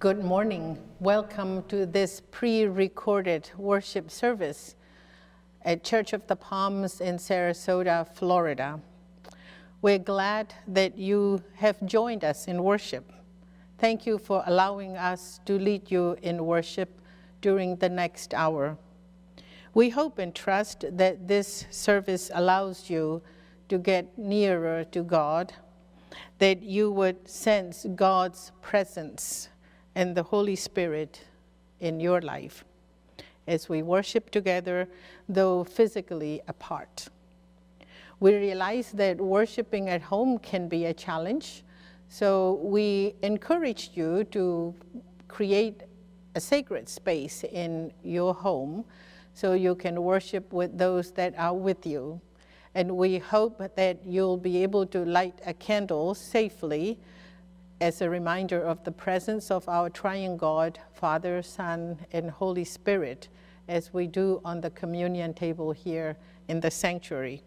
Good 0.00 0.24
morning. 0.24 0.78
Welcome 0.98 1.62
to 1.64 1.84
this 1.84 2.22
pre 2.30 2.64
recorded 2.64 3.50
worship 3.58 4.10
service 4.10 4.74
at 5.60 5.84
Church 5.84 6.14
of 6.14 6.26
the 6.26 6.36
Palms 6.36 7.02
in 7.02 7.18
Sarasota, 7.18 8.08
Florida. 8.08 8.80
We're 9.82 9.98
glad 9.98 10.54
that 10.66 10.96
you 10.96 11.42
have 11.56 11.84
joined 11.84 12.24
us 12.24 12.48
in 12.48 12.64
worship. 12.64 13.12
Thank 13.76 14.06
you 14.06 14.16
for 14.16 14.42
allowing 14.46 14.96
us 14.96 15.38
to 15.44 15.58
lead 15.58 15.90
you 15.90 16.16
in 16.22 16.46
worship 16.46 16.98
during 17.42 17.76
the 17.76 17.90
next 17.90 18.32
hour. 18.32 18.78
We 19.74 19.90
hope 19.90 20.18
and 20.18 20.34
trust 20.34 20.86
that 20.92 21.28
this 21.28 21.66
service 21.70 22.30
allows 22.32 22.88
you 22.88 23.20
to 23.68 23.76
get 23.76 24.16
nearer 24.16 24.82
to 24.92 25.02
God, 25.02 25.52
that 26.38 26.62
you 26.62 26.90
would 26.90 27.28
sense 27.28 27.84
God's 27.94 28.52
presence 28.62 29.50
and 29.94 30.16
the 30.16 30.22
Holy 30.22 30.56
Spirit 30.56 31.22
in 31.80 32.00
your 32.00 32.20
life 32.20 32.64
as 33.46 33.68
we 33.68 33.82
worship 33.82 34.30
together, 34.30 34.88
though 35.28 35.64
physically 35.64 36.40
apart. 36.46 37.08
We 38.20 38.34
realize 38.36 38.92
that 38.92 39.18
worshiping 39.18 39.88
at 39.88 40.02
home 40.02 40.38
can 40.38 40.68
be 40.68 40.84
a 40.84 40.94
challenge, 40.94 41.64
so 42.08 42.60
we 42.62 43.14
encourage 43.22 43.90
you 43.94 44.24
to 44.24 44.74
create 45.26 45.82
a 46.34 46.40
sacred 46.40 46.88
space 46.88 47.44
in 47.44 47.92
your 48.02 48.34
home 48.34 48.84
so 49.32 49.54
you 49.54 49.74
can 49.74 50.02
worship 50.02 50.52
with 50.52 50.76
those 50.76 51.12
that 51.12 51.34
are 51.38 51.54
with 51.54 51.86
you. 51.86 52.20
And 52.74 52.96
we 52.96 53.18
hope 53.18 53.60
that 53.74 53.98
you'll 54.04 54.36
be 54.36 54.62
able 54.62 54.86
to 54.86 55.04
light 55.04 55.40
a 55.46 55.54
candle 55.54 56.14
safely 56.14 56.98
as 57.80 58.02
a 58.02 58.10
reminder 58.10 58.60
of 58.62 58.84
the 58.84 58.92
presence 58.92 59.50
of 59.50 59.66
our 59.68 59.88
triune 59.88 60.36
God, 60.36 60.78
Father, 60.92 61.42
Son, 61.42 61.98
and 62.12 62.30
Holy 62.30 62.64
Spirit, 62.64 63.28
as 63.68 63.94
we 63.94 64.06
do 64.06 64.40
on 64.44 64.60
the 64.60 64.70
communion 64.70 65.32
table 65.32 65.72
here 65.72 66.16
in 66.48 66.60
the 66.60 66.70
sanctuary. 66.70 67.42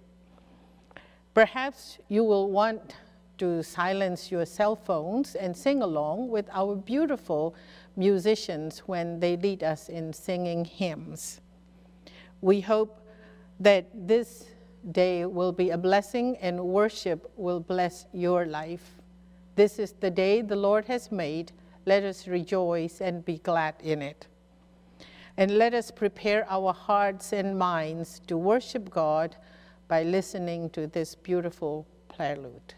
Perhaps 1.34 2.00
you 2.10 2.24
will 2.24 2.50
want 2.50 2.96
to 3.38 3.62
silence 3.62 4.32
your 4.32 4.46
cell 4.46 4.76
phones 4.76 5.36
and 5.36 5.56
sing 5.56 5.82
along 5.82 6.30
with 6.30 6.48
our 6.52 6.76
beautiful 6.76 7.56
musicians 7.96 8.80
when 8.80 9.20
they 9.20 9.38
lead 9.38 9.64
us 9.64 9.90
in 9.90 10.14
singing 10.14 10.66
hymns. 10.66 11.42
We 12.42 12.62
hope 12.62 13.00
that 13.60 13.86
this 13.94 14.46
day 14.92 15.26
will 15.26 15.52
be 15.52 15.70
a 15.70 15.78
blessing 15.78 16.38
and 16.38 16.60
worship 16.60 17.32
will 17.38 17.60
bless 17.60 18.06
your 18.14 18.46
life. 18.46 19.03
This 19.56 19.78
is 19.78 19.94
the 20.00 20.10
day 20.10 20.42
the 20.42 20.56
Lord 20.56 20.86
has 20.86 21.12
made. 21.12 21.52
Let 21.86 22.04
us 22.04 22.28
rejoice 22.28 23.02
and 23.02 23.24
be 23.24 23.38
glad 23.38 23.76
in 23.84 24.02
it. 24.02 24.28
And 25.38 25.58
let 25.58 25.74
us 25.74 25.92
prepare 25.92 26.46
our 26.50 26.74
hearts 26.74 27.34
and 27.34 27.58
minds 27.58 28.22
to 28.28 28.38
worship 28.38 28.90
God 28.90 29.36
by 29.88 30.04
listening 30.04 30.70
to 30.72 30.88
this 30.88 31.14
beautiful 31.14 31.86
prelude. 32.08 32.74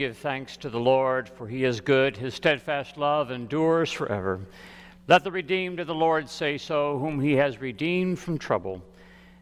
Give 0.00 0.16
thanks 0.16 0.56
to 0.56 0.70
the 0.70 0.80
Lord, 0.80 1.28
for 1.28 1.46
he 1.46 1.62
is 1.64 1.82
good. 1.82 2.16
His 2.16 2.32
steadfast 2.32 2.96
love 2.96 3.30
endures 3.30 3.92
forever. 3.92 4.40
Let 5.08 5.24
the 5.24 5.30
redeemed 5.30 5.78
of 5.78 5.86
the 5.86 5.94
Lord 5.94 6.26
say 6.26 6.56
so, 6.56 6.98
whom 6.98 7.20
he 7.20 7.34
has 7.34 7.60
redeemed 7.60 8.18
from 8.18 8.38
trouble 8.38 8.80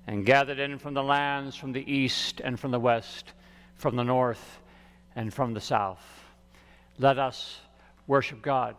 and 0.09 0.27
gathered 0.27 0.59
in 0.59 0.77
from 0.77 0.95
the 0.95 1.03
lands 1.03 1.55
from 1.55 1.71
the 1.71 1.89
east 1.89 2.41
and 2.41 2.59
from 2.59 2.73
the 2.73 2.81
west, 2.81 3.35
from 3.77 3.95
the 3.95 4.03
north 4.03 4.59
and 5.15 5.33
from 5.33 5.55
the 5.55 5.61
south. 5.61 6.03
Let 6.99 7.21
us 7.21 7.61
worship 8.09 8.43
God. 8.43 8.75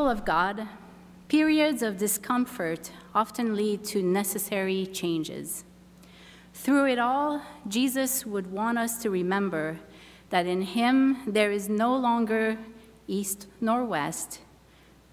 People 0.00 0.12
of 0.12 0.24
God, 0.24 0.66
periods 1.28 1.82
of 1.82 1.98
discomfort 1.98 2.90
often 3.14 3.54
lead 3.54 3.84
to 3.84 4.02
necessary 4.02 4.86
changes. 4.86 5.64
Through 6.54 6.86
it 6.86 6.98
all, 6.98 7.42
Jesus 7.68 8.24
would 8.24 8.50
want 8.50 8.78
us 8.78 9.02
to 9.02 9.10
remember 9.10 9.78
that 10.30 10.46
in 10.46 10.62
him 10.62 11.18
there 11.26 11.52
is 11.52 11.68
no 11.68 11.94
longer 11.94 12.56
east 13.08 13.46
nor 13.60 13.84
west, 13.84 14.38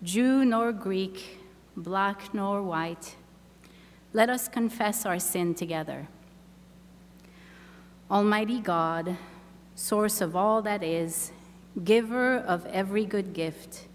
Jew 0.03 0.45
nor 0.45 0.71
Greek, 0.71 1.39
black 1.75 2.33
nor 2.33 2.63
white. 2.63 3.17
Let 4.13 4.29
us 4.29 4.47
confess 4.47 5.05
our 5.05 5.19
sin 5.19 5.53
together. 5.53 6.07
Almighty 8.09 8.61
God, 8.61 9.17
source 9.75 10.21
of 10.21 10.33
all 10.33 10.61
that 10.61 10.81
is, 10.81 11.33
giver 11.83 12.37
of 12.37 12.65
every 12.67 13.03
good 13.03 13.33
gift, 13.33 13.86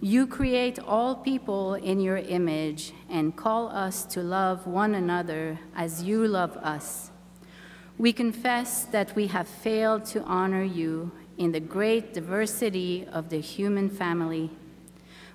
you 0.00 0.26
create 0.26 0.78
all 0.78 1.14
people 1.14 1.74
in 1.74 2.00
your 2.00 2.18
image 2.18 2.92
and 3.08 3.36
call 3.36 3.68
us 3.68 4.04
to 4.04 4.22
love 4.22 4.66
one 4.66 4.94
another 4.94 5.58
as 5.74 6.02
you 6.02 6.26
love 6.26 6.56
us. 6.58 7.10
We 7.96 8.12
confess 8.12 8.84
that 8.86 9.14
we 9.14 9.28
have 9.28 9.46
failed 9.46 10.04
to 10.06 10.22
honor 10.24 10.64
you 10.64 11.12
in 11.38 11.52
the 11.52 11.60
great 11.60 12.12
diversity 12.12 13.06
of 13.12 13.30
the 13.30 13.40
human 13.40 13.88
family. 13.88 14.50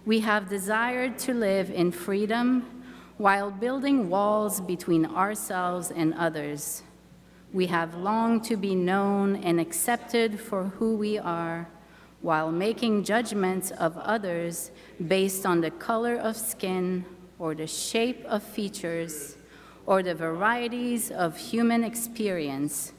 We 0.06 0.20
have 0.22 0.50
desired 0.50 1.18
to 1.20 1.34
live 1.34 1.72
in 1.72 1.92
freedom 1.92 2.84
while 3.18 3.52
building 3.52 4.10
walls 4.10 4.62
between 4.62 5.06
ourselves 5.06 5.92
and 5.92 6.14
others. 6.14 6.84
We 7.52 7.68
have 7.68 7.96
longed 7.96 8.44
to 8.46 8.58
be 8.58 8.76
known 8.76 9.38
and 9.38 9.60
accepted 9.60 10.40
for 10.40 10.66
who 10.66 10.96
we 10.96 11.18
are 11.18 11.68
while 12.22 12.52
making 12.52 13.04
judgments 13.04 13.72
of 13.72 13.98
others 13.98 14.72
based 15.08 15.46
on 15.46 15.62
the 15.62 15.72
color 15.72 16.16
of 16.16 16.36
skin 16.36 17.06
or 17.38 17.56
the 17.56 17.68
shape 17.68 18.26
of 18.26 18.44
features 18.44 19.38
or 19.86 20.04
the 20.04 20.14
varieties 20.14 21.12
of 21.12 21.38
human 21.38 21.84
experience. 21.84 22.94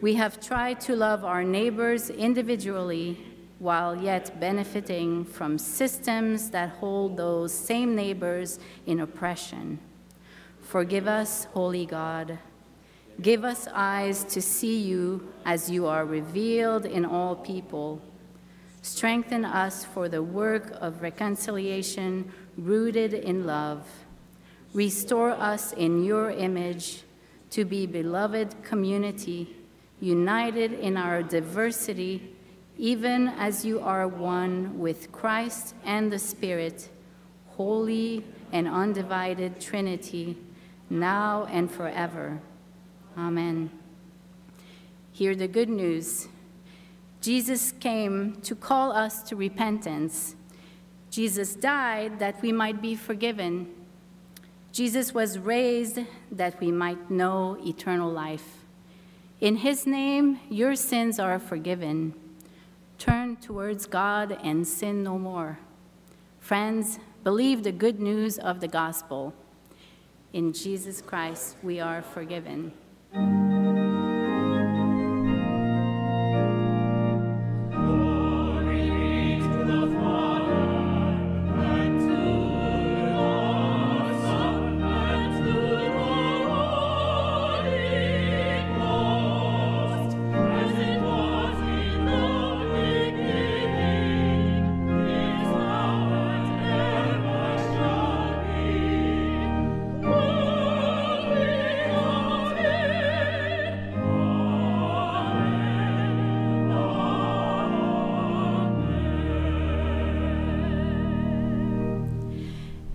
We 0.00 0.14
have 0.14 0.40
tried 0.40 0.80
to 0.82 0.96
love 0.96 1.24
our 1.24 1.44
neighbors 1.44 2.08
individually 2.08 3.18
while 3.58 3.94
yet 3.94 4.38
benefiting 4.40 5.24
from 5.24 5.58
systems 5.58 6.50
that 6.50 6.70
hold 6.70 7.16
those 7.16 7.52
same 7.52 7.94
neighbors 7.94 8.58
in 8.86 9.00
oppression. 9.00 9.78
Forgive 10.62 11.08
us, 11.08 11.44
Holy 11.52 11.84
God. 11.84 12.38
Give 13.20 13.44
us 13.44 13.66
eyes 13.72 14.22
to 14.24 14.40
see 14.40 14.78
you 14.80 15.32
as 15.44 15.68
you 15.68 15.86
are 15.86 16.04
revealed 16.04 16.86
in 16.86 17.04
all 17.04 17.34
people 17.34 18.00
Strengthen 18.82 19.44
us 19.44 19.84
for 19.84 20.08
the 20.08 20.22
work 20.22 20.76
of 20.80 21.02
reconciliation 21.02 22.32
rooted 22.56 23.14
in 23.14 23.46
love. 23.46 23.86
Restore 24.72 25.30
us 25.30 25.72
in 25.72 26.04
your 26.04 26.30
image 26.30 27.02
to 27.50 27.64
be 27.64 27.86
beloved 27.86 28.62
community, 28.62 29.56
united 30.00 30.72
in 30.72 30.96
our 30.96 31.22
diversity, 31.22 32.34
even 32.76 33.28
as 33.28 33.64
you 33.64 33.80
are 33.80 34.06
one 34.06 34.78
with 34.78 35.10
Christ 35.10 35.74
and 35.84 36.12
the 36.12 36.18
Spirit, 36.18 36.88
holy 37.56 38.24
and 38.52 38.68
undivided 38.68 39.60
Trinity, 39.60 40.36
now 40.90 41.46
and 41.50 41.70
forever. 41.70 42.40
Amen. 43.16 43.70
Hear 45.12 45.34
the 45.34 45.48
good 45.48 45.68
news. 45.68 46.28
Jesus 47.28 47.74
came 47.78 48.40
to 48.40 48.54
call 48.54 48.90
us 48.90 49.22
to 49.24 49.36
repentance. 49.36 50.34
Jesus 51.10 51.54
died 51.54 52.20
that 52.20 52.40
we 52.40 52.52
might 52.52 52.80
be 52.80 52.94
forgiven. 52.94 53.68
Jesus 54.72 55.12
was 55.12 55.38
raised 55.38 55.98
that 56.32 56.58
we 56.58 56.72
might 56.72 57.10
know 57.10 57.58
eternal 57.66 58.10
life. 58.10 58.64
In 59.42 59.56
his 59.56 59.86
name, 59.86 60.40
your 60.48 60.74
sins 60.74 61.18
are 61.18 61.38
forgiven. 61.38 62.14
Turn 62.96 63.36
towards 63.36 63.84
God 63.84 64.38
and 64.42 64.66
sin 64.66 65.02
no 65.02 65.18
more. 65.18 65.58
Friends, 66.40 66.98
believe 67.24 67.62
the 67.62 67.72
good 67.72 68.00
news 68.00 68.38
of 68.38 68.60
the 68.60 68.68
gospel. 68.68 69.34
In 70.32 70.54
Jesus 70.54 71.02
Christ, 71.02 71.56
we 71.62 71.78
are 71.78 72.00
forgiven. 72.00 72.72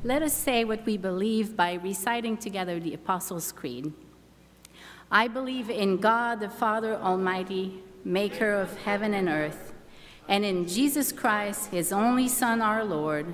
Let 0.05 0.21
us 0.21 0.33
say 0.33 0.65
what 0.65 0.85
we 0.85 0.97
believe 0.97 1.55
by 1.55 1.75
reciting 1.75 2.35
together 2.35 2.77
the 2.77 2.93
Apostles' 2.93 3.53
Creed. 3.53 3.93
I 5.09 5.29
believe 5.29 5.69
in 5.69 5.95
God 5.95 6.41
the 6.41 6.49
Father 6.49 6.95
Almighty, 6.95 7.81
maker 8.03 8.51
of 8.51 8.75
heaven 8.79 9.13
and 9.13 9.29
earth, 9.29 9.71
and 10.27 10.43
in 10.43 10.67
Jesus 10.67 11.13
Christ, 11.13 11.69
his 11.71 11.93
only 11.93 12.27
Son, 12.27 12.61
our 12.61 12.83
Lord, 12.83 13.33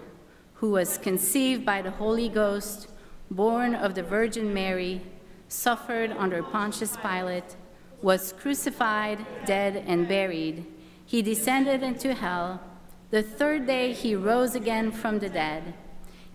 who 0.55 0.69
was 0.69 0.99
conceived 0.99 1.65
by 1.65 1.81
the 1.81 1.89
Holy 1.89 2.29
Ghost, 2.29 2.87
born 3.31 3.73
of 3.73 3.95
the 3.95 4.03
Virgin 4.03 4.53
Mary, 4.53 5.01
suffered 5.47 6.11
under 6.11 6.43
Pontius 6.43 6.95
Pilate, 6.97 7.55
was 8.03 8.31
crucified, 8.33 9.25
dead, 9.43 9.83
and 9.87 10.07
buried. 10.07 10.67
He 11.03 11.23
descended 11.23 11.81
into 11.81 12.13
hell. 12.13 12.61
The 13.09 13.23
third 13.23 13.65
day 13.65 13.91
he 13.91 14.13
rose 14.13 14.53
again 14.53 14.91
from 14.91 15.17
the 15.17 15.29
dead. 15.29 15.73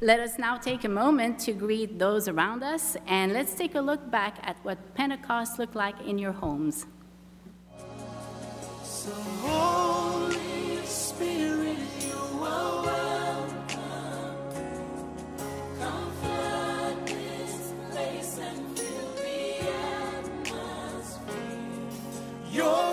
Let 0.00 0.20
us 0.20 0.38
now 0.38 0.56
take 0.56 0.84
a 0.84 0.88
moment 0.88 1.38
to 1.40 1.52
greet 1.52 1.98
those 1.98 2.28
around 2.28 2.62
us, 2.62 2.96
and 3.06 3.32
let's 3.32 3.54
take 3.54 3.74
a 3.74 3.80
look 3.80 4.10
back 4.10 4.38
at 4.42 4.56
what 4.62 4.94
Pentecost 4.94 5.58
looked 5.58 5.74
like 5.74 6.00
in 6.06 6.18
your 6.18 6.32
homes. 6.32 6.86
So 8.82 9.12
Holy 9.42 10.84
Spirit, 10.84 11.78
you 12.00 12.44
are 12.44 12.80
Your 22.52 22.89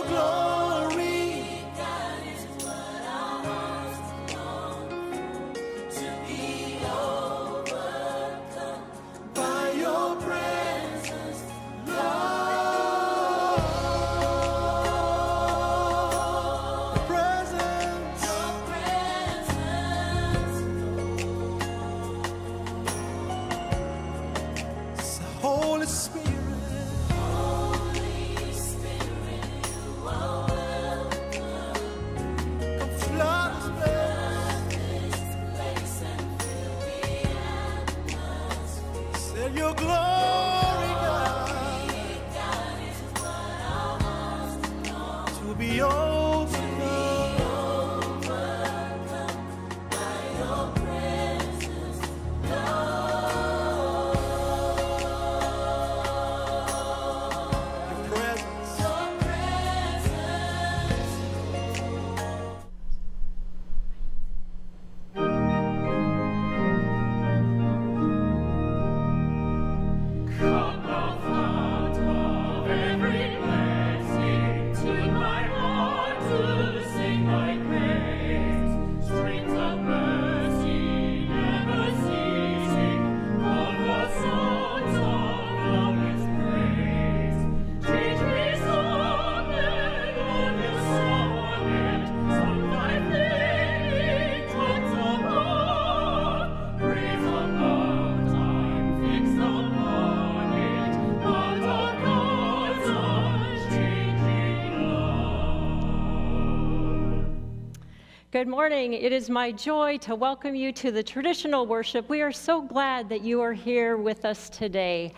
Good 108.38 108.48
morning. 108.48 108.94
It 108.94 109.12
is 109.12 109.32
my 109.32 109.52
joy 109.52 109.98
to 110.02 110.14
welcome 110.14 110.54
you 110.54 110.72
to 110.74 110.92
the 110.92 111.02
traditional 111.02 111.66
worship. 111.66 112.08
We 112.08 112.22
are 112.22 112.32
so 112.32 112.62
glad 112.62 113.10
that 113.10 113.24
you 113.24 113.42
are 113.42 113.52
here 113.52 113.98
with 113.98 114.26
us 114.26 114.48
today. 114.52 115.14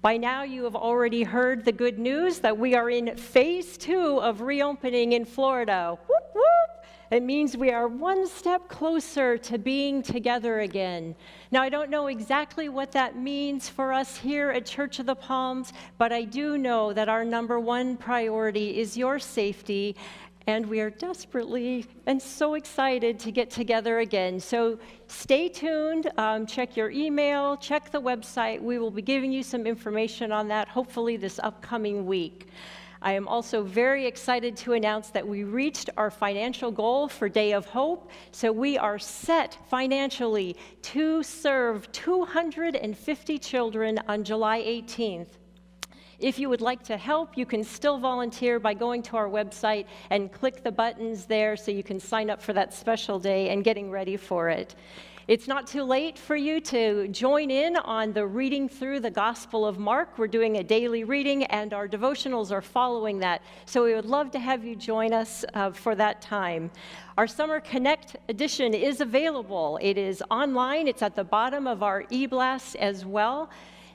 By 0.00 0.16
now, 0.16 0.44
you 0.44 0.64
have 0.64 0.74
already 0.74 1.22
heard 1.22 1.66
the 1.66 1.72
good 1.72 1.98
news 1.98 2.38
that 2.38 2.56
we 2.56 2.74
are 2.74 2.88
in 2.88 3.14
phase 3.14 3.76
two 3.76 4.18
of 4.22 4.40
reopening 4.40 5.12
in 5.12 5.26
Florida. 5.26 5.98
Whoop, 6.08 6.22
whoop. 6.34 6.86
It 7.10 7.22
means 7.22 7.58
we 7.58 7.70
are 7.70 7.88
one 7.88 8.26
step 8.26 8.70
closer 8.70 9.36
to 9.36 9.58
being 9.58 10.02
together 10.02 10.60
again. 10.60 11.14
Now, 11.50 11.60
I 11.60 11.68
don't 11.68 11.90
know 11.90 12.06
exactly 12.06 12.70
what 12.70 12.90
that 12.92 13.18
means 13.18 13.68
for 13.68 13.92
us 13.92 14.16
here 14.16 14.48
at 14.48 14.64
Church 14.64 14.98
of 14.98 15.04
the 15.04 15.14
Palms, 15.14 15.74
but 15.98 16.10
I 16.10 16.22
do 16.24 16.56
know 16.56 16.94
that 16.94 17.10
our 17.10 17.22
number 17.22 17.60
one 17.60 17.98
priority 17.98 18.80
is 18.80 18.96
your 18.96 19.18
safety 19.18 19.94
and 20.46 20.66
we 20.66 20.80
are 20.80 20.90
desperately 20.90 21.86
and 22.06 22.20
so 22.20 22.54
excited 22.54 23.18
to 23.20 23.30
get 23.30 23.50
together 23.50 24.00
again. 24.00 24.40
So 24.40 24.78
stay 25.06 25.48
tuned, 25.48 26.10
um, 26.18 26.46
check 26.46 26.76
your 26.76 26.90
email, 26.90 27.56
check 27.56 27.90
the 27.90 28.00
website. 28.00 28.60
We 28.60 28.78
will 28.78 28.90
be 28.90 29.02
giving 29.02 29.32
you 29.32 29.42
some 29.42 29.66
information 29.66 30.32
on 30.32 30.48
that 30.48 30.68
hopefully 30.68 31.16
this 31.16 31.38
upcoming 31.42 32.06
week. 32.06 32.48
I 33.04 33.12
am 33.14 33.26
also 33.26 33.64
very 33.64 34.06
excited 34.06 34.56
to 34.58 34.74
announce 34.74 35.10
that 35.10 35.26
we 35.26 35.42
reached 35.42 35.90
our 35.96 36.10
financial 36.10 36.70
goal 36.70 37.08
for 37.08 37.28
Day 37.28 37.52
of 37.52 37.66
Hope. 37.66 38.10
So 38.30 38.52
we 38.52 38.78
are 38.78 38.98
set 38.98 39.58
financially 39.68 40.56
to 40.82 41.22
serve 41.24 41.90
250 41.90 43.38
children 43.40 43.98
on 44.06 44.22
July 44.22 44.60
18th. 44.60 45.41
If 46.22 46.38
you 46.38 46.48
would 46.50 46.60
like 46.60 46.84
to 46.84 46.96
help, 46.96 47.36
you 47.36 47.44
can 47.44 47.64
still 47.64 47.98
volunteer 47.98 48.60
by 48.60 48.74
going 48.74 49.02
to 49.02 49.16
our 49.16 49.28
website 49.28 49.86
and 50.10 50.30
click 50.30 50.62
the 50.62 50.70
buttons 50.70 51.24
there 51.24 51.56
so 51.56 51.72
you 51.72 51.82
can 51.82 51.98
sign 51.98 52.30
up 52.30 52.40
for 52.40 52.52
that 52.52 52.72
special 52.72 53.18
day 53.18 53.48
and 53.48 53.64
getting 53.64 53.90
ready 53.90 54.16
for 54.16 54.48
it. 54.48 54.76
It's 55.26 55.48
not 55.48 55.66
too 55.66 55.82
late 55.82 56.16
for 56.16 56.36
you 56.36 56.60
to 56.60 57.08
join 57.08 57.50
in 57.50 57.76
on 57.76 58.12
the 58.12 58.24
reading 58.24 58.68
through 58.68 59.00
the 59.00 59.10
Gospel 59.10 59.66
of 59.66 59.80
Mark. 59.80 60.16
We're 60.16 60.28
doing 60.28 60.58
a 60.58 60.62
daily 60.62 61.02
reading, 61.02 61.42
and 61.46 61.74
our 61.74 61.88
devotionals 61.88 62.52
are 62.52 62.62
following 62.62 63.18
that. 63.18 63.42
So 63.66 63.82
we 63.82 63.94
would 63.94 64.04
love 64.04 64.30
to 64.32 64.38
have 64.38 64.64
you 64.64 64.76
join 64.76 65.12
us 65.12 65.44
uh, 65.54 65.72
for 65.72 65.96
that 65.96 66.22
time. 66.22 66.70
Our 67.18 67.26
Summer 67.26 67.58
Connect 67.58 68.16
edition 68.28 68.74
is 68.74 69.00
available. 69.00 69.76
It 69.82 69.98
is 69.98 70.22
online, 70.30 70.86
it's 70.86 71.02
at 71.02 71.16
the 71.16 71.24
bottom 71.24 71.66
of 71.66 71.82
our 71.82 72.04
e 72.10 72.26
blast 72.26 72.76
as 72.76 73.04
well. 73.04 73.50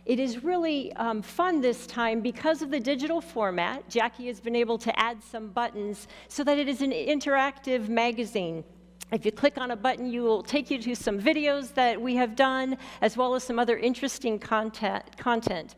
It 0.08 0.22
is 0.22 0.42
really 0.42 0.94
um, 0.94 1.22
fun 1.22 1.60
this 1.60 1.86
time 1.86 2.22
because 2.22 2.62
of 2.62 2.72
the 2.72 2.80
digital 2.80 3.20
format. 3.20 3.90
Jackie 3.90 4.28
has 4.28 4.40
been 4.40 4.56
able 4.56 4.78
to 4.78 4.98
add 4.98 5.22
some 5.22 5.50
buttons 5.50 6.08
so 6.30 6.46
that 6.46 6.58
it 6.58 6.70
is 6.70 6.82
an 6.82 6.92
interactive 6.92 7.90
magazine. 7.90 8.64
If 9.12 9.26
you 9.26 9.34
click 9.34 9.58
on 9.58 9.72
a 9.72 9.76
button, 9.76 10.10
you 10.10 10.24
will 10.24 10.44
take 10.44 10.72
you 10.72 10.82
to 10.82 10.96
some 10.96 11.20
videos 11.20 11.74
that 11.74 12.02
we 12.02 12.16
have 12.16 12.38
done, 12.38 12.78
as 13.02 13.18
well 13.18 13.36
as 13.36 13.44
some 13.44 13.60
other 13.60 13.78
interesting 13.78 14.40
content. 14.40 15.04
content. 15.18 15.76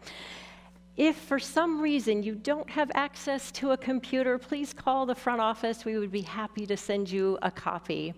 If 0.95 1.15
for 1.15 1.39
some 1.39 1.81
reason 1.81 2.21
you 2.21 2.35
don't 2.35 2.69
have 2.69 2.91
access 2.93 3.51
to 3.53 3.71
a 3.71 3.77
computer, 3.77 4.37
please 4.37 4.73
call 4.73 5.07
the 5.07 5.15
front 5.15 5.41
office. 5.41 5.85
We 5.85 5.97
would 5.97 6.11
be 6.11 6.21
happy 6.21 6.67
to 6.67 6.77
send 6.77 7.09
you 7.09 7.39
a 7.41 7.49
copy. 7.49 8.13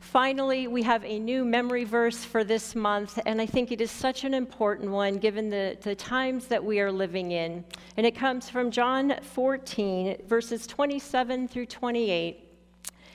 Finally, 0.00 0.66
we 0.66 0.82
have 0.82 1.04
a 1.04 1.18
new 1.18 1.44
memory 1.44 1.84
verse 1.84 2.24
for 2.24 2.42
this 2.42 2.74
month, 2.74 3.18
and 3.26 3.40
I 3.40 3.46
think 3.46 3.70
it 3.70 3.80
is 3.82 3.90
such 3.90 4.24
an 4.24 4.34
important 4.34 4.90
one 4.90 5.18
given 5.18 5.50
the, 5.50 5.76
the 5.82 5.94
times 5.94 6.46
that 6.46 6.64
we 6.64 6.80
are 6.80 6.90
living 6.90 7.32
in. 7.32 7.62
And 7.96 8.06
it 8.06 8.16
comes 8.16 8.48
from 8.48 8.70
John 8.70 9.14
14, 9.22 10.22
verses 10.26 10.66
27 10.66 11.46
through 11.46 11.66
28. 11.66 12.48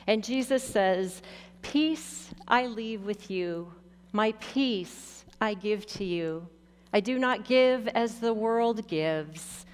And 0.07 0.23
Jesus 0.23 0.63
says, 0.63 1.21
Peace 1.63 2.29
I 2.47 2.67
leave 2.67 3.01
with 3.01 3.31
you, 3.31 3.73
my 4.13 4.33
peace 4.33 5.25
I 5.41 5.55
give 5.55 5.87
to 5.87 6.05
you. 6.05 6.47
I 6.93 6.99
do 6.99 7.17
not 7.17 7.45
give 7.45 7.87
as 7.89 8.19
the 8.19 8.33
world 8.33 8.87
gives. 8.87 9.65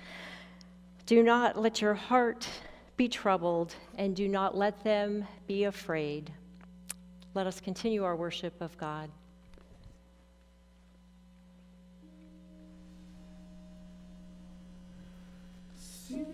Do 1.06 1.21
not 1.21 1.60
let 1.60 1.82
your 1.82 1.93
heart 1.93 2.47
be 2.95 3.10
troubled, 3.10 3.76
and 3.97 4.15
do 4.15 4.30
not 4.30 4.58
let 4.58 4.82
them 4.84 5.28
be 5.45 5.65
afraid. 5.65 6.32
Let 7.33 7.47
us 7.47 7.61
continue 7.61 8.03
our 8.03 8.15
worship 8.15 8.59
of 8.61 8.77
God. 8.77 9.09
See 15.77 16.25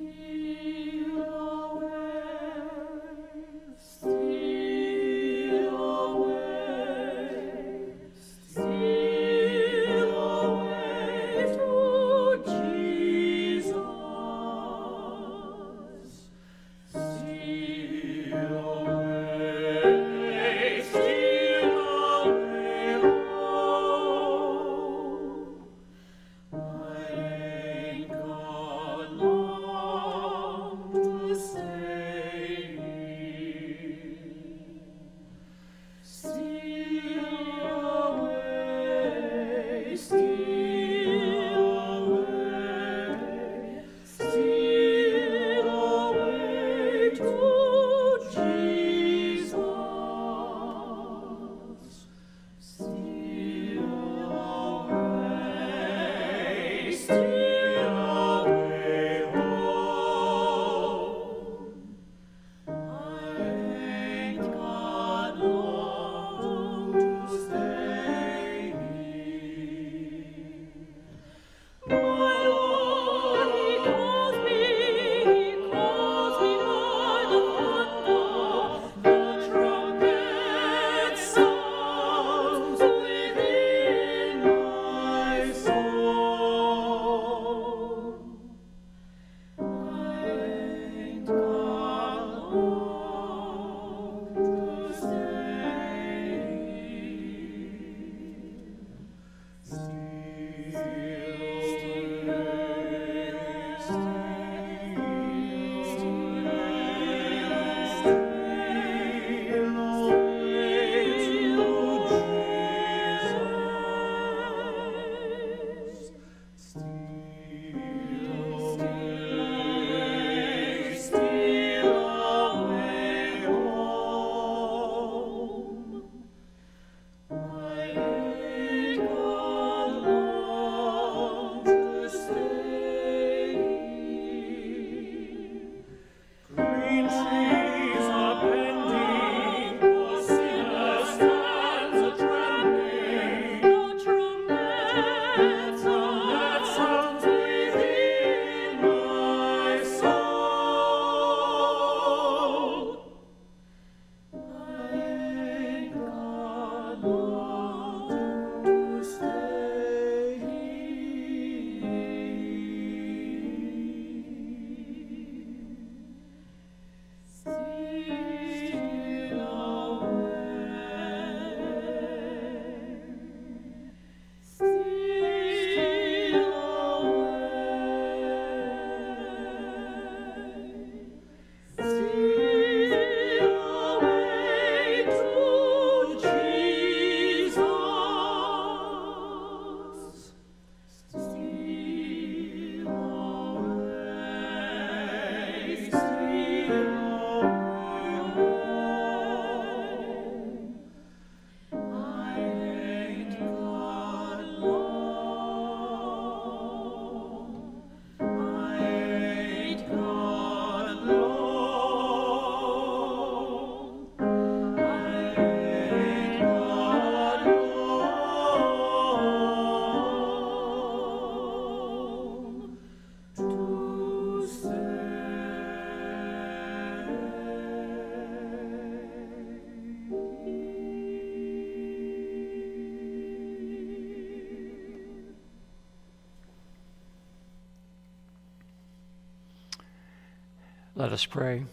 us 241.17 241.25
pray. 241.25 241.65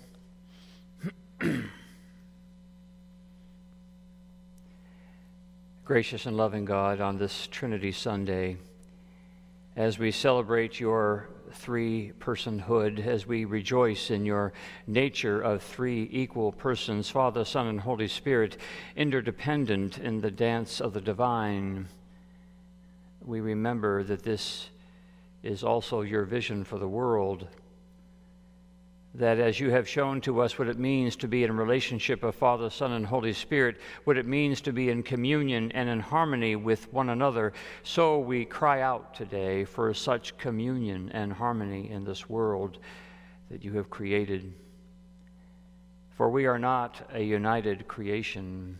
Gracious 5.84 6.24
and 6.24 6.34
loving 6.38 6.64
God, 6.64 7.02
on 7.02 7.18
this 7.18 7.46
Trinity 7.48 7.92
Sunday, 7.92 8.56
as 9.76 9.98
we 9.98 10.12
celebrate 10.12 10.80
your 10.80 11.28
three 11.52 12.12
personhood, 12.20 13.06
as 13.06 13.26
we 13.26 13.44
rejoice 13.44 14.10
in 14.10 14.24
your 14.24 14.54
nature 14.86 15.42
of 15.42 15.62
three 15.62 16.08
equal 16.10 16.50
persons 16.50 17.10
Father, 17.10 17.44
Son, 17.44 17.66
and 17.66 17.82
Holy 17.82 18.08
Spirit, 18.08 18.56
interdependent 18.96 19.98
in 19.98 20.22
the 20.22 20.30
dance 20.30 20.80
of 20.80 20.94
the 20.94 21.02
divine, 21.02 21.86
we 23.22 23.40
remember 23.40 24.04
that 24.04 24.22
this 24.22 24.70
is 25.42 25.62
also 25.62 26.00
your 26.00 26.24
vision 26.24 26.64
for 26.64 26.78
the 26.78 26.88
world 26.88 27.46
that 29.14 29.38
as 29.38 29.60
you 29.60 29.70
have 29.70 29.88
shown 29.88 30.20
to 30.20 30.40
us 30.40 30.58
what 30.58 30.68
it 30.68 30.78
means 30.78 31.14
to 31.14 31.28
be 31.28 31.44
in 31.44 31.56
relationship 31.56 32.24
of 32.24 32.34
Father, 32.34 32.68
Son, 32.68 32.92
and 32.92 33.06
Holy 33.06 33.32
Spirit, 33.32 33.76
what 34.02 34.18
it 34.18 34.26
means 34.26 34.60
to 34.62 34.72
be 34.72 34.90
in 34.90 35.04
communion 35.04 35.70
and 35.72 35.88
in 35.88 36.00
harmony 36.00 36.56
with 36.56 36.92
one 36.92 37.10
another, 37.10 37.52
so 37.84 38.18
we 38.18 38.44
cry 38.44 38.80
out 38.80 39.14
today 39.14 39.64
for 39.64 39.94
such 39.94 40.36
communion 40.36 41.10
and 41.10 41.32
harmony 41.32 41.90
in 41.90 42.04
this 42.04 42.28
world 42.28 42.78
that 43.50 43.62
you 43.62 43.72
have 43.74 43.88
created. 43.88 44.52
For 46.16 46.28
we 46.28 46.46
are 46.46 46.58
not 46.58 47.08
a 47.12 47.22
united 47.22 47.86
creation. 47.86 48.78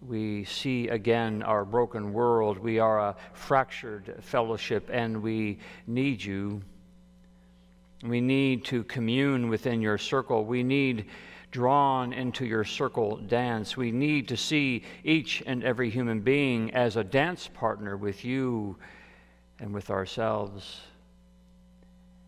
We 0.00 0.44
see 0.44 0.88
again 0.88 1.42
our 1.42 1.66
broken 1.66 2.14
world. 2.14 2.58
We 2.58 2.78
are 2.78 2.98
a 2.98 3.16
fractured 3.34 4.16
fellowship, 4.20 4.88
and 4.90 5.22
we 5.22 5.58
need 5.86 6.22
you. 6.22 6.62
We 8.02 8.20
need 8.20 8.64
to 8.66 8.84
commune 8.84 9.48
within 9.48 9.80
your 9.80 9.98
circle. 9.98 10.44
We 10.44 10.62
need 10.62 11.06
drawn 11.50 12.12
into 12.12 12.44
your 12.44 12.64
circle 12.64 13.16
dance. 13.16 13.76
We 13.76 13.90
need 13.90 14.28
to 14.28 14.36
see 14.36 14.84
each 15.02 15.42
and 15.46 15.64
every 15.64 15.90
human 15.90 16.20
being 16.20 16.72
as 16.74 16.96
a 16.96 17.04
dance 17.04 17.48
partner 17.48 17.96
with 17.96 18.24
you 18.24 18.76
and 19.58 19.74
with 19.74 19.90
ourselves. 19.90 20.80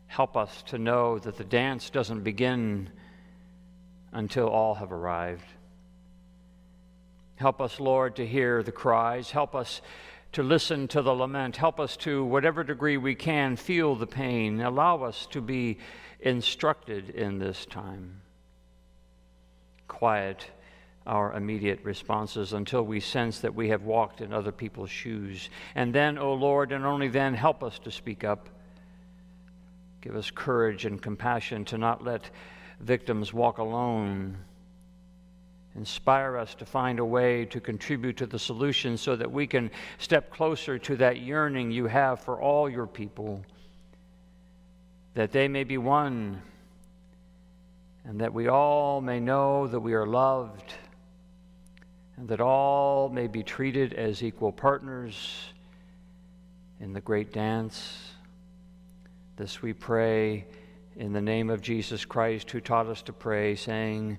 Help 0.07 0.37
us 0.37 0.63
to 0.63 0.79
know 0.79 1.19
that 1.19 1.37
the 1.37 1.45
dance 1.45 1.91
doesn't 1.91 2.23
begin 2.23 2.91
until 4.13 4.49
all 4.49 4.75
have 4.75 4.91
arrived. 4.91 5.45
Help 7.37 7.61
us, 7.61 7.79
Lord, 7.79 8.17
to 8.17 8.27
hear 8.27 8.63
the 8.63 8.73
cries. 8.73 9.31
Help 9.31 9.55
us 9.55 9.81
to 10.33 10.43
listen 10.43 10.87
to 10.89 11.03
the 11.03 11.13
lament. 11.13 11.57
Help 11.57 11.81
us 11.81 11.97
to, 11.99 12.25
whatever 12.25 12.63
degree 12.63 12.97
we 12.97 13.15
can, 13.15 13.57
feel 13.57 13.95
the 13.95 14.07
pain. 14.07 14.61
Allow 14.61 15.03
us 15.03 15.27
to 15.31 15.41
be 15.41 15.79
instructed 16.21 17.11
in 17.11 17.39
this 17.39 17.67
time. 17.67 18.21
Quiet 19.89 20.47
our 21.07 21.33
immediate 21.33 21.81
responses 21.83 22.53
until 22.53 22.83
we 22.83 23.01
sense 23.01 23.41
that 23.41 23.55
we 23.55 23.71
have 23.71 23.83
walked 23.83 24.21
in 24.21 24.33
other 24.33 24.53
people's 24.53 24.91
shoes. 24.91 25.49
And 25.75 25.95
then, 25.95 26.19
O 26.19 26.23
oh 26.23 26.35
Lord, 26.35 26.73
and 26.73 26.85
only 26.85 27.09
then, 27.09 27.35
help 27.35 27.65
us 27.65 27.79
to 27.81 27.91
speak 27.91 28.23
up. 28.23 28.49
Give 30.01 30.15
us 30.15 30.31
courage 30.31 30.85
and 30.85 31.01
compassion 31.03 31.65
to 31.67 31.79
not 31.79 32.05
let 32.05 32.31
victims 32.81 33.33
walk 33.33 33.59
alone 33.59 34.39
Inspire 35.77 36.37
us 36.37 36.55
to 36.57 36.67
find 36.67 36.99
a 36.99 37.05
way 37.05 37.45
to 37.47 37.61
contribute 37.61 38.17
to 38.17 38.27
the 38.27 38.39
solution 38.39 38.97
so 38.97 39.15
that 39.15 39.31
we 39.31 39.47
can 39.47 39.71
step 39.99 40.31
closer 40.31 40.79
to 40.79 40.97
that 40.97 41.21
yearning 41.21 41.71
you 41.71 41.87
have 41.87 42.21
for 42.21 42.41
all 42.41 42.69
your 42.69 42.87
people, 42.87 43.45
that 45.15 45.31
they 45.31 45.47
may 45.47 45.63
be 45.63 45.79
one, 45.79 46.43
and 48.05 48.21
that 48.21 48.35
we 48.35 48.49
all 48.49 49.01
may 49.01 49.21
know 49.21 49.69
that 49.69 49.81
we 49.81 49.95
are 49.95 50.07
loved, 50.07 50.75
and 52.17 52.29
that 52.29 52.41
all 52.41 53.09
may 53.09 53.29
be 53.29 53.43
treated 53.43 53.95
as 53.95 54.23
equal 54.23 54.51
partners 54.51 55.53
in 56.81 56.93
the 56.93 57.01
great 57.01 57.33
dance. 57.33 58.13
This 59.37 59.63
we 59.63 59.73
pray 59.73 60.47
in 60.97 61.13
the 61.13 61.21
name 61.23 61.49
of 61.49 61.63
Jesus 61.63 62.05
Christ, 62.05 62.51
who 62.51 62.61
taught 62.61 62.87
us 62.87 63.03
to 63.03 63.13
pray, 63.13 63.55
saying, 63.55 64.19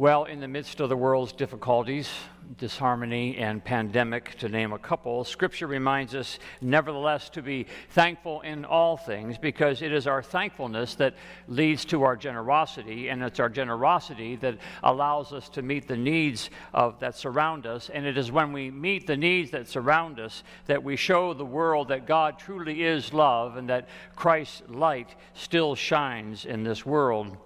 Well, 0.00 0.24
in 0.24 0.40
the 0.40 0.48
midst 0.48 0.80
of 0.80 0.88
the 0.88 0.96
world's 0.96 1.34
difficulties, 1.34 2.08
disharmony, 2.56 3.36
and 3.36 3.62
pandemic, 3.62 4.34
to 4.38 4.48
name 4.48 4.72
a 4.72 4.78
couple, 4.78 5.24
Scripture 5.24 5.66
reminds 5.66 6.14
us, 6.14 6.38
nevertheless, 6.62 7.28
to 7.28 7.42
be 7.42 7.66
thankful 7.90 8.40
in 8.40 8.64
all 8.64 8.96
things 8.96 9.36
because 9.36 9.82
it 9.82 9.92
is 9.92 10.06
our 10.06 10.22
thankfulness 10.22 10.94
that 10.94 11.16
leads 11.48 11.84
to 11.84 12.02
our 12.02 12.16
generosity, 12.16 13.10
and 13.10 13.22
it's 13.22 13.38
our 13.38 13.50
generosity 13.50 14.36
that 14.36 14.56
allows 14.82 15.34
us 15.34 15.50
to 15.50 15.60
meet 15.60 15.86
the 15.86 15.98
needs 15.98 16.48
of, 16.72 16.98
that 17.00 17.14
surround 17.14 17.66
us. 17.66 17.90
And 17.90 18.06
it 18.06 18.16
is 18.16 18.32
when 18.32 18.54
we 18.54 18.70
meet 18.70 19.06
the 19.06 19.18
needs 19.18 19.50
that 19.50 19.68
surround 19.68 20.18
us 20.18 20.44
that 20.64 20.82
we 20.82 20.96
show 20.96 21.34
the 21.34 21.44
world 21.44 21.88
that 21.88 22.06
God 22.06 22.38
truly 22.38 22.84
is 22.84 23.12
love 23.12 23.58
and 23.58 23.68
that 23.68 23.86
Christ's 24.16 24.62
light 24.66 25.14
still 25.34 25.74
shines 25.74 26.46
in 26.46 26.62
this 26.64 26.86
world. 26.86 27.36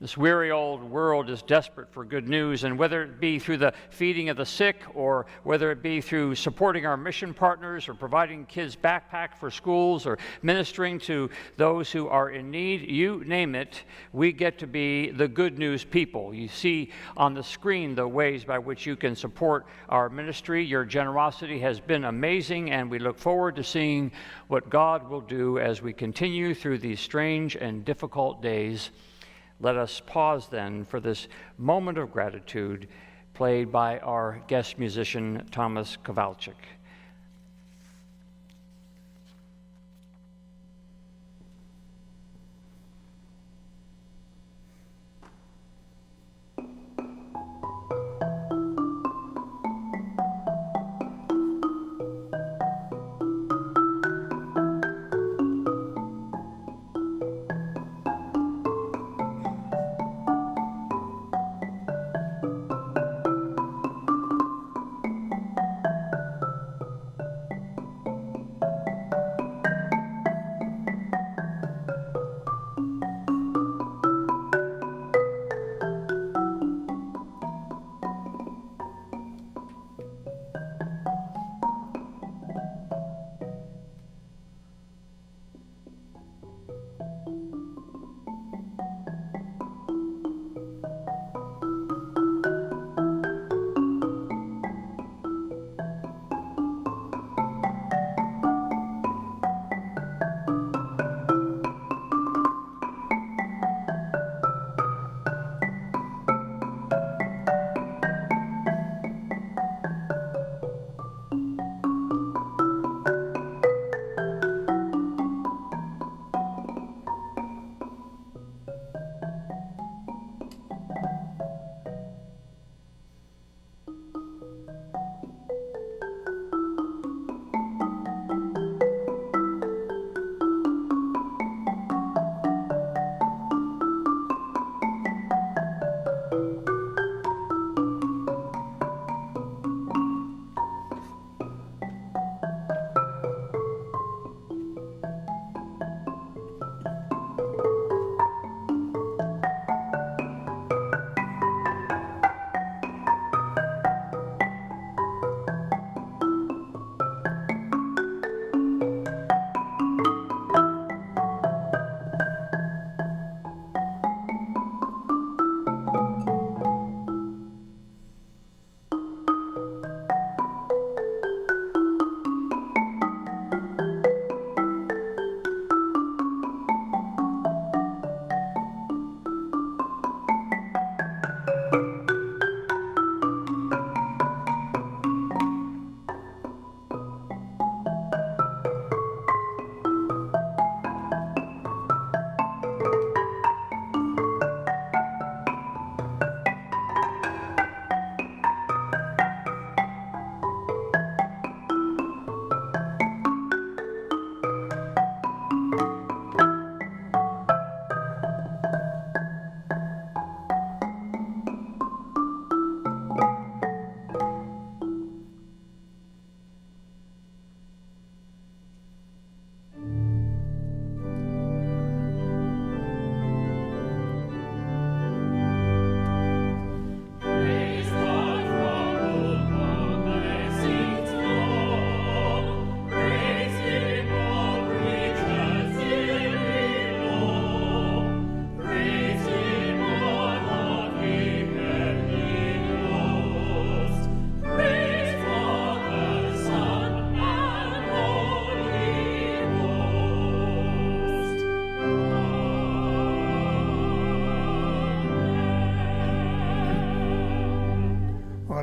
This 0.00 0.16
weary 0.16 0.52
old 0.52 0.84
world 0.84 1.28
is 1.28 1.42
desperate 1.42 1.90
for 1.90 2.04
good 2.04 2.28
news, 2.28 2.62
and 2.62 2.78
whether 2.78 3.02
it 3.02 3.18
be 3.18 3.40
through 3.40 3.56
the 3.56 3.74
feeding 3.90 4.28
of 4.28 4.36
the 4.36 4.46
sick, 4.46 4.76
or 4.94 5.26
whether 5.42 5.72
it 5.72 5.82
be 5.82 6.00
through 6.00 6.36
supporting 6.36 6.86
our 6.86 6.96
mission 6.96 7.34
partners, 7.34 7.88
or 7.88 7.94
providing 7.94 8.46
kids' 8.46 8.76
backpack 8.76 9.34
for 9.34 9.50
schools, 9.50 10.06
or 10.06 10.16
ministering 10.40 11.00
to 11.00 11.28
those 11.56 11.90
who 11.90 12.06
are 12.06 12.30
in 12.30 12.48
need, 12.48 12.88
you 12.88 13.24
name 13.24 13.56
it, 13.56 13.82
we 14.12 14.30
get 14.30 14.56
to 14.58 14.68
be 14.68 15.10
the 15.10 15.26
good 15.26 15.58
news 15.58 15.82
people. 15.82 16.32
You 16.32 16.46
see 16.46 16.92
on 17.16 17.34
the 17.34 17.42
screen 17.42 17.96
the 17.96 18.06
ways 18.06 18.44
by 18.44 18.60
which 18.60 18.86
you 18.86 18.94
can 18.94 19.16
support 19.16 19.66
our 19.88 20.08
ministry. 20.08 20.64
Your 20.64 20.84
generosity 20.84 21.58
has 21.58 21.80
been 21.80 22.04
amazing, 22.04 22.70
and 22.70 22.88
we 22.88 23.00
look 23.00 23.18
forward 23.18 23.56
to 23.56 23.64
seeing 23.64 24.12
what 24.46 24.70
God 24.70 25.10
will 25.10 25.22
do 25.22 25.58
as 25.58 25.82
we 25.82 25.92
continue 25.92 26.54
through 26.54 26.78
these 26.78 27.00
strange 27.00 27.56
and 27.56 27.84
difficult 27.84 28.40
days. 28.40 28.92
Let 29.60 29.76
us 29.76 30.00
pause 30.06 30.48
then 30.48 30.84
for 30.84 31.00
this 31.00 31.26
moment 31.56 31.98
of 31.98 32.12
gratitude 32.12 32.88
played 33.34 33.72
by 33.72 33.98
our 33.98 34.42
guest 34.46 34.78
musician, 34.78 35.46
Thomas 35.50 35.96
Kowalczyk. 36.04 36.77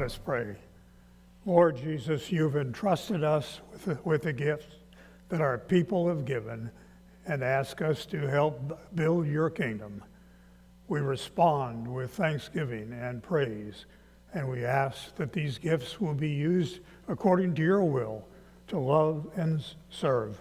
Us 0.05 0.19
pray. 0.23 0.55
Lord 1.47 1.77
Jesus, 1.77 2.31
you've 2.31 2.55
entrusted 2.55 3.23
us 3.23 3.59
with 3.71 3.85
the, 3.85 3.99
with 4.03 4.21
the 4.21 4.33
gifts 4.33 4.75
that 5.29 5.41
our 5.41 5.57
people 5.57 6.07
have 6.07 6.25
given 6.25 6.69
and 7.25 7.43
ask 7.43 7.81
us 7.81 8.05
to 8.05 8.27
help 8.27 8.79
build 8.93 9.27
your 9.27 9.49
kingdom. 9.49 10.03
We 10.87 10.99
respond 10.99 11.91
with 11.91 12.11
thanksgiving 12.11 12.93
and 12.93 13.23
praise, 13.23 13.87
and 14.35 14.47
we 14.47 14.63
ask 14.63 15.15
that 15.15 15.33
these 15.33 15.57
gifts 15.57 15.99
will 15.99 16.13
be 16.13 16.29
used 16.29 16.81
according 17.07 17.55
to 17.55 17.63
your 17.63 17.83
will 17.83 18.27
to 18.67 18.77
love 18.77 19.27
and 19.35 19.63
serve 19.89 20.39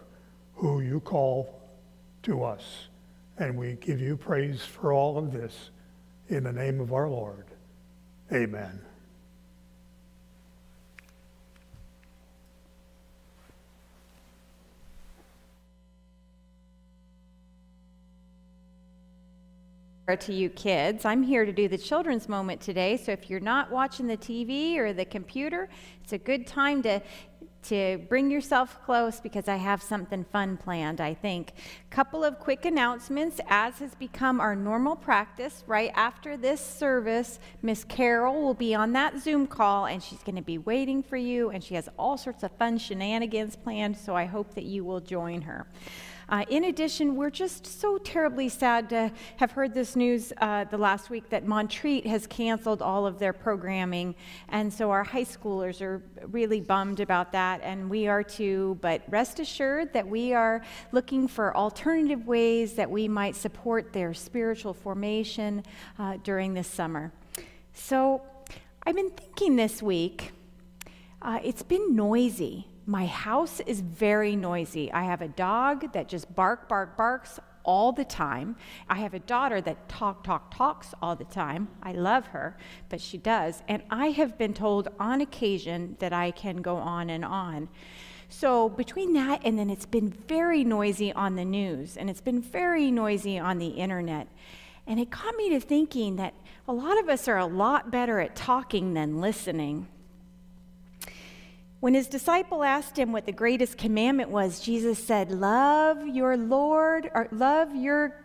who 0.56 0.82
you 0.82 1.00
call 1.00 1.62
to 2.24 2.44
us. 2.44 2.88
And 3.38 3.56
we 3.56 3.78
give 3.80 3.98
you 3.98 4.18
praise 4.18 4.60
for 4.60 4.92
all 4.92 5.16
of 5.16 5.32
this 5.32 5.70
in 6.28 6.44
the 6.44 6.52
name 6.52 6.80
of 6.80 6.92
our 6.92 7.08
Lord. 7.08 7.46
Amen. 8.30 8.83
To 20.12 20.34
you 20.34 20.50
kids. 20.50 21.06
I'm 21.06 21.22
here 21.22 21.46
to 21.46 21.52
do 21.52 21.66
the 21.66 21.78
children's 21.78 22.28
moment 22.28 22.60
today, 22.60 22.98
so 22.98 23.10
if 23.10 23.30
you're 23.30 23.40
not 23.40 23.70
watching 23.70 24.06
the 24.06 24.18
TV 24.18 24.76
or 24.76 24.92
the 24.92 25.06
computer, 25.06 25.70
it's 26.02 26.12
a 26.12 26.18
good 26.18 26.46
time 26.46 26.82
to 26.82 27.00
to 27.64 27.96
bring 28.10 28.30
yourself 28.30 28.78
close 28.84 29.20
because 29.20 29.48
I 29.48 29.56
have 29.56 29.82
something 29.82 30.24
fun 30.24 30.58
planned, 30.58 31.00
I 31.00 31.14
think. 31.14 31.54
Couple 31.88 32.22
of 32.22 32.38
quick 32.38 32.66
announcements 32.66 33.40
as 33.48 33.78
has 33.78 33.94
become 33.94 34.38
our 34.38 34.54
normal 34.54 34.96
practice. 34.96 35.64
Right 35.66 35.90
after 35.94 36.36
this 36.36 36.60
service, 36.60 37.38
Miss 37.62 37.82
Carol 37.84 38.42
will 38.42 38.52
be 38.52 38.74
on 38.74 38.92
that 38.92 39.18
Zoom 39.18 39.46
call 39.46 39.86
and 39.86 40.02
she's 40.02 40.22
going 40.22 40.36
to 40.36 40.42
be 40.42 40.58
waiting 40.58 41.02
for 41.02 41.16
you 41.16 41.48
and 41.48 41.64
she 41.64 41.74
has 41.74 41.88
all 41.98 42.18
sorts 42.18 42.42
of 42.42 42.52
fun 42.52 42.76
shenanigans 42.76 43.56
planned, 43.56 43.96
so 43.96 44.14
I 44.14 44.26
hope 44.26 44.54
that 44.54 44.64
you 44.64 44.84
will 44.84 45.00
join 45.00 45.40
her. 45.40 45.66
Uh, 46.28 46.44
in 46.48 46.64
addition, 46.64 47.16
we're 47.16 47.30
just 47.30 47.66
so 47.80 47.98
terribly 47.98 48.48
sad 48.48 48.88
to 48.88 49.12
have 49.36 49.50
heard 49.50 49.74
this 49.74 49.94
news 49.94 50.32
uh, 50.38 50.64
the 50.64 50.78
last 50.78 51.10
week 51.10 51.28
that 51.28 51.46
Montreat 51.46 52.06
has 52.06 52.26
canceled 52.26 52.80
all 52.80 53.06
of 53.06 53.18
their 53.18 53.32
programming. 53.32 54.14
And 54.48 54.72
so 54.72 54.90
our 54.90 55.04
high 55.04 55.24
schoolers 55.24 55.80
are 55.82 56.02
really 56.28 56.60
bummed 56.60 57.00
about 57.00 57.32
that, 57.32 57.60
and 57.62 57.90
we 57.90 58.06
are 58.06 58.22
too. 58.22 58.78
But 58.80 59.02
rest 59.08 59.38
assured 59.38 59.92
that 59.92 60.06
we 60.06 60.32
are 60.32 60.62
looking 60.92 61.28
for 61.28 61.54
alternative 61.56 62.26
ways 62.26 62.74
that 62.74 62.90
we 62.90 63.06
might 63.08 63.36
support 63.36 63.92
their 63.92 64.14
spiritual 64.14 64.72
formation 64.72 65.62
uh, 65.98 66.16
during 66.22 66.54
this 66.54 66.68
summer. 66.68 67.12
So 67.74 68.22
I've 68.86 68.94
been 68.94 69.10
thinking 69.10 69.56
this 69.56 69.82
week, 69.82 70.32
uh, 71.20 71.40
it's 71.42 71.62
been 71.62 71.94
noisy 71.94 72.68
my 72.86 73.06
house 73.06 73.60
is 73.60 73.80
very 73.80 74.36
noisy. 74.36 74.92
I 74.92 75.04
have 75.04 75.22
a 75.22 75.28
dog 75.28 75.92
that 75.92 76.08
just 76.08 76.34
bark, 76.34 76.68
bark, 76.68 76.96
barks 76.96 77.40
all 77.64 77.92
the 77.92 78.04
time. 78.04 78.56
I 78.88 78.96
have 78.96 79.14
a 79.14 79.18
daughter 79.18 79.60
that 79.62 79.88
talk, 79.88 80.22
talk, 80.22 80.54
talks 80.54 80.94
all 81.00 81.16
the 81.16 81.24
time. 81.24 81.68
I 81.82 81.92
love 81.92 82.26
her, 82.28 82.56
but 82.88 83.00
she 83.00 83.16
does. 83.16 83.62
And 83.68 83.82
I 83.90 84.08
have 84.08 84.36
been 84.36 84.54
told 84.54 84.88
on 84.98 85.20
occasion 85.20 85.96
that 85.98 86.12
I 86.12 86.30
can 86.30 86.58
go 86.58 86.76
on 86.76 87.10
and 87.10 87.24
on. 87.24 87.68
So, 88.28 88.68
between 88.68 89.12
that 89.12 89.42
and 89.44 89.58
then 89.58 89.70
it's 89.70 89.86
been 89.86 90.10
very 90.10 90.64
noisy 90.64 91.12
on 91.12 91.36
the 91.36 91.44
news 91.44 91.96
and 91.96 92.10
it's 92.10 92.20
been 92.20 92.40
very 92.40 92.90
noisy 92.90 93.38
on 93.38 93.58
the 93.58 93.68
internet. 93.68 94.28
And 94.86 94.98
it 95.00 95.10
got 95.10 95.36
me 95.36 95.50
to 95.50 95.60
thinking 95.60 96.16
that 96.16 96.34
a 96.66 96.72
lot 96.72 96.98
of 96.98 97.08
us 97.08 97.28
are 97.28 97.38
a 97.38 97.46
lot 97.46 97.90
better 97.90 98.20
at 98.20 98.36
talking 98.36 98.94
than 98.94 99.20
listening. 99.20 99.88
When 101.84 101.92
his 101.92 102.06
disciple 102.06 102.64
asked 102.64 102.98
him 102.98 103.12
what 103.12 103.26
the 103.26 103.32
greatest 103.32 103.76
commandment 103.76 104.30
was, 104.30 104.58
Jesus 104.58 104.98
said, 104.98 105.30
Love 105.30 106.08
your 106.08 106.34
Lord, 106.34 107.10
or 107.14 107.28
love 107.30 107.76
your, 107.76 108.16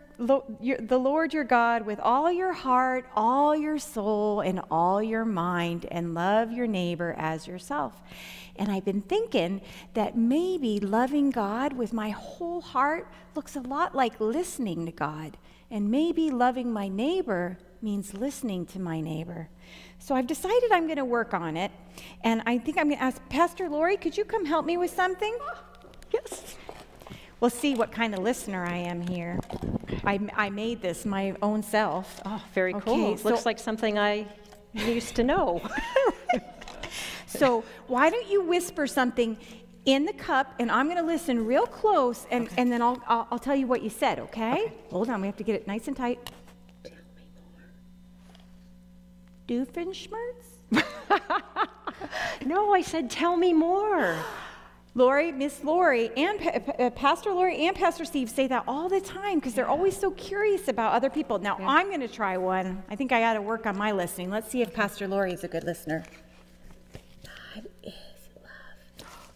your, 0.62 0.78
the 0.78 0.96
Lord 0.96 1.34
your 1.34 1.44
God 1.44 1.84
with 1.84 2.00
all 2.00 2.32
your 2.32 2.54
heart, 2.54 3.04
all 3.14 3.54
your 3.54 3.78
soul, 3.78 4.40
and 4.40 4.62
all 4.70 5.02
your 5.02 5.26
mind, 5.26 5.84
and 5.90 6.14
love 6.14 6.50
your 6.50 6.66
neighbor 6.66 7.14
as 7.18 7.46
yourself. 7.46 8.00
And 8.56 8.72
I've 8.72 8.86
been 8.86 9.02
thinking 9.02 9.60
that 9.92 10.16
maybe 10.16 10.80
loving 10.80 11.30
God 11.30 11.74
with 11.74 11.92
my 11.92 12.08
whole 12.08 12.62
heart 12.62 13.08
looks 13.34 13.56
a 13.56 13.60
lot 13.60 13.94
like 13.94 14.18
listening 14.20 14.86
to 14.86 14.92
God. 14.92 15.36
And 15.70 15.90
maybe 15.90 16.30
loving 16.30 16.72
my 16.72 16.88
neighbor 16.88 17.58
means 17.82 18.14
listening 18.14 18.66
to 18.66 18.78
my 18.78 19.00
neighbor. 19.00 19.48
So 19.98 20.14
I've 20.14 20.26
decided 20.26 20.70
I'm 20.72 20.86
going 20.86 20.98
to 20.98 21.04
work 21.04 21.34
on 21.34 21.56
it. 21.56 21.70
And 22.22 22.42
I 22.46 22.58
think 22.58 22.78
I'm 22.78 22.88
going 22.88 22.98
to 22.98 23.02
ask 23.02 23.20
Pastor 23.28 23.68
Lori, 23.68 23.96
could 23.96 24.16
you 24.16 24.24
come 24.24 24.44
help 24.44 24.66
me 24.66 24.76
with 24.76 24.90
something? 24.90 25.36
Yes. 26.12 26.56
We'll 27.40 27.50
see 27.50 27.74
what 27.74 27.90
kind 27.90 28.14
of 28.14 28.20
listener 28.20 28.64
I 28.64 28.76
am 28.76 29.00
here. 29.00 29.38
I, 30.04 30.20
I 30.34 30.50
made 30.50 30.82
this 30.82 31.06
my 31.06 31.34
own 31.40 31.62
self. 31.62 32.20
Oh, 32.26 32.42
very 32.54 32.74
okay, 32.74 32.84
cool. 32.84 33.16
So 33.16 33.30
Looks 33.30 33.46
like 33.46 33.58
something 33.58 33.98
I 33.98 34.26
used 34.74 35.16
to 35.16 35.24
know. 35.24 35.62
so 37.26 37.64
why 37.86 38.10
don't 38.10 38.28
you 38.28 38.42
whisper 38.42 38.86
something 38.86 39.38
in 39.86 40.04
the 40.04 40.12
cup, 40.12 40.54
and 40.58 40.70
I'm 40.70 40.86
going 40.86 40.98
to 40.98 41.02
listen 41.02 41.46
real 41.46 41.66
close, 41.66 42.26
and, 42.30 42.46
okay. 42.46 42.54
and 42.58 42.70
then 42.70 42.82
I'll, 42.82 43.02
I'll, 43.06 43.26
I'll, 43.32 43.38
tell 43.38 43.56
you 43.56 43.66
what 43.66 43.82
you 43.82 43.88
said, 43.88 44.18
okay? 44.18 44.52
okay? 44.52 44.72
Hold 44.90 45.08
on, 45.08 45.22
we 45.22 45.26
have 45.26 45.36
to 45.36 45.44
get 45.44 45.54
it 45.54 45.66
nice 45.66 45.88
and 45.88 45.96
tight. 45.96 46.30
Doofenshmirtz? 49.50 50.60
no, 52.46 52.72
I 52.72 52.82
said, 52.82 53.10
tell 53.10 53.36
me 53.36 53.52
more. 53.52 54.16
Lori, 54.94 55.32
Miss 55.32 55.64
Lori, 55.64 56.10
and 56.16 56.38
pa- 56.38 56.72
uh, 56.78 56.90
Pastor 56.90 57.30
Lori 57.30 57.66
and 57.66 57.74
Pastor 57.74 58.04
Steve 58.04 58.30
say 58.30 58.46
that 58.46 58.62
all 58.68 58.88
the 58.88 59.00
time 59.00 59.40
because 59.40 59.54
they're 59.54 59.68
always 59.68 59.96
so 59.96 60.12
curious 60.12 60.68
about 60.68 60.92
other 60.92 61.10
people. 61.10 61.40
Now, 61.40 61.56
yeah. 61.58 61.66
I'm 61.66 61.88
going 61.88 62.00
to 62.00 62.08
try 62.08 62.36
one. 62.36 62.84
I 62.88 62.94
think 62.94 63.10
I 63.10 63.18
got 63.18 63.34
to 63.34 63.42
work 63.42 63.66
on 63.66 63.76
my 63.76 63.90
listening. 63.90 64.30
Let's 64.30 64.48
see 64.48 64.62
if 64.62 64.72
Pastor 64.72 65.08
Lori 65.08 65.32
is 65.32 65.42
a 65.42 65.48
good 65.48 65.64
listener. 65.64 66.04
God 67.24 67.66
is 67.82 67.92
love. 68.36 69.32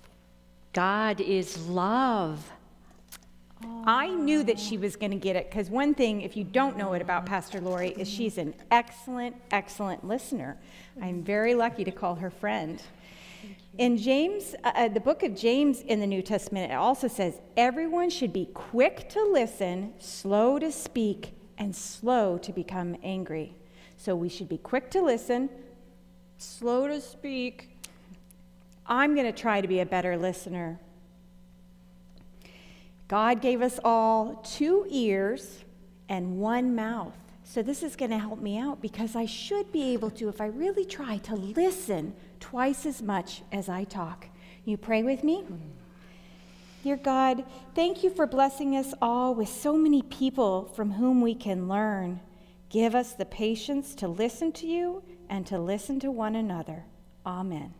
God 0.72 1.20
is 1.20 1.68
love. 1.68 2.52
I 3.86 4.08
knew 4.08 4.42
that 4.44 4.58
she 4.58 4.78
was 4.78 4.96
going 4.96 5.10
to 5.10 5.18
get 5.18 5.36
it 5.36 5.50
because 5.50 5.68
one 5.68 5.94
thing, 5.94 6.22
if 6.22 6.36
you 6.36 6.44
don't 6.44 6.76
know 6.76 6.92
it 6.94 7.02
about 7.02 7.26
Pastor 7.26 7.60
Lori, 7.60 7.90
is 7.90 8.08
she's 8.08 8.38
an 8.38 8.54
excellent, 8.70 9.36
excellent 9.50 10.06
listener. 10.06 10.56
I'm 11.00 11.22
very 11.22 11.54
lucky 11.54 11.84
to 11.84 11.90
call 11.90 12.14
her 12.16 12.30
friend. 12.30 12.80
In 13.76 13.96
James, 13.98 14.54
uh, 14.62 14.72
uh, 14.74 14.88
the 14.88 15.00
book 15.00 15.22
of 15.22 15.34
James 15.34 15.80
in 15.80 15.98
the 15.98 16.06
New 16.06 16.22
Testament, 16.22 16.70
it 16.70 16.76
also 16.76 17.08
says 17.08 17.40
everyone 17.56 18.08
should 18.08 18.32
be 18.32 18.46
quick 18.54 19.08
to 19.10 19.22
listen, 19.24 19.92
slow 19.98 20.58
to 20.60 20.70
speak, 20.70 21.34
and 21.58 21.74
slow 21.74 22.38
to 22.38 22.52
become 22.52 22.96
angry. 23.02 23.54
So 23.96 24.14
we 24.14 24.28
should 24.28 24.48
be 24.48 24.58
quick 24.58 24.90
to 24.92 25.02
listen, 25.02 25.50
slow 26.38 26.86
to 26.86 27.00
speak. 27.00 27.76
I'm 28.86 29.14
going 29.14 29.26
to 29.26 29.32
try 29.32 29.60
to 29.60 29.68
be 29.68 29.80
a 29.80 29.86
better 29.86 30.16
listener. 30.16 30.78
God 33.08 33.40
gave 33.40 33.62
us 33.62 33.78
all 33.84 34.36
two 34.36 34.86
ears 34.88 35.64
and 36.08 36.38
one 36.38 36.74
mouth. 36.74 37.16
So 37.44 37.62
this 37.62 37.82
is 37.82 37.96
going 37.96 38.10
to 38.10 38.18
help 38.18 38.40
me 38.40 38.58
out 38.58 38.80
because 38.80 39.14
I 39.14 39.26
should 39.26 39.70
be 39.70 39.92
able 39.92 40.10
to, 40.12 40.28
if 40.28 40.40
I 40.40 40.46
really 40.46 40.84
try, 40.84 41.18
to 41.18 41.34
listen 41.34 42.14
twice 42.40 42.86
as 42.86 43.02
much 43.02 43.42
as 43.52 43.68
I 43.68 43.84
talk. 43.84 44.28
You 44.64 44.76
pray 44.78 45.02
with 45.02 45.22
me? 45.22 45.44
Dear 46.82 46.96
God, 46.96 47.44
thank 47.74 48.02
you 48.02 48.10
for 48.10 48.26
blessing 48.26 48.76
us 48.76 48.94
all 49.00 49.34
with 49.34 49.48
so 49.48 49.76
many 49.76 50.02
people 50.02 50.66
from 50.74 50.92
whom 50.92 51.20
we 51.20 51.34
can 51.34 51.68
learn. 51.68 52.20
Give 52.70 52.94
us 52.94 53.12
the 53.12 53.24
patience 53.24 53.94
to 53.96 54.08
listen 54.08 54.52
to 54.52 54.66
you 54.66 55.02
and 55.28 55.46
to 55.46 55.58
listen 55.58 56.00
to 56.00 56.10
one 56.10 56.34
another. 56.34 56.84
Amen. 57.24 57.74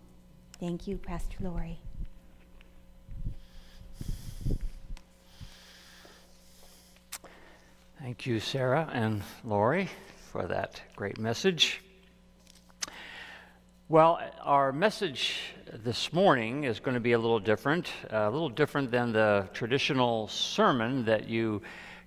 Thank 0.61 0.87
you, 0.87 0.97
Pastor 0.97 1.37
Lori. 1.41 1.84
Thank 8.05 8.27
you, 8.27 8.39
Sarah 8.39 8.87
and 8.93 9.23
Lori, 9.45 9.89
for 10.31 10.47
that 10.47 10.83
great 10.95 11.19
message. 11.19 11.81
Well, 13.89 14.21
our 14.43 14.73
message 14.73 15.41
this 15.73 16.13
morning 16.13 16.65
is 16.65 16.81
going 16.81 16.97
to 16.97 17.01
be 17.01 17.13
a 17.13 17.19
little 17.19 17.41
different, 17.41 17.91
a 18.11 18.31
little 18.31 18.51
different 18.51 18.91
than 18.91 19.13
the 19.13 19.49
traditional 19.55 20.29
sermon 20.29 21.07
that 21.07 21.31
you 21.31 21.63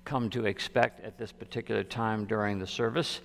come 0.06 0.30
to 0.30 0.46
expect 0.46 1.04
at 1.04 1.18
this 1.18 1.32
particular 1.32 1.84
time 1.84 2.26
during 2.26 2.60
the 2.60 2.68
service. 2.68 3.20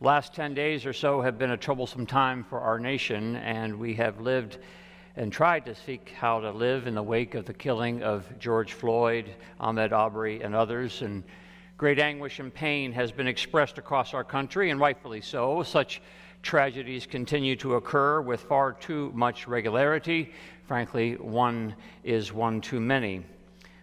Last 0.00 0.32
10 0.32 0.54
days 0.54 0.86
or 0.86 0.94
so 0.94 1.20
have 1.20 1.36
been 1.36 1.50
a 1.50 1.58
troublesome 1.58 2.06
time 2.06 2.42
for 2.42 2.60
our 2.60 2.80
nation, 2.80 3.36
and 3.36 3.78
we 3.78 3.92
have 3.96 4.18
lived 4.18 4.56
and 5.14 5.30
tried 5.30 5.66
to 5.66 5.74
seek 5.74 6.14
how 6.18 6.40
to 6.40 6.52
live 6.52 6.86
in 6.86 6.94
the 6.94 7.02
wake 7.02 7.34
of 7.34 7.44
the 7.44 7.52
killing 7.52 8.02
of 8.02 8.26
George 8.38 8.72
Floyd, 8.72 9.34
Ahmaud 9.60 9.92
Arbery, 9.92 10.40
and 10.40 10.54
others. 10.54 11.02
And 11.02 11.22
Great 11.78 12.00
anguish 12.00 12.40
and 12.40 12.52
pain 12.52 12.90
has 12.90 13.12
been 13.12 13.28
expressed 13.28 13.78
across 13.78 14.12
our 14.12 14.24
country, 14.24 14.70
and 14.70 14.80
rightfully 14.80 15.20
so. 15.20 15.62
Such 15.62 16.02
tragedies 16.42 17.06
continue 17.06 17.54
to 17.54 17.76
occur 17.76 18.20
with 18.20 18.40
far 18.40 18.72
too 18.72 19.12
much 19.14 19.46
regularity. 19.46 20.32
Frankly, 20.66 21.14
one 21.14 21.76
is 22.02 22.32
one 22.32 22.60
too 22.60 22.80
many. 22.80 23.24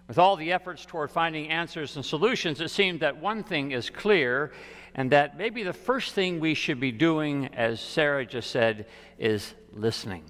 With 0.10 0.18
all 0.18 0.36
the 0.36 0.52
efforts 0.52 0.86
toward 0.86 1.10
finding 1.10 1.48
answers 1.48 1.96
and 1.96 2.06
solutions, 2.06 2.60
it 2.60 2.68
seemed 2.68 3.00
that 3.00 3.16
one 3.16 3.44
thing 3.44 3.72
is 3.72 3.90
clear, 3.90 4.52
and 4.94 5.10
that 5.14 5.38
maybe 5.38 5.64
the 5.64 5.72
first 5.72 6.14
thing 6.14 6.42
we 6.42 6.54
should 6.54 6.82
be 6.82 6.92
doing, 6.92 7.48
as 7.54 7.80
Sarah 7.80 8.26
just 8.26 8.52
said, 8.52 8.88
is 9.18 9.54
listening. 9.72 10.26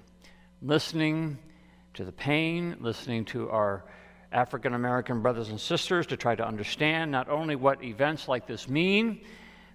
Listening 0.62 1.36
to 1.94 2.04
the 2.04 2.12
pain, 2.12 2.76
listening 2.78 3.24
to 3.24 3.50
our 3.50 3.84
African 4.36 4.74
American 4.74 5.22
brothers 5.22 5.48
and 5.48 5.58
sisters 5.58 6.06
to 6.08 6.16
try 6.16 6.36
to 6.36 6.46
understand 6.46 7.10
not 7.10 7.28
only 7.30 7.56
what 7.56 7.82
events 7.82 8.28
like 8.28 8.46
this 8.46 8.68
mean, 8.68 9.22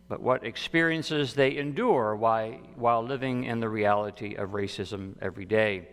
but 0.07 0.21
what 0.21 0.45
experiences 0.45 1.33
they 1.33 1.57
endure 1.57 2.15
while, 2.15 2.51
while 2.75 3.03
living 3.03 3.45
in 3.45 3.59
the 3.59 3.67
reality 3.67 4.35
of 4.35 4.51
racism 4.51 5.15
every 5.19 5.45
day. 5.45 5.87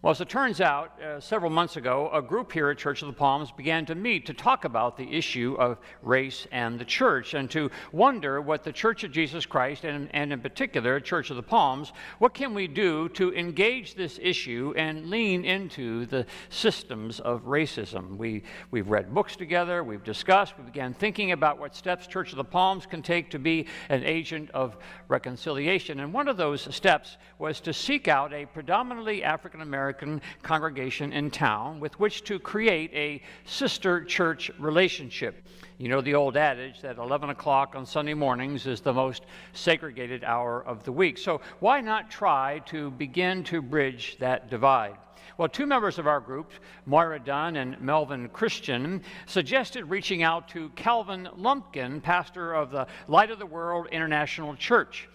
Well, 0.00 0.12
as 0.12 0.20
it 0.20 0.28
turns 0.28 0.60
out, 0.60 1.02
uh, 1.02 1.18
several 1.18 1.50
months 1.50 1.76
ago, 1.76 2.08
a 2.12 2.22
group 2.22 2.52
here 2.52 2.70
at 2.70 2.78
Church 2.78 3.02
of 3.02 3.08
the 3.08 3.14
Palms 3.14 3.50
began 3.50 3.84
to 3.86 3.96
meet 3.96 4.26
to 4.26 4.32
talk 4.32 4.64
about 4.64 4.96
the 4.96 5.12
issue 5.12 5.56
of 5.58 5.76
race 6.02 6.46
and 6.52 6.78
the 6.78 6.84
church 6.84 7.34
and 7.34 7.50
to 7.50 7.68
wonder 7.90 8.40
what 8.40 8.62
the 8.62 8.70
Church 8.70 9.02
of 9.02 9.10
Jesus 9.10 9.44
Christ, 9.44 9.82
and, 9.82 10.08
and 10.14 10.32
in 10.32 10.40
particular, 10.40 11.00
Church 11.00 11.30
of 11.30 11.36
the 11.36 11.42
Palms, 11.42 11.92
what 12.20 12.32
can 12.32 12.54
we 12.54 12.68
do 12.68 13.08
to 13.08 13.34
engage 13.34 13.96
this 13.96 14.20
issue 14.22 14.72
and 14.76 15.10
lean 15.10 15.44
into 15.44 16.06
the 16.06 16.26
systems 16.48 17.18
of 17.18 17.42
racism? 17.46 18.16
We, 18.16 18.44
we've 18.70 18.88
read 18.88 19.12
books 19.12 19.34
together, 19.34 19.82
we've 19.82 20.04
discussed, 20.04 20.56
we 20.56 20.64
began 20.64 20.94
thinking 20.94 21.32
about 21.32 21.58
what 21.58 21.74
steps 21.74 22.06
Church 22.06 22.30
of 22.30 22.36
the 22.36 22.44
Palms 22.44 22.86
can 22.86 23.02
take 23.02 23.30
to 23.30 23.40
be 23.40 23.66
an 23.88 24.04
agent 24.04 24.52
of 24.52 24.76
reconciliation. 25.08 25.98
And 25.98 26.12
one 26.12 26.28
of 26.28 26.36
those 26.36 26.72
steps 26.72 27.16
was 27.40 27.58
to 27.62 27.72
seek 27.72 28.06
out 28.06 28.32
a 28.32 28.46
predominantly 28.46 29.24
African 29.24 29.60
American 29.60 29.87
American 29.88 30.20
congregation 30.42 31.14
in 31.14 31.30
town 31.30 31.80
with 31.80 31.98
which 31.98 32.22
to 32.22 32.38
create 32.38 32.90
a 32.92 33.22
sister 33.46 34.04
church 34.04 34.50
relationship. 34.58 35.42
You 35.78 35.88
know 35.88 36.02
the 36.02 36.14
old 36.14 36.36
adage 36.36 36.82
that 36.82 36.98
11 36.98 37.30
o'clock 37.30 37.74
on 37.74 37.86
Sunday 37.86 38.12
mornings 38.12 38.66
is 38.66 38.82
the 38.82 38.92
most 38.92 39.24
segregated 39.54 40.24
hour 40.24 40.62
of 40.62 40.84
the 40.84 40.92
week. 40.92 41.16
So 41.16 41.40
why 41.60 41.80
not 41.80 42.10
try 42.10 42.58
to 42.66 42.90
begin 42.90 43.42
to 43.44 43.62
bridge 43.62 44.18
that 44.20 44.50
divide? 44.50 44.98
Well, 45.38 45.48
two 45.48 45.64
members 45.64 45.98
of 45.98 46.06
our 46.06 46.20
group, 46.20 46.52
Moira 46.84 47.18
Dunn 47.18 47.56
and 47.56 47.80
Melvin 47.80 48.28
Christian, 48.28 49.02
suggested 49.24 49.86
reaching 49.86 50.22
out 50.22 50.48
to 50.48 50.68
Kelvin 50.70 51.30
Lumpkin, 51.34 52.02
pastor 52.02 52.52
of 52.52 52.70
the 52.70 52.86
Light 53.06 53.30
of 53.30 53.38
the 53.38 53.46
World 53.46 53.86
International 53.90 54.54
Church 54.54 55.08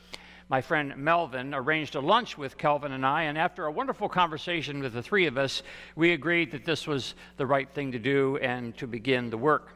my 0.53 0.61
friend 0.61 0.95
Melvin 0.97 1.51
arranged 1.55 1.95
a 1.95 1.99
lunch 1.99 2.37
with 2.37 2.59
Kelvin 2.59 2.91
and 2.91 3.03
I, 3.03 3.23
and 3.23 3.39
after 3.39 3.65
a 3.65 3.71
wonderful 3.71 4.07
conversation 4.07 4.83
with 4.83 4.93
the 4.93 5.01
three 5.01 5.25
of 5.25 5.35
us, 5.35 5.63
we 5.95 6.11
agreed 6.11 6.51
that 6.51 6.63
this 6.63 6.85
was 6.85 7.15
the 7.37 7.45
right 7.47 7.67
thing 7.71 7.91
to 7.93 7.97
do 7.97 8.37
and 8.37 8.77
to 8.77 8.85
begin 8.85 9.31
the 9.31 9.37
work. 9.37 9.73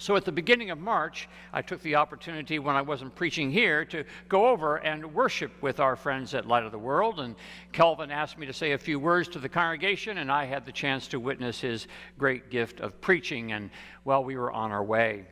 So 0.00 0.16
at 0.16 0.24
the 0.24 0.32
beginning 0.32 0.72
of 0.72 0.78
March, 0.78 1.28
I 1.52 1.62
took 1.62 1.82
the 1.82 1.94
opportunity 1.94 2.58
when 2.58 2.74
I 2.74 2.82
wasn't 2.82 3.14
preaching 3.14 3.52
here 3.52 3.84
to 3.84 4.02
go 4.28 4.48
over 4.48 4.78
and 4.78 5.14
worship 5.14 5.52
with 5.62 5.78
our 5.78 5.94
friends 5.94 6.34
at 6.34 6.48
Light 6.48 6.64
of 6.64 6.72
the 6.72 6.78
World. 6.80 7.20
And 7.20 7.36
Kelvin 7.70 8.10
asked 8.10 8.38
me 8.38 8.46
to 8.46 8.52
say 8.52 8.72
a 8.72 8.78
few 8.78 8.98
words 8.98 9.28
to 9.28 9.38
the 9.38 9.48
congregation, 9.48 10.18
and 10.18 10.32
I 10.32 10.46
had 10.46 10.66
the 10.66 10.72
chance 10.72 11.06
to 11.08 11.20
witness 11.20 11.60
his 11.60 11.86
great 12.18 12.50
gift 12.50 12.80
of 12.80 13.00
preaching. 13.00 13.52
And 13.52 13.70
well, 14.04 14.24
we 14.24 14.36
were 14.36 14.50
on 14.50 14.72
our 14.72 14.82
way. 14.82 15.26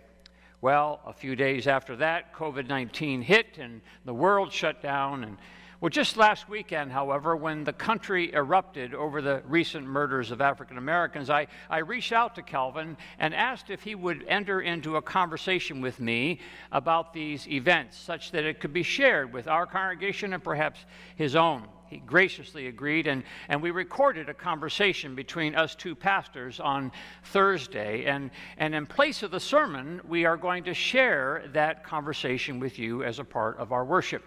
Well, 0.64 1.00
a 1.04 1.12
few 1.12 1.36
days 1.36 1.66
after 1.66 1.94
that, 1.96 2.32
COVID 2.32 2.68
19 2.68 3.20
hit 3.20 3.58
and 3.58 3.82
the 4.06 4.14
world 4.14 4.50
shut 4.50 4.80
down. 4.80 5.22
And 5.22 5.36
well, 5.78 5.90
just 5.90 6.16
last 6.16 6.48
weekend, 6.48 6.90
however, 6.90 7.36
when 7.36 7.64
the 7.64 7.74
country 7.74 8.32
erupted 8.32 8.94
over 8.94 9.20
the 9.20 9.42
recent 9.46 9.86
murders 9.86 10.30
of 10.30 10.40
African 10.40 10.78
Americans, 10.78 11.28
I, 11.28 11.48
I 11.68 11.80
reached 11.80 12.12
out 12.12 12.34
to 12.36 12.42
Kelvin 12.42 12.96
and 13.18 13.34
asked 13.34 13.68
if 13.68 13.82
he 13.82 13.94
would 13.94 14.24
enter 14.26 14.62
into 14.62 14.96
a 14.96 15.02
conversation 15.02 15.82
with 15.82 16.00
me 16.00 16.40
about 16.72 17.12
these 17.12 17.46
events, 17.46 17.98
such 17.98 18.30
that 18.30 18.44
it 18.44 18.58
could 18.58 18.72
be 18.72 18.82
shared 18.82 19.34
with 19.34 19.46
our 19.46 19.66
congregation 19.66 20.32
and 20.32 20.42
perhaps 20.42 20.86
his 21.14 21.36
own 21.36 21.64
he 21.94 22.00
graciously 22.00 22.66
agreed, 22.66 23.06
and, 23.06 23.22
and 23.48 23.62
we 23.62 23.70
recorded 23.70 24.28
a 24.28 24.34
conversation 24.34 25.14
between 25.14 25.54
us 25.54 25.76
two 25.76 25.94
pastors 25.94 26.58
on 26.58 26.90
Thursday. 27.24 28.04
And, 28.04 28.32
and 28.58 28.74
in 28.74 28.84
place 28.84 29.22
of 29.22 29.30
the 29.30 29.38
sermon, 29.38 30.00
we 30.06 30.24
are 30.24 30.36
going 30.36 30.64
to 30.64 30.74
share 30.74 31.44
that 31.52 31.84
conversation 31.84 32.58
with 32.58 32.80
you 32.80 33.04
as 33.04 33.20
a 33.20 33.24
part 33.24 33.58
of 33.58 33.70
our 33.70 33.84
worship. 33.84 34.24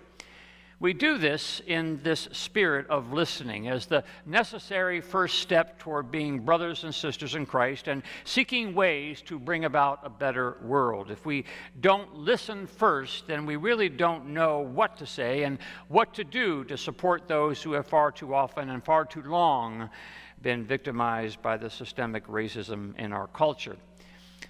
We 0.79 0.93
do 0.93 1.17
this 1.17 1.59
in 1.65 2.01
this 2.03 2.29
spirit 2.33 2.85
of 2.87 3.11
listening 3.11 3.67
as 3.67 3.87
the 3.87 4.03
necessary 4.27 5.01
first 5.01 5.39
step 5.39 5.79
toward 5.79 6.11
being 6.11 6.41
brothers 6.41 6.83
and 6.83 6.93
sisters 6.93 7.33
in 7.33 7.47
Christ 7.47 7.87
and 7.87 8.03
seeking 8.25 8.75
ways 8.75 9.21
to 9.23 9.39
bring 9.39 9.65
about 9.65 10.01
a 10.03 10.09
better 10.09 10.57
world. 10.61 11.09
If 11.09 11.25
we 11.25 11.45
don't 11.81 12.13
listen 12.13 12.67
first, 12.67 13.25
then 13.25 13.47
we 13.47 13.55
really 13.55 13.89
don't 13.89 14.27
know 14.27 14.59
what 14.59 14.97
to 14.97 15.07
say 15.07 15.43
and 15.43 15.57
what 15.87 16.13
to 16.13 16.23
do 16.23 16.63
to 16.65 16.77
support 16.77 17.27
those 17.27 17.63
who 17.63 17.71
have 17.71 17.87
far 17.87 18.11
too 18.11 18.35
often 18.35 18.69
and 18.69 18.85
far 18.85 19.03
too 19.03 19.23
long 19.23 19.89
been 20.43 20.63
victimized 20.63 21.41
by 21.41 21.57
the 21.57 21.71
systemic 21.71 22.27
racism 22.27 22.95
in 22.99 23.11
our 23.11 23.25
culture. 23.25 23.77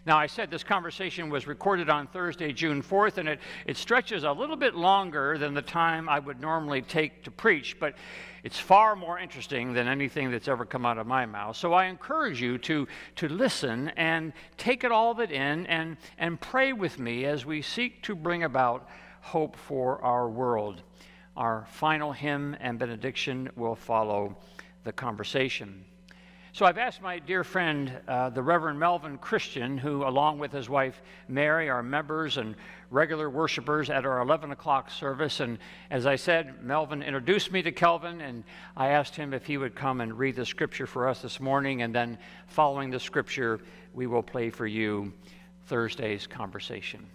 Now, 0.08 0.18
I 0.18 0.28
said 0.28 0.50
this 0.50 0.64
conversation 0.64 1.30
was 1.30 1.48
recorded 1.48 1.90
on 1.90 2.08
Thursday, 2.08 2.54
June 2.54 2.82
4th, 2.82 3.18
and 3.18 3.28
it, 3.28 3.42
it 3.66 3.76
stretches 3.76 4.24
a 4.24 4.32
little 4.32 4.56
bit 4.56 4.74
longer 4.74 5.38
than 5.38 5.54
the 5.54 5.62
time 5.62 6.08
I 6.08 6.18
would 6.18 6.40
normally 6.40 6.82
take 6.82 7.26
to 7.26 7.32
preach, 7.32 7.78
but 7.78 7.94
it's 8.42 8.58
far 8.58 8.96
more 8.96 9.20
interesting 9.20 9.74
than 9.74 9.90
anything 9.90 10.32
that's 10.32 10.48
ever 10.48 10.64
come 10.64 10.86
out 10.86 10.98
of 10.98 11.08
my 11.08 11.26
mouth. 11.26 11.58
So 11.58 11.74
I 11.74 11.88
encourage 11.88 12.42
you 12.42 12.58
to, 12.60 12.88
to 13.18 13.28
listen 13.28 13.90
and 13.98 14.32
take 14.56 14.86
it 14.86 14.94
all 14.94 15.12
of 15.12 15.20
it 15.20 15.30
in 15.30 15.66
and, 15.66 15.98
and 16.18 16.40
pray 16.40 16.72
with 16.72 17.00
me 17.00 17.26
as 17.26 17.46
we 17.46 17.62
seek 17.62 18.02
to 18.04 18.16
bring 18.16 18.44
about 18.44 18.88
hope 19.20 19.58
for 19.58 20.02
our 20.02 20.30
world. 20.30 20.84
Our 21.36 21.68
final 21.70 22.14
hymn 22.14 22.56
and 22.62 22.80
benediction 22.80 23.50
will 23.58 23.76
follow 23.76 24.38
the 24.86 24.94
conversation. 24.94 25.84
So 26.58 26.66
I've 26.66 26.80
asked 26.80 27.04
my 27.04 27.20
dear 27.20 27.44
friend, 27.44 27.92
uh, 28.08 28.32
the 28.32 28.42
Reverend 28.42 28.80
Melvin 28.80 29.20
Christian, 29.20 29.78
who, 29.78 30.04
along 30.04 30.40
with 30.40 30.52
his 30.52 30.68
wife 30.68 31.04
Mary, 31.28 31.70
are 31.70 31.84
members 31.84 32.38
and 32.38 32.56
regular 32.90 33.30
worshipers 33.30 33.92
at 33.92 34.08
our 34.08 34.22
11 34.22 34.50
o'clock 34.50 34.90
service. 34.90 35.40
And 35.40 35.60
as 35.92 36.08
I 36.08 36.16
said, 36.16 36.64
Melvin 36.64 37.04
introduced 37.04 37.52
me 37.52 37.62
to 37.62 37.72
Kelvin, 37.72 38.22
and 38.22 38.44
I 38.76 38.88
asked 38.88 39.16
him 39.16 39.36
if 39.36 39.46
he 39.46 39.60
would 39.60 39.76
come 39.76 40.02
and 40.02 40.18
read 40.18 40.36
the 40.36 40.48
scripture 40.48 40.88
for 40.88 41.08
us 41.08 41.22
this 41.22 41.40
morning. 41.40 41.84
And 41.84 41.94
then, 41.94 42.18
following 42.48 42.90
the 42.90 43.00
scripture, 43.00 43.60
we 43.94 44.08
will 44.08 44.24
play 44.24 44.50
for 44.50 44.66
you 44.66 45.14
Thursday's 45.68 46.26
conversation. 46.26 47.06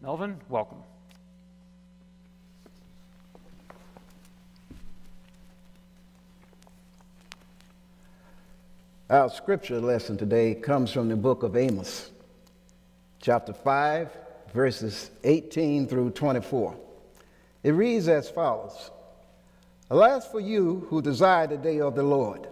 Melvin, 0.00 0.38
welcome. 0.48 0.84
Our 9.08 9.30
scripture 9.30 9.80
lesson 9.80 10.16
today 10.16 10.56
comes 10.56 10.90
from 10.90 11.08
the 11.08 11.14
book 11.14 11.44
of 11.44 11.54
Amos, 11.54 12.10
chapter 13.22 13.52
5, 13.52 14.10
verses 14.52 15.12
18 15.22 15.86
through 15.86 16.10
24. 16.10 16.76
It 17.62 17.70
reads 17.70 18.08
as 18.08 18.28
follows 18.28 18.90
Alas 19.90 20.26
for 20.26 20.40
you 20.40 20.88
who 20.90 21.00
desire 21.00 21.46
the 21.46 21.56
day 21.56 21.80
of 21.80 21.94
the 21.94 22.02
Lord. 22.02 22.48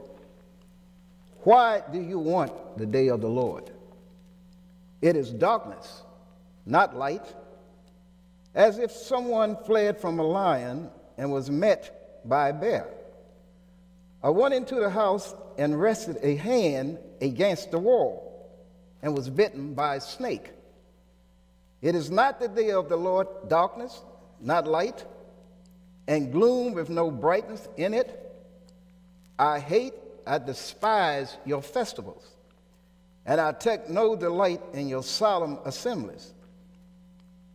Why 1.41 1.83
do 1.93 2.01
you 2.01 2.21
want 2.21 2.79
the 2.79 2.87
day 2.87 3.09
of 3.09 3.21
the 3.21 3.29
Lord? 3.29 3.73
It 5.03 5.17
is 5.17 5.33
darkness, 5.33 6.05
not 6.67 6.97
light, 6.97 7.27
as 8.55 8.79
if 8.79 8.93
someone 8.93 9.57
fled 9.67 10.01
from 10.01 10.21
a 10.21 10.25
lion 10.25 10.89
and 11.19 11.33
was 11.33 11.51
met 11.51 12.23
by 12.25 12.51
a 12.51 12.53
bear. 12.53 12.94
I 14.25 14.31
went 14.31 14.55
into 14.55 14.77
the 14.77 14.89
house 14.89 15.35
and 15.59 15.79
rested 15.79 16.17
a 16.23 16.35
hand 16.35 16.99
against 17.21 17.71
the 17.71 17.79
wall 17.79 18.49
and 19.03 19.15
was 19.15 19.29
bitten 19.29 19.75
by 19.75 19.97
a 19.97 20.01
snake. 20.01 20.51
It 21.83 21.95
is 21.95 22.11
not 22.11 22.41
the 22.41 22.49
day 22.49 22.71
of 22.71 22.89
the 22.89 22.97
Lord 22.97 23.29
darkness, 23.49 24.01
not 24.41 24.67
light, 24.67 25.05
and 26.09 26.33
gloom 26.33 26.73
with 26.73 26.89
no 26.89 27.11
brightness 27.11 27.69
in 27.77 27.93
it. 27.93 28.19
I 29.39 29.59
hate, 29.59 29.93
I 30.27 30.39
despise 30.39 31.37
your 31.45 31.61
festivals, 31.61 32.27
and 33.27 33.39
I 33.39 33.53
take 33.53 33.91
no 33.91 34.17
delight 34.17 34.63
in 34.73 34.89
your 34.89 35.03
solemn 35.03 35.59
assemblies. 35.67 36.33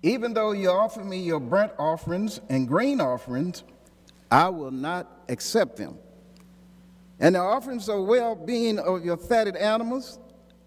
Even 0.04 0.36
though 0.36 0.52
you 0.52 0.70
offer 0.70 1.04
me 1.04 1.18
your 1.18 1.40
burnt 1.40 1.72
offerings 1.80 2.40
and 2.48 2.68
grain 2.68 3.02
offerings, 3.02 3.64
I 4.30 4.50
will 4.50 4.70
not 4.70 5.08
accept 5.30 5.78
them. 5.78 5.98
And 7.20 7.36
the 7.36 7.40
offerings 7.40 7.90
of 7.90 8.06
well 8.06 8.36
being 8.36 8.80
of 8.80 9.04
your 9.04 9.18
fatted 9.18 9.56
animals, 9.56 10.20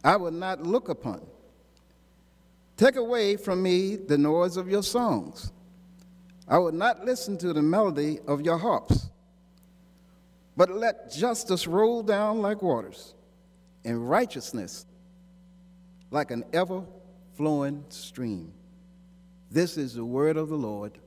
I 0.05 0.17
will 0.17 0.31
not 0.31 0.63
look 0.63 0.89
upon. 0.89 1.27
Take 2.77 2.97
away 2.97 3.37
from 3.37 3.63
me 3.63 3.97
the 3.97 4.19
noise 4.19 4.57
of 4.57 4.69
your 4.69 4.83
songs. 4.83 5.53
I 6.49 6.59
will 6.59 6.73
not 6.73 7.05
listen 7.05 7.39
to 7.39 7.53
the 7.53 7.63
melody 7.63 8.19
of 8.27 8.43
your 8.43 8.59
harps, 8.59 9.09
but 10.57 10.71
let 10.71 11.13
justice 11.13 11.67
roll 11.67 12.03
down 12.03 12.43
like 12.43 12.61
waters, 12.61 13.15
and 13.85 14.09
righteousness 14.09 14.87
like 16.11 16.31
an 16.31 16.45
ever 16.53 16.83
flowing 17.35 17.85
stream. 17.89 18.53
This 19.51 19.77
is 19.77 19.95
the 19.95 20.05
word 20.05 20.37
of 20.37 20.49
the 20.49 20.57
Lord. 20.57 20.99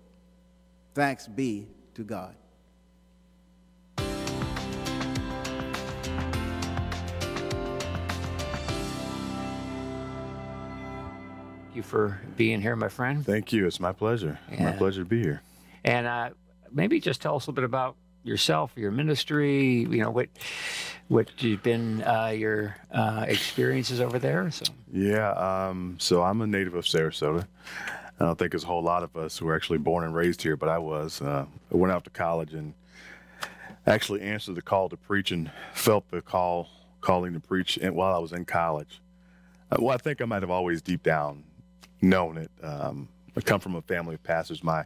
Thanks 0.94 1.28
be 1.28 1.68
to 1.96 2.04
God. 2.04 2.36
You 11.76 11.84
for 11.84 12.20
being 12.38 12.62
here, 12.62 12.76
my 12.76 12.90
friend. 12.90 13.26
Thank 13.26 13.54
you. 13.54 13.68
It's 13.68 13.80
my 13.80 13.92
pleasure. 13.92 14.40
Yeah. 14.52 14.66
My 14.66 14.72
pleasure 14.72 15.04
to 15.04 15.10
be 15.10 15.22
here. 15.22 15.42
And 15.84 16.08
uh, 16.08 16.30
maybe 16.72 17.00
just 17.00 17.22
tell 17.22 17.36
us 17.36 17.46
a 17.46 17.52
little 17.52 17.62
bit 17.62 17.64
about 17.66 17.96
yourself, 18.24 18.72
your 18.76 18.92
ministry. 18.92 19.80
You 19.80 20.02
know 20.02 20.12
what 20.12 20.30
what 21.08 21.44
you've 21.44 21.64
been 21.64 22.04
uh, 22.04 22.28
your 22.28 22.76
uh, 22.92 23.26
experiences 23.28 24.02
over 24.02 24.20
there. 24.20 24.50
So 24.52 24.66
Yeah. 24.92 25.32
Um, 25.32 25.98
so 26.00 26.24
I'm 26.24 26.42
a 26.42 26.48
native 26.48 26.76
of 26.76 26.86
Sarasota. 26.86 27.48
I 28.20 28.26
don't 28.26 28.40
think 28.40 28.52
there's 28.52 28.64
a 28.64 28.68
whole 28.68 28.82
lot 28.82 29.04
of 29.04 29.16
us 29.18 29.38
who 29.38 29.46
were 29.46 29.56
actually 29.56 29.78
born 29.80 30.06
and 30.06 30.16
raised 30.16 30.42
here, 30.42 30.56
but 30.56 30.70
I 30.70 30.78
was. 30.78 31.22
Uh, 31.22 31.46
I 31.72 31.76
went 31.76 31.92
out 31.92 32.04
to 32.06 32.10
college 32.10 32.54
and 32.54 32.74
actually 33.86 34.22
answered 34.22 34.56
the 34.56 34.62
call 34.62 34.90
to 34.90 34.98
preach 34.98 35.32
and 35.32 35.52
felt 35.74 36.10
the 36.10 36.22
call 36.22 36.70
calling 37.02 37.34
to 37.34 37.40
preach 37.40 37.78
and 37.78 37.96
while 37.96 38.16
I 38.16 38.18
was 38.18 38.34
in 38.34 38.46
college. 38.46 39.02
Uh, 39.72 39.78
well, 39.80 39.94
I 39.94 39.98
think 39.98 40.22
I 40.22 40.26
might 40.26 40.42
have 40.42 40.50
always 40.50 40.82
deep 40.82 41.04
down 41.04 41.44
known 42.10 42.38
it. 42.38 42.52
Um, 42.64 43.10
I 43.36 43.42
come 43.42 43.60
from 43.60 43.76
a 43.76 43.82
family 43.82 44.16
of 44.16 44.24
pastors. 44.24 44.64
My 44.64 44.86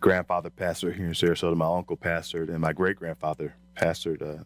grandfather 0.00 0.50
pastored 0.50 0.96
here 0.96 1.06
in 1.06 1.12
Sarasota. 1.12 1.56
My 1.56 1.66
uncle 1.66 1.96
pastored, 1.96 2.48
and 2.48 2.60
my 2.60 2.72
great 2.72 2.96
grandfather 2.96 3.54
pastored 3.76 4.20
a 4.20 4.44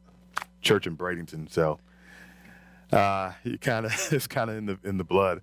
church 0.60 0.86
in 0.86 0.96
Bradenton. 0.96 1.50
So 1.50 1.78
uh, 2.92 3.32
he 3.42 3.58
kind 3.58 3.86
of 3.86 4.08
it's 4.12 4.26
kind 4.26 4.50
of 4.50 4.56
in 4.56 4.66
the 4.66 4.78
in 4.84 4.98
the 4.98 5.04
blood. 5.04 5.42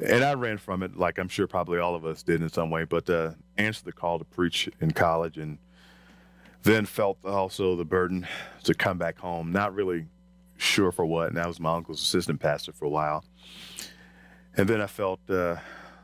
And 0.00 0.24
I 0.24 0.32
ran 0.32 0.56
from 0.56 0.82
it, 0.82 0.96
like 0.96 1.18
I'm 1.18 1.28
sure 1.28 1.46
probably 1.46 1.78
all 1.78 1.94
of 1.94 2.06
us 2.06 2.22
did 2.22 2.40
in 2.40 2.48
some 2.48 2.70
way. 2.70 2.84
But 2.84 3.10
uh, 3.10 3.32
answered 3.58 3.84
the 3.84 3.92
call 3.92 4.18
to 4.18 4.24
preach 4.24 4.68
in 4.80 4.92
college, 4.92 5.36
and 5.36 5.58
then 6.62 6.86
felt 6.86 7.24
also 7.24 7.76
the 7.76 7.84
burden 7.84 8.26
to 8.64 8.74
come 8.74 8.96
back 8.96 9.18
home. 9.18 9.52
Not 9.52 9.74
really 9.74 10.06
sure 10.56 10.92
for 10.92 11.04
what. 11.04 11.28
And 11.28 11.38
I 11.38 11.46
was 11.46 11.60
my 11.60 11.74
uncle's 11.74 12.00
assistant 12.00 12.40
pastor 12.40 12.72
for 12.72 12.86
a 12.86 12.90
while. 12.90 13.24
And 14.56 14.68
then 14.68 14.80
I 14.80 14.86
felt 14.86 15.20
uh, 15.30 15.56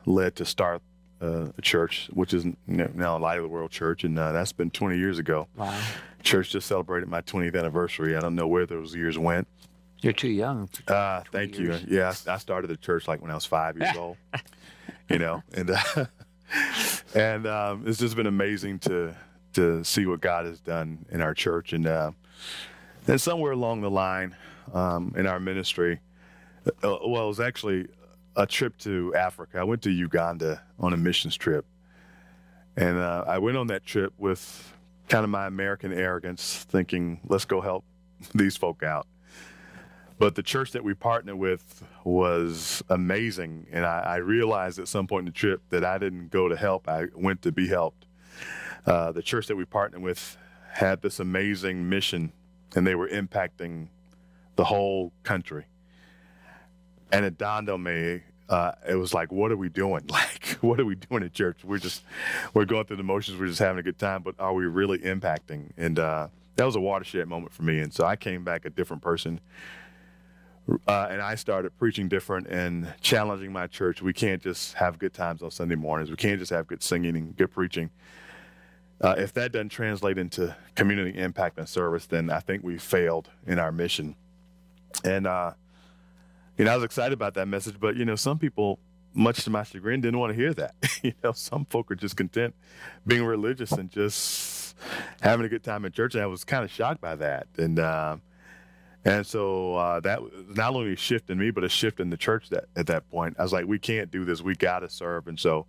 led 0.07 0.37
to 0.37 0.45
start 0.45 0.83
uh, 1.21 1.47
a 1.57 1.63
church, 1.63 2.09
which 2.13 2.33
is 2.33 2.47
now 2.67 3.19
Light 3.19 3.39
of 3.39 3.43
the 3.43 3.49
World 3.49 3.71
Church, 3.71 4.05
and 4.05 4.19
uh, 4.19 4.33
that's 4.33 4.53
been 4.53 4.71
20 4.71 4.97
years 4.97 5.19
ago. 5.19 5.49
wow, 5.57 5.79
Church 6.23 6.51
just 6.51 6.67
celebrated 6.67 7.09
my 7.09 7.21
20th 7.23 7.59
anniversary. 7.59 8.17
I 8.17 8.21
don't 8.21 8.35
know 8.35 8.47
where 8.47 8.67
those 8.67 8.95
years 8.95 9.19
went. 9.19 9.47
you're 10.01 10.13
too 10.13 10.29
young. 10.31 10.69
Uh, 10.87 11.23
thank 11.33 11.59
you. 11.59 11.77
Yeah, 11.89 12.15
I 12.27 12.35
I 12.35 12.37
started 12.39 12.69
the 12.69 12.77
church 12.77 13.09
like 13.09 13.21
when 13.21 13.31
I 13.31 13.35
was 13.35 13.45
five 13.47 13.77
years 13.79 13.97
old. 13.97 14.17
You 15.11 15.19
know, 15.19 15.43
and 15.55 15.71
uh, 15.71 16.05
and 17.15 17.47
um, 17.47 17.85
it's 17.87 17.99
just 17.99 18.15
been 18.15 18.27
amazing 18.27 18.79
to 18.81 19.15
to 19.55 19.83
see 19.83 20.05
what 20.05 20.21
God 20.21 20.45
has 20.45 20.61
done 20.61 21.07
in 21.11 21.23
our 21.23 21.33
church, 21.33 21.73
and 21.73 21.87
uh, 21.87 22.11
then 23.07 23.19
somewhere 23.19 23.53
along 23.53 23.81
the 23.81 23.91
line 23.91 24.37
um, 24.75 25.15
in 25.17 25.27
our 25.27 25.41
ministry, 25.41 26.01
uh, 26.67 26.71
well, 27.07 27.25
it 27.25 27.29
was 27.29 27.41
actually 27.41 27.89
a 28.39 28.47
trip 28.47 28.79
to 28.79 29.13
Africa. 29.15 29.59
I 29.59 29.65
went 29.65 29.83
to 29.83 29.91
Uganda 29.91 30.63
on 30.79 30.93
a 30.93 30.97
missions 30.97 31.37
trip, 31.37 31.67
and 32.77 32.97
uh, 32.97 33.25
I 33.27 33.39
went 33.39 33.57
on 33.57 33.67
that 33.67 33.85
trip 33.85 34.15
with 34.17 34.73
kind 35.09 35.25
of 35.25 35.31
my 35.31 35.47
American 35.47 35.93
arrogance, 35.93 36.65
thinking, 36.71 37.21
"Let's 37.29 37.45
go 37.45 37.61
help 37.61 37.85
these 38.35 38.57
folk 38.57 38.83
out." 38.83 39.07
But 40.19 40.35
the 40.35 40.43
church 40.43 40.73
that 40.73 40.83
we 40.83 40.95
partnered 40.95 41.37
with 41.37 41.85
was 42.05 42.83
amazing. 42.89 43.67
And 43.71 43.87
I, 43.87 44.01
I 44.01 44.17
realized 44.17 44.81
at 44.81 44.89
some 44.89 45.07
point 45.07 45.21
in 45.21 45.27
the 45.27 45.39
trip 45.39 45.63
that 45.71 45.85
I 45.85 45.99
didn't 45.99 46.31
go 46.31 46.49
to 46.49 46.57
help, 46.57 46.89
I 46.89 47.07
went 47.15 47.43
to 47.43 47.53
be 47.53 47.69
helped. 47.69 48.07
Uh, 48.85 49.13
the 49.13 49.23
church 49.23 49.47
that 49.47 49.57
we 49.57 49.65
partnered 49.65 50.03
with 50.03 50.37
had 50.73 51.03
this 51.03 51.21
amazing 51.21 51.89
mission, 51.89 52.33
and 52.75 52.85
they 52.87 52.97
were 52.97 53.09
impacting 53.09 53.89
the 54.57 54.65
whole 54.65 55.13
country. 55.23 55.67
And 57.13 57.25
it 57.25 57.39
dawned 57.39 57.71
on 57.71 57.83
me, 57.85 58.23
uh, 58.49 58.73
it 58.89 58.95
was 58.95 59.13
like, 59.13 59.31
what 59.31 59.53
are 59.53 59.57
we 59.57 59.69
doing? 59.69 60.05
Like, 60.11 60.59
what 60.61 60.81
are 60.81 60.85
we 60.85 60.95
doing 60.95 61.23
at 61.23 61.33
church? 61.33 61.65
We're 61.65 61.79
just, 61.79 62.03
we're 62.55 62.65
going 62.65 62.85
through 62.87 62.97
the 62.97 63.03
motions, 63.03 63.39
we're 63.39 63.47
just 63.47 63.59
having 63.59 63.79
a 63.79 63.83
good 63.83 63.99
time, 63.99 64.23
but 64.23 64.35
are 64.39 64.53
we 64.53 64.67
really 64.67 64.99
impacting? 64.99 65.71
And 65.77 65.99
uh, 65.99 66.29
that 66.57 66.65
was 66.65 66.75
a 66.75 66.81
watershed 66.81 67.29
moment 67.29 67.53
for 67.53 67.63
me. 67.63 67.79
And 67.79 67.93
so 67.93 68.05
I 68.05 68.17
came 68.17 68.45
back 68.45 68.65
a 68.65 68.71
different 68.71 69.03
person 69.03 69.41
uh, 70.87 71.09
and 71.11 71.23
I 71.23 71.35
started 71.35 71.77
preaching 71.79 72.09
different 72.09 72.47
and 72.49 72.93
challenging 73.01 73.53
my 73.53 73.67
church. 73.67 74.03
We 74.03 74.13
can't 74.13 74.43
just 74.43 74.75
have 74.75 74.99
good 74.99 75.15
times 75.15 75.43
on 75.43 75.51
Sunday 75.51 75.77
mornings. 75.77 76.11
We 76.11 76.17
can't 76.17 76.39
just 76.39 76.51
have 76.51 76.67
good 76.67 76.83
singing 76.83 77.17
and 77.17 77.37
good 77.37 77.51
preaching. 77.51 77.91
Uh, 79.01 79.15
if 79.17 79.33
that 79.35 79.53
doesn't 79.53 79.69
translate 79.71 80.19
into 80.19 80.55
community 80.75 81.19
impact 81.19 81.59
and 81.59 81.69
service, 81.69 82.07
then 82.07 82.31
I 82.31 82.41
think 82.41 82.65
we 82.65 82.79
failed 82.79 83.31
in 83.47 83.59
our 83.59 83.71
mission. 83.71 84.17
And 85.05 85.27
uh, 85.27 85.53
you 86.59 86.65
know, 86.65 86.73
I 86.73 86.75
was 86.75 86.85
excited 86.85 87.13
about 87.13 87.35
that 87.35 87.47
message, 87.47 87.79
but 87.81 87.97
you 87.97 88.05
know, 88.05 88.17
some 88.17 88.39
people, 88.39 88.81
much 89.15 89.45
to 89.45 89.51
my 89.51 89.63
chagrin, 89.63 90.01
didn't 90.01 90.19
want 90.19 90.33
to 90.33 90.37
hear 90.37 90.53
that. 90.55 90.75
you 91.03 91.15
know, 91.23 91.33
some 91.33 91.65
folk 91.65 91.91
are 91.91 91.95
just 91.95 92.17
content 92.17 92.55
being 93.07 93.25
religious 93.25 93.73
and 93.73 93.91
just 93.91 94.77
having 95.21 95.47
a 95.47 95.49
good 95.49 95.63
time 95.63 95.85
in 95.85 95.93
church. 95.93 96.15
And 96.15 96.23
I 96.23 96.27
was 96.27 96.45
kind 96.45 96.65
of 96.65 96.71
shocked 96.71 97.01
by 97.01 97.15
that. 97.17 97.47
And 97.57 97.79
um, 97.79 98.23
and 99.05 99.27
so 99.27 99.75
uh, 99.75 100.01
that 100.01 100.21
not 100.49 100.75
only 100.75 100.93
a 100.93 100.97
shift 100.97 101.31
in 101.31 101.39
me, 101.39 101.51
but 101.51 101.65
a 101.65 101.69
shift 101.69 102.01
in 102.01 102.11
the 102.11 102.17
church 102.17 102.51
that 102.51 102.65
at 102.77 102.89
that 102.89 103.09
point. 103.11 103.37
I 103.39 103.43
was 103.43 103.53
like, 103.53 103.67
we 103.67 103.79
can't 103.79 104.11
do 104.11 104.25
this. 104.25 104.43
We 104.43 104.55
got 104.55 104.81
to 104.81 104.89
serve. 104.89 105.29
And 105.29 105.39
so, 105.39 105.67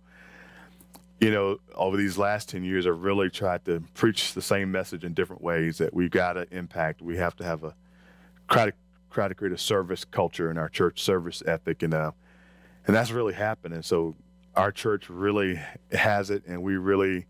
you 1.20 1.30
know, 1.30 1.58
over 1.74 1.96
these 1.96 2.18
last 2.18 2.48
10 2.48 2.64
years, 2.64 2.86
I've 2.86 3.00
really 3.02 3.30
tried 3.30 3.64
to 3.66 3.82
preach 3.94 4.34
the 4.34 4.42
same 4.42 4.72
message 4.72 5.04
in 5.04 5.14
different 5.14 5.42
ways 5.42 5.78
that 5.78 5.94
we've 5.94 6.10
got 6.10 6.34
to 6.34 6.46
impact. 6.50 7.00
We 7.00 7.16
have 7.18 7.36
to 7.36 7.44
have 7.44 7.62
a 7.62 7.74
try 8.50 8.66
to, 8.66 8.72
try 9.10 9.28
to 9.28 9.34
create 9.34 9.52
a 9.52 9.58
service 9.58 10.04
culture 10.04 10.50
in 10.50 10.58
our 10.58 10.68
church, 10.68 11.02
service 11.02 11.42
ethic. 11.46 11.82
And, 11.82 11.94
uh, 11.94 12.12
and 12.86 12.94
that's 12.96 13.10
really 13.10 13.34
happened. 13.34 13.74
And 13.74 13.84
so 13.84 14.14
our 14.56 14.72
church 14.72 15.08
really 15.08 15.60
has 15.92 16.30
it, 16.30 16.44
and 16.46 16.62
we 16.62 16.76
really 16.76 17.26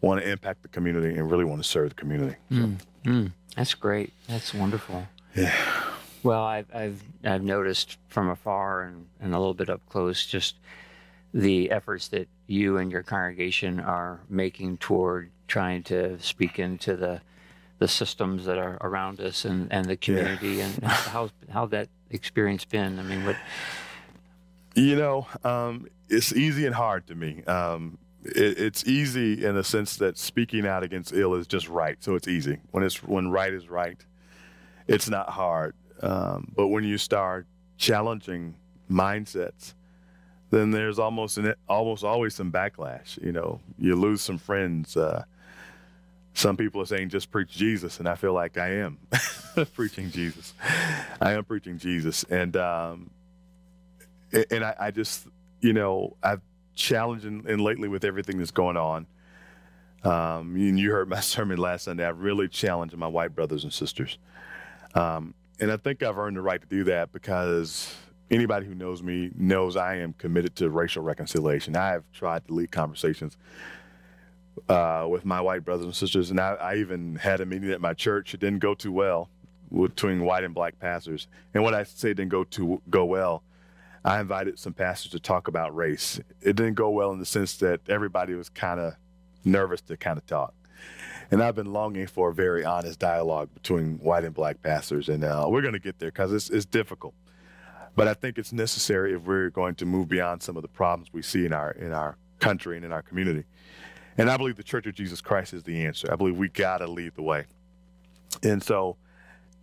want 0.00 0.20
to 0.20 0.28
impact 0.30 0.62
the 0.62 0.68
community 0.68 1.16
and 1.18 1.30
really 1.30 1.44
want 1.44 1.62
to 1.62 1.68
serve 1.68 1.90
the 1.90 1.94
community. 1.94 2.36
So, 2.50 2.70
Mm, 3.04 3.32
that's 3.56 3.74
great. 3.74 4.12
That's 4.26 4.52
wonderful. 4.52 5.06
yeah. 5.34 5.54
Well, 6.22 6.42
I've, 6.42 6.66
I've, 6.74 7.02
I've 7.24 7.42
noticed 7.44 7.96
from 8.08 8.28
afar 8.28 8.82
and, 8.82 9.06
and 9.20 9.34
a 9.34 9.38
little 9.38 9.54
bit 9.54 9.70
up 9.70 9.80
close 9.88 10.26
just 10.26 10.56
the 11.32 11.70
efforts 11.70 12.08
that 12.08 12.28
you 12.48 12.76
and 12.78 12.90
your 12.90 13.02
congregation 13.04 13.78
are 13.80 14.20
making 14.28 14.78
toward 14.78 15.30
trying 15.46 15.84
to 15.84 16.18
speak 16.20 16.58
into 16.58 16.96
the 16.96 17.20
the 17.78 17.88
systems 17.88 18.44
that 18.44 18.58
are 18.58 18.76
around 18.80 19.20
us 19.20 19.44
and, 19.44 19.72
and 19.72 19.86
the 19.86 19.96
community 19.96 20.60
and 20.60 20.82
how 20.84 21.30
how 21.50 21.66
that 21.66 21.88
experience 22.10 22.64
been. 22.64 22.98
I 22.98 23.02
mean, 23.02 23.24
what 23.24 23.36
You 24.74 24.96
know, 24.96 25.26
um, 25.44 25.86
it's 26.08 26.32
easy 26.32 26.66
and 26.66 26.74
hard 26.74 27.06
to 27.08 27.14
me. 27.14 27.42
Um, 27.44 27.98
it, 28.24 28.58
it's 28.58 28.86
easy 28.86 29.44
in 29.44 29.54
the 29.54 29.64
sense 29.64 29.96
that 29.96 30.18
speaking 30.18 30.66
out 30.66 30.82
against 30.82 31.12
ill 31.12 31.34
is 31.34 31.46
just 31.46 31.68
right, 31.68 31.96
so 32.02 32.14
it's 32.14 32.28
easy. 32.28 32.58
When 32.70 32.84
it's 32.84 33.02
when 33.02 33.30
right 33.30 33.52
is 33.52 33.68
right, 33.68 34.04
it's 34.86 35.08
not 35.08 35.30
hard. 35.30 35.74
Um, 36.00 36.52
but 36.54 36.68
when 36.68 36.84
you 36.84 36.98
start 36.98 37.46
challenging 37.76 38.54
mindsets, 38.90 39.74
then 40.50 40.70
there's 40.70 40.98
almost 40.98 41.38
an, 41.38 41.54
almost 41.68 42.04
always 42.04 42.34
some 42.34 42.50
backlash. 42.50 43.22
You 43.22 43.32
know, 43.32 43.60
you 43.78 43.94
lose 43.96 44.22
some 44.22 44.38
friends. 44.38 44.96
Uh, 44.96 45.24
some 46.38 46.56
people 46.56 46.80
are 46.80 46.86
saying 46.86 47.08
just 47.08 47.32
preach 47.32 47.50
Jesus, 47.50 47.98
and 47.98 48.08
I 48.08 48.14
feel 48.14 48.32
like 48.32 48.56
I 48.58 48.76
am 48.76 48.98
preaching 49.74 50.10
Jesus. 50.10 50.54
I 51.20 51.32
am 51.32 51.44
preaching 51.44 51.78
Jesus, 51.78 52.24
and 52.24 52.56
um, 52.56 53.10
and 54.50 54.64
I, 54.64 54.74
I 54.78 54.90
just 54.92 55.26
you 55.60 55.72
know 55.72 56.16
I've 56.22 56.40
challenged 56.76 57.24
and, 57.24 57.60
lately 57.60 57.88
with 57.88 58.04
everything 58.04 58.38
that's 58.38 58.52
going 58.52 58.76
on. 58.76 59.06
Um, 60.04 60.54
and 60.54 60.78
you 60.78 60.92
heard 60.92 61.08
my 61.08 61.18
sermon 61.20 61.58
last 61.58 61.84
Sunday. 61.84 62.04
I 62.04 62.10
really 62.10 62.46
challenged 62.46 62.96
my 62.96 63.08
white 63.08 63.34
brothers 63.34 63.64
and 63.64 63.72
sisters, 63.72 64.16
um, 64.94 65.34
and 65.58 65.72
I 65.72 65.76
think 65.76 66.04
I've 66.04 66.18
earned 66.18 66.36
the 66.36 66.42
right 66.42 66.60
to 66.60 66.68
do 66.68 66.84
that 66.84 67.12
because 67.12 67.92
anybody 68.30 68.64
who 68.64 68.76
knows 68.76 69.02
me 69.02 69.32
knows 69.34 69.76
I 69.76 69.96
am 69.96 70.12
committed 70.12 70.54
to 70.56 70.70
racial 70.70 71.02
reconciliation. 71.02 71.74
I 71.74 71.88
have 71.88 72.04
tried 72.12 72.46
to 72.46 72.54
lead 72.54 72.70
conversations 72.70 73.36
uh, 74.68 75.06
with 75.08 75.24
my 75.24 75.40
white 75.40 75.64
brothers 75.64 75.86
and 75.86 75.94
sisters, 75.94 76.30
and 76.30 76.40
I, 76.40 76.54
I 76.54 76.74
even 76.76 77.16
had 77.16 77.40
a 77.40 77.46
meeting 77.46 77.70
at 77.70 77.80
my 77.80 77.94
church. 77.94 78.34
It 78.34 78.40
didn't 78.40 78.60
go 78.60 78.74
too 78.74 78.92
well 78.92 79.28
between 79.72 80.24
white 80.24 80.44
and 80.44 80.54
black 80.54 80.78
pastors, 80.78 81.28
and 81.54 81.62
when 81.62 81.74
I 81.74 81.84
say 81.84 82.08
didn't 82.08 82.28
go 82.28 82.44
too 82.44 82.80
go 82.88 83.04
well, 83.04 83.42
I 84.04 84.20
invited 84.20 84.58
some 84.58 84.72
pastors 84.72 85.12
to 85.12 85.20
talk 85.20 85.48
about 85.48 85.74
race. 85.74 86.20
It 86.40 86.56
didn't 86.56 86.74
go 86.74 86.90
well 86.90 87.12
in 87.12 87.18
the 87.18 87.26
sense 87.26 87.56
that 87.58 87.80
everybody 87.88 88.34
was 88.34 88.48
kind 88.48 88.80
of 88.80 88.94
nervous 89.44 89.80
to 89.82 89.96
kind 89.96 90.18
of 90.18 90.26
talk. 90.26 90.54
And 91.30 91.42
I've 91.42 91.54
been 91.54 91.72
longing 91.72 92.06
for 92.06 92.30
a 92.30 92.34
very 92.34 92.64
honest 92.64 92.98
dialogue 92.98 93.50
between 93.52 93.98
white 93.98 94.24
and 94.24 94.34
black 94.34 94.62
pastors, 94.62 95.08
and 95.08 95.24
uh, 95.24 95.46
we're 95.48 95.60
going 95.60 95.74
to 95.74 95.78
get 95.78 95.98
there 95.98 96.10
because 96.10 96.32
it's, 96.32 96.48
it's 96.48 96.64
difficult. 96.64 97.14
But 97.94 98.08
I 98.08 98.14
think 98.14 98.38
it's 98.38 98.52
necessary 98.52 99.12
if 99.12 99.22
we're 99.22 99.50
going 99.50 99.74
to 99.76 99.84
move 99.84 100.08
beyond 100.08 100.42
some 100.42 100.56
of 100.56 100.62
the 100.62 100.68
problems 100.68 101.12
we 101.12 101.20
see 101.20 101.44
in 101.44 101.52
our 101.52 101.72
in 101.72 101.92
our 101.92 102.16
country 102.38 102.76
and 102.76 102.84
in 102.84 102.92
our 102.92 103.02
community. 103.02 103.44
And 104.18 104.28
I 104.28 104.36
believe 104.36 104.56
the 104.56 104.64
Church 104.64 104.86
of 104.86 104.94
Jesus 104.94 105.20
Christ 105.20 105.54
is 105.54 105.62
the 105.62 105.86
answer. 105.86 106.12
I 106.12 106.16
believe 106.16 106.36
we 106.36 106.48
got 106.48 106.78
to 106.78 106.88
lead 106.88 107.14
the 107.14 107.22
way. 107.22 107.46
And 108.42 108.62
so 108.62 108.96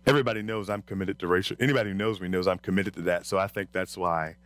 everybody 0.06 0.42
knows 0.42 0.70
I'm 0.70 0.82
committed 0.82 1.18
to 1.20 1.28
racial. 1.28 1.56
Anybody 1.60 1.90
who 1.90 1.94
knows 1.94 2.20
me 2.20 2.28
knows 2.28 2.48
I'm 2.48 2.58
committed 2.58 2.94
to 2.94 3.02
that. 3.02 3.26
So 3.26 3.38
I 3.38 3.46
think 3.48 3.70
that's 3.72 3.96
why 3.96 4.36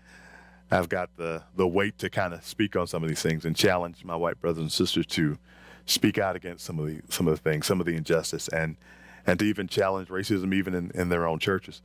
I've 0.71 0.89
got 0.89 1.11
the 1.17 1.43
the 1.57 1.67
weight 1.67 1.99
to 1.99 2.11
kind 2.11 2.35
of 2.35 2.45
speak 2.45 2.77
on 2.77 2.87
some 2.87 3.03
of 3.03 3.09
these 3.09 3.23
things 3.23 3.45
and 3.45 3.57
challenge 3.57 4.05
my 4.05 4.17
white 4.17 4.41
brothers 4.41 4.61
and 4.61 4.73
sisters 4.73 5.07
to 5.07 5.39
speak 5.87 6.19
out 6.19 6.37
against 6.37 6.65
some 6.65 6.79
of 6.79 6.87
the 6.87 7.01
some 7.09 7.27
of 7.29 7.35
the 7.35 7.51
things, 7.51 7.67
some 7.67 7.81
of 7.81 7.87
the 7.87 7.95
injustice, 7.97 8.49
and 8.49 8.77
and 9.27 9.39
to 9.39 9.45
even 9.45 9.69
challenge 9.69 10.09
racism 10.09 10.55
even 10.55 10.75
in, 10.75 10.91
in 10.95 11.09
their 11.09 11.27
own 11.27 11.39
churches. 11.39 11.83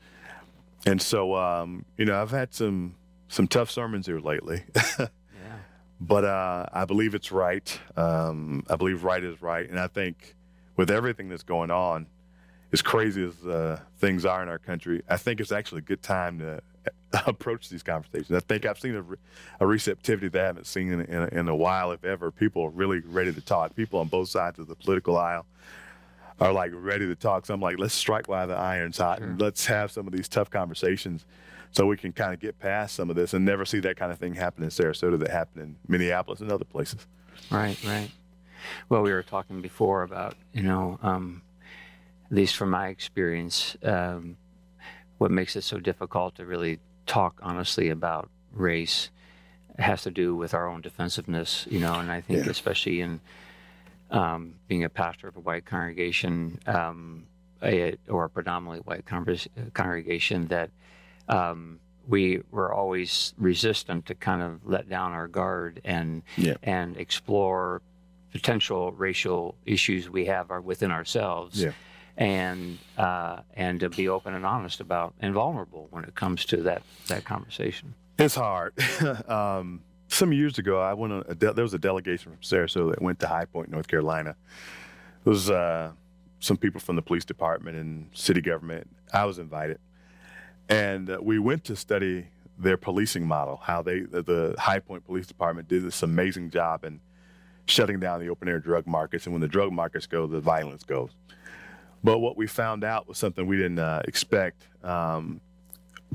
And 0.86 1.01
so, 1.01 1.36
um, 1.36 1.86
you 1.97 2.05
know, 2.05 2.21
I've 2.21 2.32
had 2.32 2.53
some 2.53 2.95
some 3.28 3.47
tough 3.47 3.71
sermons 3.71 4.05
here 4.05 4.19
lately. 4.19 4.63
But 6.00 6.26
uh, 6.26 6.66
I 6.74 6.86
believe 6.86 7.16
it's 7.16 7.32
right. 7.32 7.80
Um, 7.96 8.64
I 8.70 8.76
believe 8.76 9.04
right 9.04 9.24
is 9.24 9.41
right, 9.41 9.70
and 9.70 9.80
I 9.80 9.88
think 9.88 10.36
with 10.76 10.91
everything 10.91 11.30
that's 11.30 11.43
going 11.43 11.72
on, 11.72 12.08
as 12.74 12.82
crazy 12.82 13.24
as 13.26 13.48
uh, 13.48 13.80
things 14.00 14.26
are 14.26 14.43
in 14.43 14.50
our 14.50 14.60
country, 14.60 15.02
I 15.08 15.18
think 15.18 15.39
it's 15.39 15.52
actually 15.54 15.80
a 15.80 15.84
good 15.84 16.02
time 16.02 16.39
to 16.39 16.62
approach 17.26 17.70
these 17.70 17.84
conversations. 17.84 18.32
I 18.32 18.41
think 18.41 18.66
I've 18.66 18.80
seen 18.80 18.96
a, 18.96 19.64
a 19.64 19.68
receptivity 19.68 20.28
that 20.30 20.41
I 20.41 20.46
haven't 20.46 20.68
seen 20.68 20.91
in, 20.91 21.02
in, 21.02 21.30
in, 21.30 21.48
a 21.48 21.56
while, 21.56 21.91
if 21.91 22.04
ever. 22.04 22.32
People 22.32 22.64
are 22.64 22.70
really 22.70 23.00
ready 23.00 23.34
to 23.34 23.41
talk. 23.41 23.76
People 23.76 24.00
on 24.00 24.08
both 24.08 24.30
sides 24.30 24.60
of 24.60 24.68
the 24.68 24.76
political 24.76 25.18
aisle 25.18 25.46
are 26.39 26.52
like 26.52 26.72
ready 26.74 27.08
to 27.08 27.16
talk. 27.16 27.46
So 27.46 27.54
I'm 27.54 27.62
like, 27.62 27.80
let's 27.80 27.93
strike 27.93 28.28
while 28.28 28.48
the 28.48 28.56
iron's 28.56 28.98
hot 28.98 29.22
and 29.22 29.39
let's 29.39 29.66
have 29.68 29.91
some 29.91 30.06
of 30.06 30.14
these 30.14 30.28
tough 30.28 30.50
conversations 30.50 31.26
so 31.76 31.86
we 31.86 31.97
can 31.97 32.13
kind 32.13 32.34
of 32.34 32.39
get 32.39 32.57
past 32.57 32.95
some 32.95 33.09
of 33.09 33.17
this 33.17 33.34
and 33.34 33.43
never 33.43 33.65
see 33.65 33.80
that 33.82 33.97
kind 33.97 34.11
of 34.11 34.17
thing 34.17 34.34
happen 34.34 34.63
in 34.63 34.69
Sarasota 34.69 35.19
that 35.19 35.30
happened 35.30 35.63
in 35.63 35.76
Minneapolis 35.88 36.39
and 36.39 36.51
other 36.51 36.63
places. 36.63 37.05
Right, 37.51 37.78
right. 37.86 38.09
Well, 38.88 39.01
we 39.01 39.11
were 39.11 39.23
talking 39.23 39.61
before 39.61 40.03
about, 40.03 40.36
you 40.53 40.63
know, 40.63 40.97
um, 41.03 41.41
at 42.26 42.32
least 42.32 42.55
from 42.55 42.69
my 42.69 42.88
experience, 42.88 43.76
um, 43.84 44.38
what 45.17 45.32
makes 45.32 45.55
it 45.55 45.63
so 45.63 45.80
difficult 45.80 46.36
to 46.36 46.45
really 46.45 46.80
talk 47.05 47.39
honestly 47.43 47.89
about 47.89 48.30
race 48.53 49.09
has 49.78 50.03
to 50.03 50.11
do 50.11 50.34
with 50.34 50.53
our 50.53 50.69
own 50.69 50.80
defensiveness, 50.80 51.67
you 51.69 51.80
know, 51.80 51.99
and 51.99 52.09
I 52.09 52.21
think 52.21 52.45
yeah. 52.45 52.51
especially 52.51 53.01
in 53.01 53.19
um, 54.11 54.53
being 54.69 54.86
a 54.86 54.89
pastor 54.89 55.28
of 55.28 55.36
a 55.36 55.41
white 55.41 55.65
congregation 55.65 56.57
um, 56.67 57.28
a, 57.61 57.97
or 58.07 58.26
a 58.26 58.30
predominantly 58.30 58.80
white 58.80 59.05
congregation 59.73 60.47
that 60.47 60.69
um, 61.30 61.80
we 62.07 62.41
were 62.51 62.73
always 62.73 63.34
resistant 63.38 64.05
to 64.07 64.15
kind 64.15 64.41
of 64.41 64.65
let 64.65 64.89
down 64.89 65.11
our 65.11 65.28
guard 65.28 65.82
and 65.84 66.21
yeah. 66.38 66.55
and 66.63 66.97
explore 66.97 67.82
potential 68.32 68.91
racial 68.91 69.55
issues 69.65 70.09
we 70.09 70.26
have 70.26 70.51
are 70.51 70.61
within 70.61 70.91
ourselves. 70.91 71.61
Yeah 71.61 71.71
and 72.17 72.78
uh, 72.97 73.41
and 73.55 73.80
to 73.82 73.89
be 73.89 74.07
open 74.07 74.34
and 74.34 74.45
honest 74.45 74.80
about 74.80 75.13
and 75.19 75.34
vulnerable 75.34 75.88
when 75.91 76.03
it 76.03 76.15
comes 76.15 76.45
to 76.45 76.57
that 76.57 76.82
that 77.07 77.26
conversation. 77.26 77.93
It's 78.17 78.36
hard. 78.36 78.73
um, 79.30 79.82
some 80.07 80.32
years 80.32 80.57
ago, 80.57 80.80
I 80.80 80.93
went 80.93 81.13
on 81.13 81.23
a 81.28 81.36
de- 81.36 81.53
there 81.53 81.63
was 81.63 81.73
a 81.73 81.80
delegation 81.80 82.32
from 82.32 82.41
Sarasota 82.41 82.91
that 82.91 83.01
went 83.01 83.19
to 83.19 83.28
High 83.28 83.45
Point, 83.45 83.69
North 83.69 83.88
Carolina. 83.88 84.36
It 85.26 85.30
was 85.30 85.49
uh, 85.49 85.91
some 86.39 86.57
people 86.57 86.80
from 86.80 86.95
the 86.95 87.01
police 87.01 87.26
department 87.26 87.78
and 87.78 88.09
city 88.13 88.41
government. 88.41 88.88
I 89.11 89.26
was 89.26 89.39
invited, 89.39 89.80
and 90.70 91.09
uh, 91.09 91.20
we 91.22 91.39
went 91.39 91.63
to 91.66 91.76
study 91.76 92.28
their 92.57 92.78
policing 92.78 93.28
model. 93.28 93.59
How 93.63 93.82
they 93.82 94.01
the, 94.01 94.55
High 94.57 94.80
Point 94.80 95.05
Police 95.05 95.28
Department 95.28 95.68
did 95.68 95.84
this 95.84 96.01
amazing 96.03 96.49
job 96.49 96.84
in 96.84 96.99
shutting 97.66 97.99
down 97.99 98.20
the 98.20 98.30
open 98.30 98.47
air 98.47 98.59
drug 98.59 98.88
markets, 98.88 99.26
and 99.26 99.34
when 99.34 99.41
the 99.41 99.47
drug 99.47 99.72
markets 99.72 100.07
go, 100.07 100.28
the 100.28 100.39
violence 100.39 100.84
goes. 100.84 101.11
But 102.03 102.20
what 102.20 102.38
we 102.38 102.47
found 102.47 102.84
out 102.84 103.07
was 103.07 103.18
something 103.18 103.47
we 103.47 103.57
didn't 103.57 103.80
uh, 103.80 104.01
expect. 104.07 104.68
Um, 104.84 105.41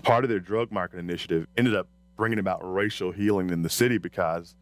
part 0.02 0.24
of 0.24 0.30
their 0.30 0.38
drug 0.38 0.70
market 0.70 0.98
initiative 0.98 1.46
ended 1.56 1.74
up 1.74 1.88
bringing 2.16 2.38
about 2.38 2.60
racial 2.62 3.10
healing 3.10 3.50
in 3.50 3.62
the 3.62 3.68
city 3.68 3.98
because, 3.98 4.54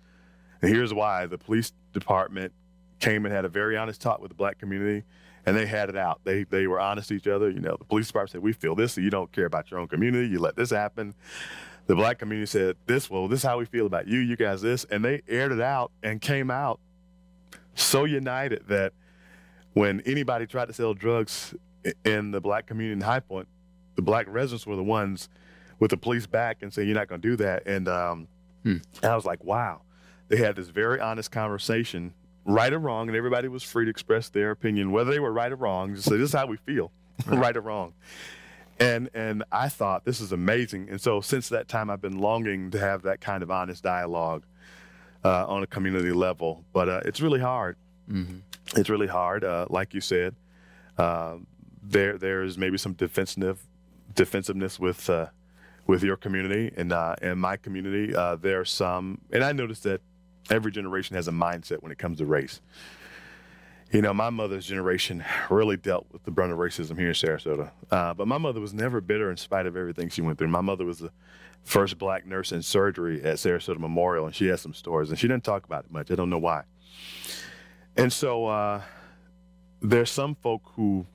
and 0.62 0.72
here's 0.72 0.95
why 0.95 1.26
the 1.26 1.36
police 1.36 1.72
department 1.93 2.53
came 3.01 3.26
and 3.26 3.34
had 3.34 3.45
a 3.45 3.49
very 3.49 3.76
honest 3.76 4.01
talk 4.01 4.20
with 4.20 4.30
the 4.30 4.34
black 4.34 4.59
community 4.59 5.05
and 5.47 5.57
they 5.57 5.66
had 5.66 5.89
it 5.89 5.97
out. 5.97 6.20
They 6.24 6.45
they 6.45 6.66
were 6.66 6.80
honest 6.80 7.09
to 7.09 7.14
each 7.14 7.26
other. 7.26 7.51
You 7.51 7.61
know, 7.61 7.76
the 7.78 7.84
police 7.84 8.07
department 8.07 8.30
said, 8.32 8.43
"We 8.43 8.53
feel 8.53 8.74
this. 8.74 8.95
So 8.95 9.01
you 9.01 9.11
don't 9.11 9.30
care 9.32 9.47
about 9.47 9.70
your 9.70 9.80
own 9.80 9.89
community. 9.89 10.28
You 10.28 10.41
let 10.41 10.57
this 10.57 10.70
happen." 10.70 11.14
The 11.86 11.97
black 11.97 12.18
community 12.18 12.47
said, 12.47 12.76
"This. 12.86 13.09
Well, 13.09 13.28
this 13.28 13.41
is 13.41 13.45
how 13.45 13.59
we 13.59 13.64
feel 13.64 13.86
about 13.86 14.09
you. 14.09 14.18
You 14.18 14.36
guys 14.36 14.61
this." 14.61 14.84
And 14.84 15.05
they 15.05 15.22
aired 15.28 15.53
it 15.53 15.61
out 15.61 15.91
and 16.03 16.20
came 16.20 16.51
out 16.51 16.80
so 17.74 18.05
united 18.05 18.64
that 18.68 18.93
when 19.72 20.01
anybody 20.03 20.47
tried 20.47 20.66
to 20.66 20.72
sell 20.72 20.93
drugs 20.93 21.55
in 22.05 22.30
the 22.30 22.41
black 22.41 22.66
community 22.66 22.93
in 22.93 23.01
High 23.01 23.20
Point, 23.20 23.49
the 23.95 24.03
black 24.03 24.26
residents 24.28 24.66
were 24.66 24.76
the 24.76 24.82
ones 24.82 25.28
with 25.78 25.91
the 25.91 25.97
police 25.97 26.26
back 26.26 26.59
and 26.62 26.72
saying, 26.72 26.89
"You're 26.89 26.97
not 26.97 27.09
going 27.09 27.20
to 27.20 27.28
do 27.28 27.36
that." 27.36 27.66
And, 27.66 27.89
um, 27.89 28.28
hmm. 28.64 28.76
and 29.03 29.12
I 29.12 29.14
was 29.14 29.24
like, 29.24 29.43
"Wow!" 29.45 29.82
They 30.28 30.36
had 30.36 30.57
this 30.57 30.68
very 30.68 31.01
honest 31.01 31.30
conversation, 31.30 32.12
right 32.49 32.72
or 32.72 32.78
wrong, 32.78 33.09
and 33.09 33.16
everybody 33.16 33.49
was 33.49 33.62
free 33.62 33.84
to 33.84 33.90
express 33.90 34.28
their 34.28 34.51
opinion, 34.51 34.90
whether 34.90 35.11
they 35.11 35.20
were 35.20 35.32
right 35.32 35.53
or 35.53 35.57
wrong. 35.57 35.94
Just 35.94 36.09
say, 36.09 36.16
"This 36.16 36.30
is 36.30 36.34
how 36.34 36.46
we 36.46 36.57
feel," 36.57 36.90
right 37.26 37.57
or 37.57 37.61
wrong. 37.61 37.94
And 38.80 39.11
and 39.14 39.44
I 39.53 39.68
thought 39.68 40.05
this 40.05 40.20
is 40.20 40.32
amazing. 40.32 40.88
And 40.90 41.01
so 41.01 41.20
since 41.20 41.49
that 41.51 41.68
time, 41.68 41.90
I've 41.90 42.03
been 42.03 42.18
longing 42.18 42.70
to 42.72 42.78
have 42.78 43.03
that 43.03 43.20
kind 43.20 43.42
of 43.42 43.51
honest 43.51 43.82
dialogue 43.82 44.44
uh, 45.24 45.46
on 45.46 45.62
a 45.62 45.66
community 45.66 46.12
level. 46.12 46.64
But 46.72 46.88
uh, 46.88 47.01
it's 47.05 47.20
really 47.20 47.40
hard. 47.40 47.76
Mm-hmm 48.11 48.38
it's 48.76 48.90
really 48.90 49.07
hard. 49.07 49.44
Uh, 49.44 49.66
like 49.70 49.94
you 49.94 50.01
said, 50.01 50.34
uh, 50.96 51.36
there 51.82 52.18
there 52.18 52.42
is 52.42 52.59
maybe 52.59 52.78
some 52.78 52.92
defensive 52.92 53.66
defensiveness 54.14 54.78
with 54.78 55.09
uh, 55.09 55.26
with 55.86 56.03
your 56.03 56.16
community 56.16 56.72
and 56.76 56.92
uh, 56.92 57.14
and 57.22 57.40
my 57.40 57.57
community. 57.57 58.14
Uh, 58.14 58.36
are 58.44 58.64
some, 58.64 59.20
and 59.32 59.42
I 59.42 59.53
noticed 59.53 59.84
that 59.84 60.01
every 60.51 60.72
generation 60.72 61.16
has 61.16 61.28
a 61.28 61.32
mindset 61.32 61.82
when 61.82 61.92
it 61.92 61.99
comes 61.99 62.18
to 62.18 62.26
race. 62.26 62.61
You 63.90 64.03
know, 64.03 64.12
my 64.12 64.28
mother's 64.28 64.66
generation 64.66 65.24
really 65.49 65.78
dealt 65.78 66.07
with 66.12 66.22
the 66.24 66.30
brunt 66.30 66.53
of 66.53 66.59
racism 66.59 66.99
here 66.99 67.09
in 67.09 67.14
Sarasota. 67.14 67.70
Uh, 67.90 68.12
but 68.12 68.28
my 68.28 68.36
mother 68.36 68.61
was 68.61 68.74
never 68.74 69.01
bitter 69.01 69.30
in 69.30 69.38
spite 69.38 69.64
of 69.64 69.76
everything 69.76 70.11
she 70.11 70.20
went 70.20 70.38
through. 70.38 70.49
My 70.49 70.61
mother 70.61 70.84
was 70.84 70.99
the 70.99 71.11
first 71.64 71.99
black 71.99 72.26
nurse 72.26 72.53
in 72.53 72.62
surgery 72.62 73.22
at 73.22 73.36
Sarasota 73.36 73.78
Memorial, 73.78 74.26
and 74.26 74.34
she 74.34 74.46
has 74.49 74.61
some 74.61 74.74
stories, 74.74 75.09
and 75.09 75.18
she 75.18 75.26
didn't 75.26 75.44
talk 75.44 75.64
about 75.64 75.84
it 75.84 75.90
much. 75.90 76.11
I 76.11 76.16
don't 76.16 76.28
know 76.28 76.38
why. 76.38 76.64
And 77.96 78.12
so 78.12 78.46
uh, 78.46 78.82
there's 79.80 80.11
some 80.11 80.34
folk 80.34 80.62
who 80.76 81.07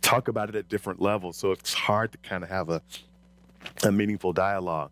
talk 0.00 0.28
about 0.28 0.48
it 0.48 0.54
at 0.54 0.68
different 0.68 1.00
levels, 1.00 1.36
so 1.36 1.50
it's 1.52 1.74
hard 1.74 2.12
to 2.12 2.18
kind 2.18 2.44
of 2.44 2.50
have 2.50 2.68
a, 2.68 2.82
a 3.82 3.90
meaningful 3.90 4.32
dialogue. 4.32 4.90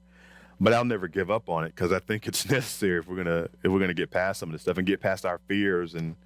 But 0.59 0.73
I'll 0.73 0.85
never 0.85 1.07
give 1.07 1.31
up 1.31 1.49
on 1.49 1.65
it 1.65 1.75
because 1.75 1.93
I 1.93 1.99
think 1.99 2.27
it's 2.27 2.49
necessary 2.51 2.99
if 2.99 3.09
we're 3.09 3.17
gonna 3.17 3.49
if 3.63 3.71
we're 3.71 3.81
gonna 3.81 3.95
get 3.95 4.11
past 4.11 4.41
some 4.41 4.49
of 4.49 4.53
this 4.53 4.63
stuff 4.63 4.79
and 4.79 4.87
get 4.87 5.01
past 5.01 5.27
our 5.27 5.39
fears 5.47 5.95
and 5.95 6.17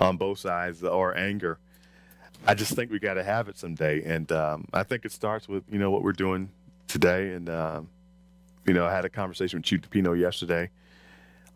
on 0.00 0.16
both 0.16 0.38
sides 0.38 0.82
or 0.82 1.16
anger. 1.16 1.58
I 2.46 2.54
just 2.54 2.72
think 2.74 2.90
we 2.90 2.98
got 2.98 3.14
to 3.14 3.24
have 3.24 3.48
it 3.48 3.58
someday, 3.58 4.02
and 4.04 4.30
um, 4.30 4.66
I 4.72 4.82
think 4.82 5.04
it 5.04 5.12
starts 5.12 5.48
with 5.48 5.64
you 5.70 5.78
know 5.78 5.90
what 5.90 6.02
we're 6.02 6.12
doing 6.12 6.50
today. 6.86 7.32
And 7.32 7.48
um, 7.48 7.88
you 8.66 8.74
know, 8.74 8.86
I 8.86 8.92
had 8.92 9.04
a 9.04 9.08
conversation 9.08 9.58
with 9.58 9.64
Chief 9.64 9.80
DiPino 9.82 10.18
yesterday 10.18 10.70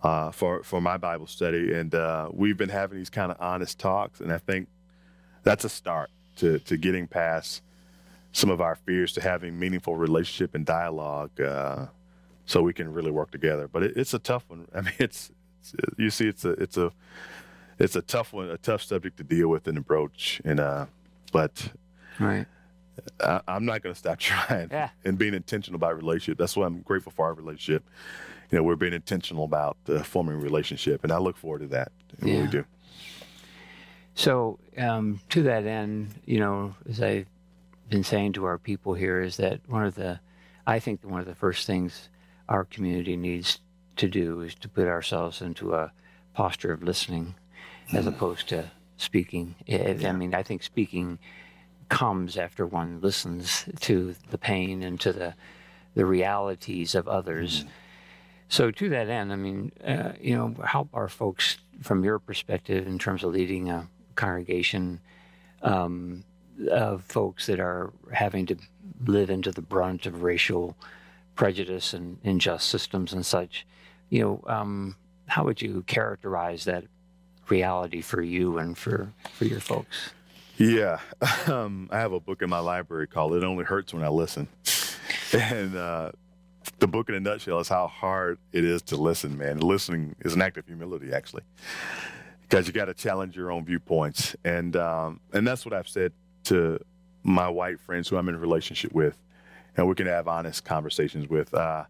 uh, 0.02 0.30
for 0.30 0.62
for 0.62 0.80
my 0.80 0.96
Bible 0.96 1.26
study, 1.26 1.72
and 1.72 1.94
uh, 1.94 2.28
we've 2.32 2.56
been 2.56 2.68
having 2.68 2.98
these 2.98 3.10
kind 3.10 3.30
of 3.30 3.36
honest 3.40 3.78
talks, 3.78 4.20
and 4.20 4.32
I 4.32 4.38
think 4.38 4.68
that's 5.42 5.64
a 5.64 5.68
start 5.68 6.10
to 6.36 6.58
to 6.60 6.76
getting 6.76 7.06
past 7.06 7.62
some 8.32 8.50
of 8.50 8.60
our 8.60 8.76
fears 8.76 9.12
to 9.14 9.20
having 9.20 9.58
meaningful 9.58 9.96
relationship 9.96 10.54
and 10.54 10.64
dialogue, 10.64 11.40
uh, 11.40 11.86
so 12.50 12.62
we 12.62 12.72
can 12.72 12.92
really 12.92 13.10
work 13.10 13.30
together. 13.30 13.68
But 13.68 13.82
it, 13.84 13.96
it's 13.96 14.14
a 14.14 14.18
tough 14.18 14.44
one. 14.48 14.66
I 14.74 14.80
mean, 14.82 14.94
it's, 14.98 15.30
it's, 15.60 15.74
you 15.98 16.10
see, 16.10 16.28
it's 16.28 16.44
a 16.44 16.50
it's 16.52 16.76
a 16.76 16.92
it's 17.78 17.96
a 17.96 18.02
tough 18.02 18.32
one, 18.32 18.50
a 18.50 18.58
tough 18.58 18.82
subject 18.82 19.16
to 19.18 19.24
deal 19.24 19.48
with 19.48 19.66
and 19.66 19.78
approach, 19.78 20.40
and 20.44 20.60
uh, 20.60 20.86
but 21.32 21.72
right. 22.18 22.46
I, 23.20 23.40
am 23.48 23.64
not 23.64 23.82
going 23.82 23.94
to 23.94 23.98
stop 23.98 24.18
trying 24.30 24.68
yeah. 24.70 24.90
and 25.04 25.16
being 25.16 25.34
intentional 25.34 25.76
about 25.76 25.96
relationship. 25.96 26.38
That's 26.38 26.56
why 26.56 26.66
I'm 26.66 26.80
grateful 26.80 27.12
for 27.12 27.26
our 27.26 27.34
relationship 27.34 27.84
you 28.50 28.58
know, 28.58 28.64
we're 28.64 28.76
being 28.76 28.92
intentional 28.92 29.44
about 29.44 29.76
uh, 29.88 30.02
forming 30.02 30.34
a 30.34 30.38
relationship, 30.38 31.04
and 31.04 31.12
I 31.12 31.18
look 31.18 31.36
forward 31.36 31.60
to 31.60 31.66
that. 31.68 31.92
Yeah. 32.22 32.34
Really 32.34 32.46
do. 32.48 32.64
So, 34.14 34.58
um, 34.76 35.20
to 35.30 35.42
that 35.44 35.66
end, 35.66 36.14
you 36.26 36.40
know, 36.40 36.74
as 36.88 37.00
I've 37.00 37.26
been 37.88 38.04
saying 38.04 38.32
to 38.34 38.44
our 38.44 38.58
people 38.58 38.94
here, 38.94 39.20
is 39.20 39.36
that 39.36 39.60
one 39.68 39.84
of 39.84 39.94
the, 39.94 40.20
I 40.66 40.80
think 40.80 41.04
one 41.04 41.20
of 41.20 41.26
the 41.26 41.34
first 41.34 41.66
things 41.66 42.09
our 42.50 42.64
community 42.64 43.16
needs 43.16 43.60
to 43.96 44.08
do 44.08 44.40
is 44.40 44.54
to 44.56 44.68
put 44.68 44.88
ourselves 44.88 45.40
into 45.40 45.74
a 45.74 45.92
posture 46.34 46.72
of 46.72 46.82
listening 46.82 47.34
as 47.92 48.06
opposed 48.06 48.48
to 48.48 48.70
speaking. 48.96 49.54
I 49.68 49.96
I 50.04 50.12
mean, 50.12 50.34
I 50.34 50.42
think 50.42 50.62
speaking 50.62 51.18
comes 51.88 52.36
after 52.36 52.66
one 52.66 53.00
listens 53.00 53.64
to 53.80 54.14
the 54.30 54.38
pain 54.38 54.82
and 54.82 55.00
to 55.00 55.12
the 55.12 55.34
the 55.94 56.04
realities 56.04 56.94
of 56.94 57.08
others. 57.08 57.64
So 58.48 58.70
to 58.70 58.88
that 58.90 59.08
end, 59.08 59.32
I 59.32 59.36
mean, 59.36 59.72
uh, 59.84 60.12
you 60.20 60.36
know, 60.36 60.54
help 60.64 60.88
our 60.92 61.08
folks 61.08 61.58
from 61.82 62.04
your 62.04 62.18
perspective 62.18 62.86
in 62.86 62.98
terms 62.98 63.24
of 63.24 63.32
leading 63.32 63.68
a 63.70 63.88
congregation 64.16 65.00
um, 65.62 66.24
of 66.70 67.02
folks 67.04 67.46
that 67.46 67.60
are 67.60 67.92
having 68.12 68.46
to 68.46 68.56
live 69.04 69.30
into 69.30 69.50
the 69.50 69.62
brunt 69.62 70.06
of 70.06 70.22
racial 70.22 70.76
prejudice 71.40 71.94
and 71.94 72.18
unjust 72.22 72.68
systems 72.68 73.14
and 73.14 73.24
such. 73.24 73.66
You 74.10 74.20
know, 74.20 74.44
um, 74.46 74.96
how 75.26 75.44
would 75.44 75.62
you 75.62 75.82
characterize 75.86 76.66
that 76.66 76.84
reality 77.48 78.02
for 78.02 78.20
you 78.20 78.58
and 78.58 78.76
for 78.76 79.14
for 79.32 79.46
your 79.46 79.60
folks? 79.60 80.10
Yeah, 80.58 81.00
um, 81.46 81.88
I 81.90 81.98
have 81.98 82.12
a 82.12 82.20
book 82.20 82.42
in 82.42 82.50
my 82.50 82.58
library 82.58 83.06
called 83.06 83.32
"It 83.32 83.42
Only 83.42 83.64
Hurts 83.64 83.94
When 83.94 84.04
I 84.04 84.08
Listen," 84.08 84.48
and 85.32 85.74
uh, 85.74 86.12
the 86.78 86.86
book 86.86 87.08
in 87.08 87.14
a 87.14 87.20
nutshell 87.20 87.58
is 87.60 87.70
how 87.70 87.86
hard 87.86 88.38
it 88.52 88.64
is 88.64 88.82
to 88.82 88.96
listen. 88.96 89.38
Man, 89.38 89.60
listening 89.60 90.14
is 90.20 90.34
an 90.34 90.42
act 90.42 90.58
of 90.58 90.66
humility, 90.66 91.10
actually, 91.10 91.44
because 92.42 92.66
you 92.66 92.74
got 92.74 92.84
to 92.84 92.94
challenge 92.94 93.34
your 93.34 93.50
own 93.50 93.64
viewpoints, 93.64 94.36
and 94.44 94.76
um, 94.76 95.20
and 95.32 95.48
that's 95.48 95.64
what 95.64 95.72
I've 95.72 95.88
said 95.88 96.12
to 96.44 96.84
my 97.22 97.48
white 97.48 97.80
friends 97.80 98.08
who 98.08 98.18
I'm 98.18 98.28
in 98.28 98.34
a 98.34 98.38
relationship 98.38 98.92
with, 98.92 99.16
and 99.80 99.88
we 99.88 99.94
can 99.94 100.06
have 100.06 100.28
honest 100.28 100.62
conversations 100.62 101.26
with, 101.28 101.54
uh, 101.54 101.84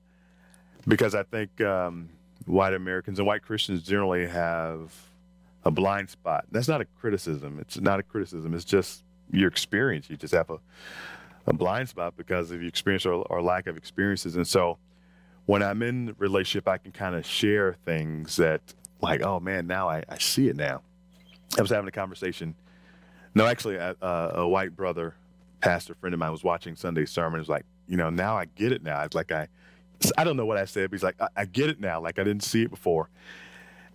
because 0.86 1.16
I 1.16 1.24
think 1.24 1.60
um, 1.60 2.08
white 2.46 2.72
Americans 2.72 3.18
and 3.18 3.26
white 3.26 3.42
Christians 3.42 3.82
generally 3.82 4.28
have 4.28 4.94
a 5.64 5.72
blind 5.72 6.08
spot. 6.08 6.46
That's 6.52 6.68
not 6.68 6.80
a 6.80 6.84
criticism. 6.84 7.58
It's 7.60 7.80
not 7.80 7.98
a 7.98 8.04
criticism. 8.04 8.54
It's 8.54 8.64
just 8.64 9.02
your 9.32 9.48
experience. 9.48 10.08
You 10.08 10.16
just 10.16 10.32
have 10.32 10.50
a, 10.50 10.58
a 11.48 11.52
blind 11.52 11.88
spot 11.88 12.16
because 12.16 12.52
of 12.52 12.60
your 12.60 12.68
experience 12.68 13.04
or, 13.04 13.14
or 13.14 13.42
lack 13.42 13.66
of 13.66 13.76
experiences. 13.76 14.36
And 14.36 14.46
so 14.46 14.78
when 15.46 15.60
I'm 15.60 15.82
in 15.82 16.14
relationship, 16.16 16.68
I 16.68 16.78
can 16.78 16.92
kind 16.92 17.16
of 17.16 17.26
share 17.26 17.74
things 17.84 18.36
that 18.36 18.60
like, 19.02 19.22
oh 19.22 19.40
man, 19.40 19.66
now 19.66 19.88
I, 19.88 20.04
I 20.08 20.18
see 20.18 20.48
it 20.48 20.56
now. 20.56 20.82
I 21.58 21.60
was 21.60 21.70
having 21.70 21.88
a 21.88 21.92
conversation. 21.92 22.54
No, 23.34 23.46
actually, 23.46 23.76
a, 23.76 23.96
a 24.00 24.46
white 24.46 24.76
brother, 24.76 25.14
pastor 25.60 25.94
friend 25.94 26.14
of 26.14 26.20
mine 26.20 26.32
was 26.32 26.44
watching 26.44 26.76
Sunday 26.76 27.04
sermon. 27.04 27.38
Was 27.38 27.48
like, 27.48 27.64
you 27.90 27.96
know, 27.96 28.08
now 28.08 28.38
I 28.38 28.44
get 28.44 28.70
it 28.70 28.84
now. 28.84 29.02
It's 29.02 29.16
like 29.16 29.32
I, 29.32 29.48
I 30.16 30.22
don't 30.22 30.36
know 30.36 30.46
what 30.46 30.56
I 30.56 30.64
said, 30.64 30.90
but 30.90 30.96
he's 30.96 31.02
like, 31.02 31.20
I, 31.20 31.28
I 31.36 31.44
get 31.44 31.68
it 31.68 31.80
now. 31.80 32.00
Like 32.00 32.20
I 32.20 32.24
didn't 32.24 32.44
see 32.44 32.62
it 32.62 32.70
before. 32.70 33.10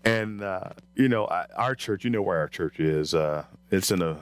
And 0.03 0.43
uh, 0.43 0.71
you 0.95 1.07
know, 1.07 1.25
I, 1.27 1.45
our 1.55 1.73
church, 1.75 2.03
you 2.03 2.09
know 2.09 2.21
where 2.21 2.37
our 2.37 2.49
church 2.49 2.79
is. 2.79 3.15
Uh, 3.15 3.45
it's 3.71 3.91
in 3.91 4.01
a 4.01 4.19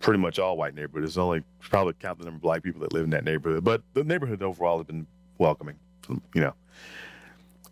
pretty 0.00 0.18
much 0.18 0.40
all 0.40 0.56
white 0.56 0.74
neighborhood. 0.74 1.04
It's 1.06 1.16
only 1.16 1.44
probably 1.60 1.94
count 1.94 2.18
the 2.18 2.24
number 2.24 2.38
of 2.38 2.42
black 2.42 2.64
people 2.64 2.80
that 2.80 2.92
live 2.92 3.04
in 3.04 3.10
that 3.10 3.24
neighborhood, 3.24 3.62
but 3.62 3.82
the 3.94 4.02
neighborhood 4.02 4.42
overall 4.42 4.78
has 4.78 4.86
been 4.86 5.06
welcoming. 5.38 5.78
You 6.08 6.40
know, 6.40 6.54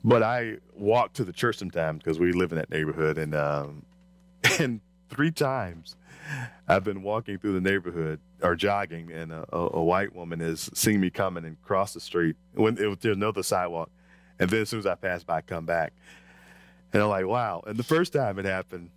but 0.04 0.22
I 0.22 0.58
walk 0.74 1.12
to 1.14 1.24
the 1.24 1.32
church 1.32 1.56
sometimes 1.56 1.98
because 1.98 2.20
we 2.20 2.32
live 2.32 2.52
in 2.52 2.58
that 2.58 2.70
neighborhood, 2.70 3.18
and 3.18 3.34
um, 3.34 3.84
and 4.60 4.80
three 5.10 5.32
times 5.32 5.96
I've 6.68 6.84
been 6.84 7.02
walking 7.02 7.38
through 7.38 7.54
the 7.54 7.60
neighborhood 7.60 8.20
or 8.42 8.54
jogging, 8.54 9.10
and 9.12 9.32
a, 9.32 9.44
a, 9.52 9.70
a 9.74 9.84
white 9.84 10.14
woman 10.14 10.40
has 10.40 10.70
seen 10.74 11.00
me 11.00 11.10
coming 11.10 11.44
and 11.44 11.60
cross 11.62 11.94
the 11.94 12.00
street 12.00 12.36
when 12.54 12.78
it, 12.78 13.00
there's 13.00 13.16
another 13.16 13.42
sidewalk, 13.42 13.90
and 14.38 14.50
then 14.50 14.62
as 14.62 14.68
soon 14.68 14.80
as 14.80 14.86
I 14.86 14.94
pass 14.94 15.22
by, 15.24 15.38
I 15.38 15.40
come 15.42 15.66
back. 15.66 15.92
And 16.92 17.02
I'm 17.02 17.08
like, 17.08 17.26
wow. 17.26 17.62
And 17.66 17.76
the 17.76 17.82
first 17.84 18.12
time 18.12 18.38
it 18.38 18.44
happened, 18.44 18.90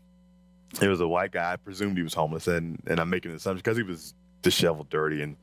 it 0.81 0.87
was 0.87 1.01
a 1.01 1.07
white 1.07 1.31
guy. 1.31 1.53
I 1.53 1.55
presumed 1.55 1.97
he 1.97 2.03
was 2.03 2.13
homeless, 2.13 2.47
and 2.47 2.81
and 2.87 2.99
I'm 2.99 3.09
making 3.09 3.31
an 3.31 3.37
assumption 3.37 3.61
because 3.63 3.77
he 3.77 3.83
was 3.83 4.13
disheveled, 4.41 4.89
dirty, 4.89 5.21
and 5.21 5.37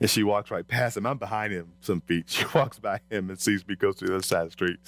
and 0.00 0.10
she 0.10 0.22
walks 0.22 0.50
right 0.50 0.66
past 0.66 0.96
him. 0.96 1.06
I'm 1.06 1.18
behind 1.18 1.52
him 1.52 1.72
some 1.80 2.00
feet. 2.02 2.26
She 2.30 2.44
walks 2.54 2.78
by 2.78 3.00
him 3.10 3.30
and 3.30 3.40
sees 3.40 3.66
me 3.66 3.76
go 3.76 3.92
to 3.92 4.04
the 4.04 4.14
other 4.14 4.22
side 4.22 4.42
of 4.42 4.48
the 4.48 4.52
street, 4.52 4.78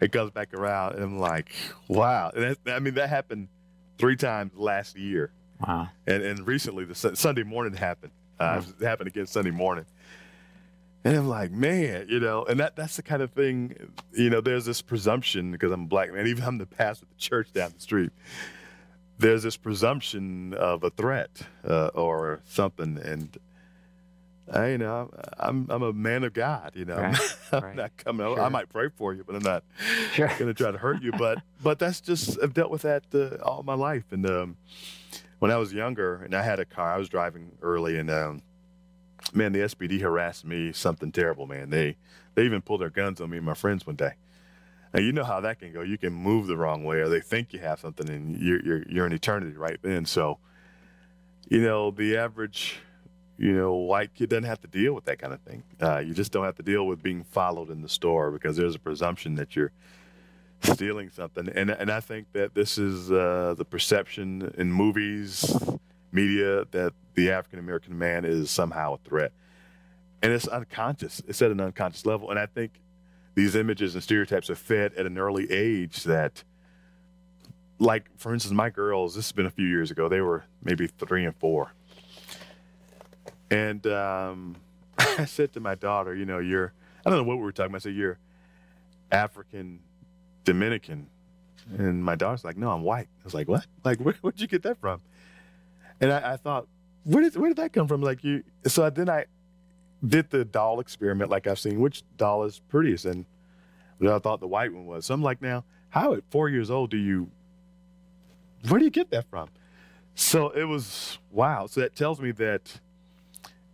and 0.00 0.10
comes 0.10 0.30
back 0.30 0.54
around, 0.54 0.94
and 0.94 1.04
I'm 1.04 1.18
like, 1.18 1.52
wow. 1.86 2.30
And 2.34 2.56
that, 2.64 2.74
I 2.74 2.78
mean, 2.78 2.94
that 2.94 3.08
happened 3.08 3.48
three 3.98 4.16
times 4.16 4.52
last 4.54 4.96
year. 4.96 5.32
Wow. 5.66 5.88
And 6.06 6.22
and 6.22 6.46
recently, 6.46 6.84
the 6.84 6.94
Sunday 6.94 7.42
morning 7.42 7.74
happened. 7.74 8.12
Uh, 8.38 8.62
It 8.80 8.84
happened 8.84 9.08
again 9.08 9.26
Sunday 9.26 9.50
morning. 9.50 9.86
And 11.04 11.16
I'm 11.16 11.28
like, 11.28 11.52
man, 11.52 12.06
you 12.08 12.20
know, 12.20 12.44
and 12.44 12.58
that 12.60 12.76
that's 12.76 12.96
the 12.96 13.02
kind 13.02 13.22
of 13.22 13.30
thing, 13.30 13.92
you 14.12 14.30
know, 14.30 14.40
there's 14.40 14.64
this 14.64 14.82
presumption 14.82 15.52
because 15.52 15.70
I'm 15.72 15.84
a 15.84 15.86
black 15.86 16.12
man, 16.12 16.26
even 16.26 16.44
I'm 16.44 16.58
the 16.58 16.66
pastor 16.66 17.04
of 17.04 17.10
the 17.10 17.16
church 17.20 17.52
down 17.52 17.72
the 17.74 17.80
street. 17.80 18.10
There's 19.18 19.42
this 19.44 19.56
presumption 19.56 20.54
of 20.54 20.82
a 20.84 20.90
threat 20.90 21.30
uh, 21.66 21.88
or 21.94 22.40
something, 22.46 22.98
and 22.98 23.36
I, 24.52 24.68
you 24.70 24.78
know, 24.78 25.10
I'm 25.38 25.66
I'm 25.70 25.82
a 25.82 25.92
man 25.92 26.24
of 26.24 26.32
God, 26.34 26.72
you 26.74 26.84
know. 26.84 26.96
Right, 26.96 27.36
I'm 27.52 27.62
right. 27.62 27.76
not 27.76 27.96
coming. 27.96 28.26
Sure. 28.26 28.40
I 28.40 28.48
might 28.48 28.68
pray 28.68 28.88
for 28.94 29.12
you, 29.14 29.24
but 29.24 29.34
I'm 29.36 29.42
not 29.42 29.64
Sure. 30.12 30.28
going 30.28 30.46
to 30.46 30.54
try 30.54 30.70
to 30.70 30.78
hurt 30.78 31.02
you. 31.02 31.12
But 31.12 31.42
but 31.62 31.78
that's 31.78 32.00
just 32.00 32.38
I've 32.42 32.54
dealt 32.54 32.70
with 32.70 32.82
that 32.82 33.04
uh, 33.14 33.36
all 33.42 33.62
my 33.62 33.74
life. 33.74 34.04
And 34.12 34.28
um, 34.28 34.56
when 35.38 35.50
I 35.50 35.56
was 35.56 35.72
younger, 35.72 36.22
and 36.22 36.34
I 36.34 36.42
had 36.42 36.58
a 36.58 36.64
car, 36.64 36.94
I 36.94 36.98
was 36.98 37.08
driving 37.08 37.52
early, 37.62 37.98
and 37.98 38.10
um, 38.10 38.42
man, 39.32 39.52
the 39.52 39.60
SPD 39.60 40.00
harassed 40.00 40.44
me 40.44 40.72
something 40.72 41.12
terrible, 41.12 41.46
man. 41.46 41.70
They 41.70 41.96
they 42.34 42.44
even 42.44 42.62
pulled 42.62 42.80
their 42.80 42.90
guns 42.90 43.20
on 43.20 43.30
me 43.30 43.36
and 43.38 43.46
my 43.46 43.54
friends 43.54 43.86
one 43.86 43.96
day. 43.96 44.14
And 44.92 45.04
you 45.04 45.12
know 45.12 45.24
how 45.24 45.40
that 45.40 45.58
can 45.58 45.72
go. 45.72 45.82
You 45.82 45.98
can 45.98 46.12
move 46.12 46.46
the 46.46 46.56
wrong 46.56 46.84
way, 46.84 46.98
or 47.00 47.08
they 47.08 47.20
think 47.20 47.52
you 47.52 47.58
have 47.60 47.80
something, 47.80 48.08
and 48.08 48.40
you're 48.40 48.64
you're, 48.64 48.82
you're 48.88 49.06
in 49.06 49.12
eternity 49.12 49.56
right 49.56 49.78
then. 49.82 50.06
So, 50.06 50.38
you 51.48 51.60
know, 51.60 51.90
the 51.90 52.16
average, 52.16 52.76
you 53.36 53.52
know, 53.52 53.74
white 53.74 54.14
kid 54.14 54.30
doesn't 54.30 54.44
have 54.44 54.60
to 54.62 54.68
deal 54.68 54.94
with 54.94 55.04
that 55.04 55.18
kind 55.18 55.32
of 55.32 55.40
thing. 55.40 55.62
Uh, 55.80 55.98
you 55.98 56.14
just 56.14 56.32
don't 56.32 56.44
have 56.44 56.56
to 56.56 56.62
deal 56.62 56.86
with 56.86 57.02
being 57.02 57.22
followed 57.22 57.70
in 57.70 57.82
the 57.82 57.88
store 57.88 58.30
because 58.30 58.56
there's 58.56 58.74
a 58.74 58.78
presumption 58.78 59.34
that 59.34 59.54
you're 59.54 59.72
stealing 60.62 61.10
something. 61.10 61.48
And 61.48 61.70
and 61.70 61.90
I 61.90 62.00
think 62.00 62.32
that 62.32 62.54
this 62.54 62.78
is 62.78 63.10
uh, 63.10 63.54
the 63.56 63.64
perception 63.64 64.52
in 64.56 64.72
movies, 64.72 65.56
media 66.12 66.64
that 66.70 66.92
the 67.14 67.30
African 67.30 67.58
American 67.58 67.98
man 67.98 68.24
is 68.24 68.50
somehow 68.50 68.94
a 68.94 68.98
threat, 68.98 69.32
and 70.22 70.32
it's 70.32 70.48
unconscious. 70.48 71.22
It's 71.26 71.40
at 71.42 71.50
an 71.50 71.60
unconscious 71.60 72.06
level, 72.06 72.30
and 72.30 72.38
I 72.38 72.46
think 72.46 72.72
these 73.34 73.54
images 73.54 73.94
and 73.94 74.02
stereotypes 74.02 74.50
are 74.50 74.56
fed 74.56 74.94
at 74.94 75.06
an 75.06 75.18
early 75.18 75.50
age 75.50 76.04
that. 76.04 76.44
Like, 77.80 78.10
for 78.16 78.34
instance, 78.34 78.52
my 78.52 78.70
girls, 78.70 79.14
this 79.14 79.26
has 79.26 79.30
been 79.30 79.46
a 79.46 79.52
few 79.52 79.68
years 79.68 79.92
ago, 79.92 80.08
they 80.08 80.20
were 80.20 80.42
maybe 80.64 80.88
three 80.88 81.24
and 81.24 81.36
four. 81.36 81.72
And 83.52 83.86
um, 83.86 84.56
I 84.98 85.26
said 85.26 85.52
to 85.52 85.60
my 85.60 85.76
daughter, 85.76 86.12
you 86.12 86.26
know, 86.26 86.40
you're, 86.40 86.72
I 87.06 87.10
don't 87.10 87.20
know 87.20 87.24
what 87.24 87.36
we 87.36 87.44
were 87.44 87.52
talking 87.52 87.70
about. 87.70 87.82
I 87.82 87.84
said, 87.84 87.94
you're 87.94 88.18
African 89.12 89.78
Dominican. 90.48 91.06
And 91.76 92.02
my 92.02 92.14
daughter's 92.14 92.42
like, 92.42 92.56
no, 92.56 92.70
I'm 92.70 92.82
white. 92.82 93.08
I 93.20 93.24
was 93.24 93.34
like, 93.34 93.48
what? 93.48 93.66
Like, 93.84 93.98
where, 94.00 94.14
where'd 94.22 94.40
you 94.40 94.46
get 94.46 94.62
that 94.62 94.78
from? 94.80 95.02
And 96.00 96.10
I, 96.10 96.32
I 96.32 96.36
thought, 96.38 96.66
where 97.04 97.22
did, 97.22 97.36
where 97.36 97.50
did 97.50 97.58
that 97.58 97.74
come 97.74 97.86
from? 97.86 98.00
Like, 98.00 98.24
you, 98.24 98.42
so 98.66 98.88
then 98.88 99.10
I 99.10 99.26
did 100.06 100.30
the 100.30 100.46
doll 100.46 100.80
experiment, 100.80 101.30
like 101.30 101.46
I've 101.46 101.58
seen, 101.58 101.80
which 101.80 102.02
doll 102.16 102.44
is 102.44 102.62
prettiest? 102.70 103.04
And 103.04 103.26
I 104.00 104.18
thought 104.20 104.40
the 104.40 104.46
white 104.46 104.72
one 104.72 104.86
was. 104.86 105.04
So 105.04 105.12
I'm 105.12 105.22
like, 105.22 105.42
now, 105.42 105.64
how 105.90 106.14
at 106.14 106.22
four 106.30 106.48
years 106.48 106.70
old 106.70 106.88
do 106.90 106.96
you, 106.96 107.30
where 108.68 108.78
do 108.78 108.86
you 108.86 108.90
get 108.90 109.10
that 109.10 109.28
from? 109.28 109.50
So 110.14 110.48
it 110.48 110.64
was, 110.64 111.18
wow. 111.30 111.66
So 111.66 111.80
that 111.80 111.94
tells 111.94 112.22
me 112.22 112.30
that 112.32 112.80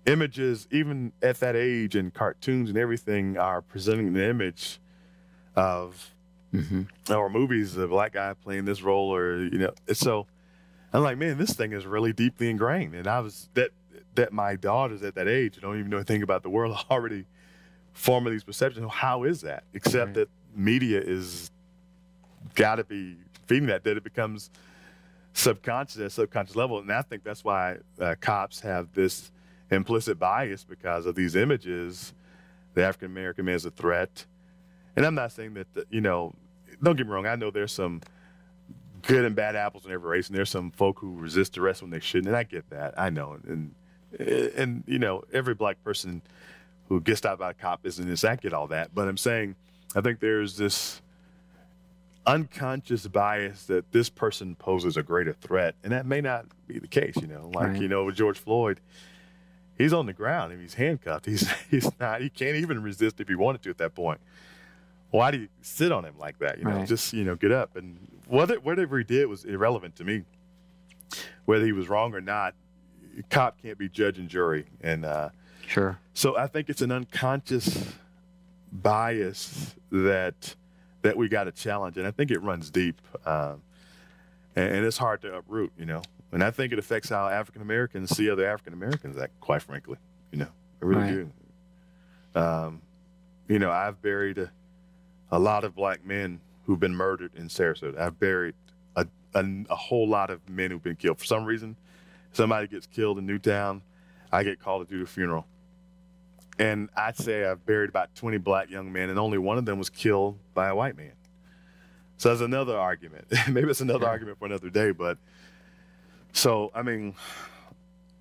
images, 0.06 0.66
even 0.72 1.12
at 1.22 1.38
that 1.38 1.54
age, 1.54 1.94
and 1.94 2.12
cartoons 2.12 2.68
and 2.68 2.76
everything 2.76 3.38
are 3.38 3.62
presenting 3.62 4.08
an 4.08 4.16
image 4.16 4.80
of 5.54 6.10
or 7.10 7.28
movies, 7.30 7.76
a 7.76 7.86
black 7.88 8.12
guy 8.12 8.34
playing 8.34 8.64
this 8.64 8.82
role, 8.82 9.14
or 9.14 9.36
you 9.38 9.58
know. 9.58 9.72
it's 9.86 10.00
So 10.00 10.26
I'm 10.92 11.02
like, 11.02 11.18
man, 11.18 11.38
this 11.38 11.52
thing 11.52 11.72
is 11.72 11.86
really 11.86 12.12
deeply 12.12 12.48
ingrained. 12.50 12.94
And 12.94 13.06
I 13.06 13.20
was 13.20 13.48
that 13.54 13.70
that 14.14 14.32
my 14.32 14.54
daughters 14.56 15.02
at 15.02 15.14
that 15.16 15.26
age 15.28 15.58
don't 15.60 15.78
even 15.78 15.90
know 15.90 15.96
anything 15.96 16.22
about 16.22 16.42
the 16.42 16.50
world 16.50 16.76
already 16.90 17.24
forming 17.92 18.32
these 18.32 18.44
perceptions. 18.44 18.90
How 18.92 19.24
is 19.24 19.40
that? 19.42 19.64
Except 19.72 20.06
Right. 20.06 20.14
that 20.14 20.28
media 20.54 21.00
is 21.00 21.50
got 22.54 22.76
to 22.76 22.84
be 22.84 23.16
feeding 23.46 23.66
that. 23.68 23.84
That 23.84 23.96
it 23.96 24.04
becomes 24.04 24.50
subconscious 25.32 25.96
at 26.00 26.06
a 26.06 26.10
subconscious 26.10 26.56
level, 26.56 26.78
and 26.78 26.92
I 26.92 27.02
think 27.02 27.24
that's 27.24 27.44
why 27.44 27.78
uh, 28.00 28.14
cops 28.20 28.60
have 28.60 28.92
this 28.94 29.30
implicit 29.70 30.18
bias 30.18 30.62
because 30.64 31.06
of 31.06 31.14
these 31.14 31.34
images. 31.34 32.12
The 32.74 32.84
African 32.84 33.10
American 33.10 33.44
man 33.44 33.54
is 33.56 33.64
a 33.64 33.70
threat, 33.70 34.26
and 34.96 35.04
I'm 35.06 35.14
not 35.14 35.32
saying 35.32 35.54
that 35.54 35.72
the, 35.74 35.86
you 35.90 36.00
know. 36.00 36.34
Don't 36.84 36.96
get 36.96 37.06
me 37.06 37.12
wrong. 37.12 37.26
I 37.26 37.34
know 37.36 37.50
there's 37.50 37.72
some 37.72 38.00
good 39.02 39.24
and 39.24 39.34
bad 39.34 39.56
apples 39.56 39.84
in 39.86 39.92
every 39.92 40.08
race, 40.10 40.28
and 40.28 40.36
there's 40.36 40.50
some 40.50 40.70
folk 40.70 40.98
who 41.00 41.16
resist 41.16 41.58
arrest 41.58 41.82
when 41.82 41.90
they 41.90 42.00
shouldn't, 42.00 42.28
and 42.28 42.36
I 42.36 42.42
get 42.44 42.70
that. 42.70 42.94
I 42.98 43.10
know, 43.10 43.38
and 43.46 43.74
and 44.56 44.84
you 44.86 44.98
know, 44.98 45.24
every 45.32 45.54
black 45.54 45.82
person 45.82 46.22
who 46.88 47.00
gets 47.00 47.18
stopped 47.18 47.40
by 47.40 47.50
a 47.50 47.54
cop 47.54 47.84
isn't 47.84 48.40
get 48.42 48.52
all 48.52 48.68
that, 48.68 48.94
but 48.94 49.08
I'm 49.08 49.16
saying, 49.16 49.56
I 49.96 50.00
think 50.02 50.20
there's 50.20 50.56
this 50.56 51.00
unconscious 52.26 53.06
bias 53.06 53.66
that 53.66 53.90
this 53.92 54.08
person 54.08 54.54
poses 54.54 54.96
a 54.96 55.02
greater 55.02 55.32
threat, 55.32 55.74
and 55.82 55.92
that 55.92 56.06
may 56.06 56.20
not 56.20 56.46
be 56.66 56.78
the 56.78 56.88
case. 56.88 57.14
You 57.16 57.26
know, 57.26 57.50
like 57.54 57.68
Right. 57.68 57.80
you 57.80 57.88
know 57.88 58.04
with 58.04 58.16
George 58.16 58.38
Floyd, 58.38 58.80
he's 59.76 59.92
on 59.92 60.06
the 60.06 60.12
ground 60.12 60.52
and 60.52 60.60
he's 60.60 60.74
handcuffed. 60.74 61.26
He's 61.26 61.50
he's 61.70 61.88
not. 61.98 62.20
He 62.20 62.28
can't 62.30 62.56
even 62.56 62.82
resist 62.82 63.20
if 63.20 63.28
he 63.28 63.34
wanted 63.34 63.62
to 63.62 63.70
at 63.70 63.78
that 63.78 63.94
point. 63.94 64.20
Why 65.10 65.30
do 65.30 65.38
you 65.38 65.48
sit 65.62 65.92
on 65.92 66.04
him 66.04 66.14
like 66.18 66.38
that? 66.40 66.58
You 66.58 66.64
know, 66.64 66.76
Right. 66.78 66.88
just 66.88 67.12
you 67.12 67.24
know, 67.24 67.36
get 67.36 67.52
up 67.52 67.76
and 67.76 67.98
whether 68.26 68.58
whatever 68.60 68.98
he 68.98 69.04
did 69.04 69.26
was 69.26 69.44
irrelevant 69.44 69.96
to 69.96 70.04
me. 70.04 70.24
Whether 71.44 71.66
he 71.66 71.72
was 71.72 71.88
wrong 71.88 72.14
or 72.14 72.20
not, 72.20 72.54
cop 73.30 73.60
can't 73.62 73.78
be 73.78 73.88
judge 73.88 74.18
and 74.18 74.28
jury, 74.28 74.64
and 74.80 75.04
uh, 75.04 75.28
Sure. 75.66 75.98
so 76.14 76.36
I 76.36 76.46
think 76.48 76.68
it's 76.70 76.80
an 76.82 76.90
unconscious 76.90 77.92
bias 78.72 79.74
that 79.90 80.56
that 81.02 81.16
we 81.16 81.28
got 81.28 81.44
to 81.44 81.52
challenge, 81.52 81.98
and 81.98 82.06
I 82.06 82.10
think 82.10 82.30
it 82.30 82.40
runs 82.42 82.70
deep, 82.70 83.00
um, 83.26 83.60
and, 84.56 84.76
and 84.76 84.86
it's 84.86 84.96
hard 84.96 85.20
to 85.22 85.36
uproot, 85.36 85.70
you 85.78 85.84
know. 85.84 86.00
And 86.32 86.42
I 86.42 86.50
think 86.50 86.72
it 86.72 86.78
affects 86.78 87.10
how 87.10 87.28
African 87.28 87.60
Americans 87.62 88.16
see 88.16 88.30
other 88.30 88.46
African 88.48 88.72
Americans. 88.72 89.16
Act, 89.18 89.38
quite 89.40 89.60
frankly, 89.62 89.98
you 90.32 90.38
know, 90.38 90.48
I 90.82 90.84
really 90.86 91.02
Right. 91.02 91.28
do. 92.34 92.40
Um, 92.40 92.80
you 93.48 93.58
know, 93.58 93.70
I've 93.70 94.00
buried 94.00 94.38
a, 94.38 94.50
a 95.34 95.38
lot 95.38 95.64
of 95.64 95.74
black 95.74 96.04
men 96.06 96.40
who've 96.64 96.78
been 96.78 96.94
murdered 96.94 97.32
in 97.34 97.48
Sarasota. 97.48 97.98
I've 97.98 98.18
buried 98.20 98.54
a, 98.96 99.06
a, 99.34 99.44
a 99.68 99.74
whole 99.74 100.08
lot 100.08 100.30
of 100.30 100.48
men 100.48 100.70
who've 100.70 100.82
been 100.82 100.94
killed. 100.96 101.18
For 101.18 101.24
some 101.24 101.44
reason, 101.44 101.76
somebody 102.32 102.68
gets 102.68 102.86
killed 102.86 103.18
in 103.18 103.26
Newtown, 103.26 103.82
I 104.32 104.44
get 104.44 104.60
called 104.60 104.86
to 104.88 104.94
do 104.94 105.00
the 105.00 105.06
funeral. 105.10 105.46
And 106.58 106.88
I'd 106.96 107.16
say 107.16 107.44
I've 107.44 107.66
buried 107.66 107.90
about 107.90 108.14
20 108.14 108.38
black 108.38 108.70
young 108.70 108.92
men, 108.92 109.10
and 109.10 109.18
only 109.18 109.38
one 109.38 109.58
of 109.58 109.64
them 109.64 109.76
was 109.78 109.90
killed 109.90 110.38
by 110.54 110.68
a 110.68 110.74
white 110.74 110.96
man. 110.96 111.12
So 112.16 112.28
that's 112.28 112.40
another 112.40 112.78
argument. 112.78 113.26
Maybe 113.50 113.68
it's 113.68 113.80
another 113.80 114.06
argument 114.06 114.38
for 114.38 114.46
another 114.46 114.70
day, 114.70 114.92
but 114.92 115.18
so, 116.32 116.70
I 116.74 116.82
mean, 116.82 117.14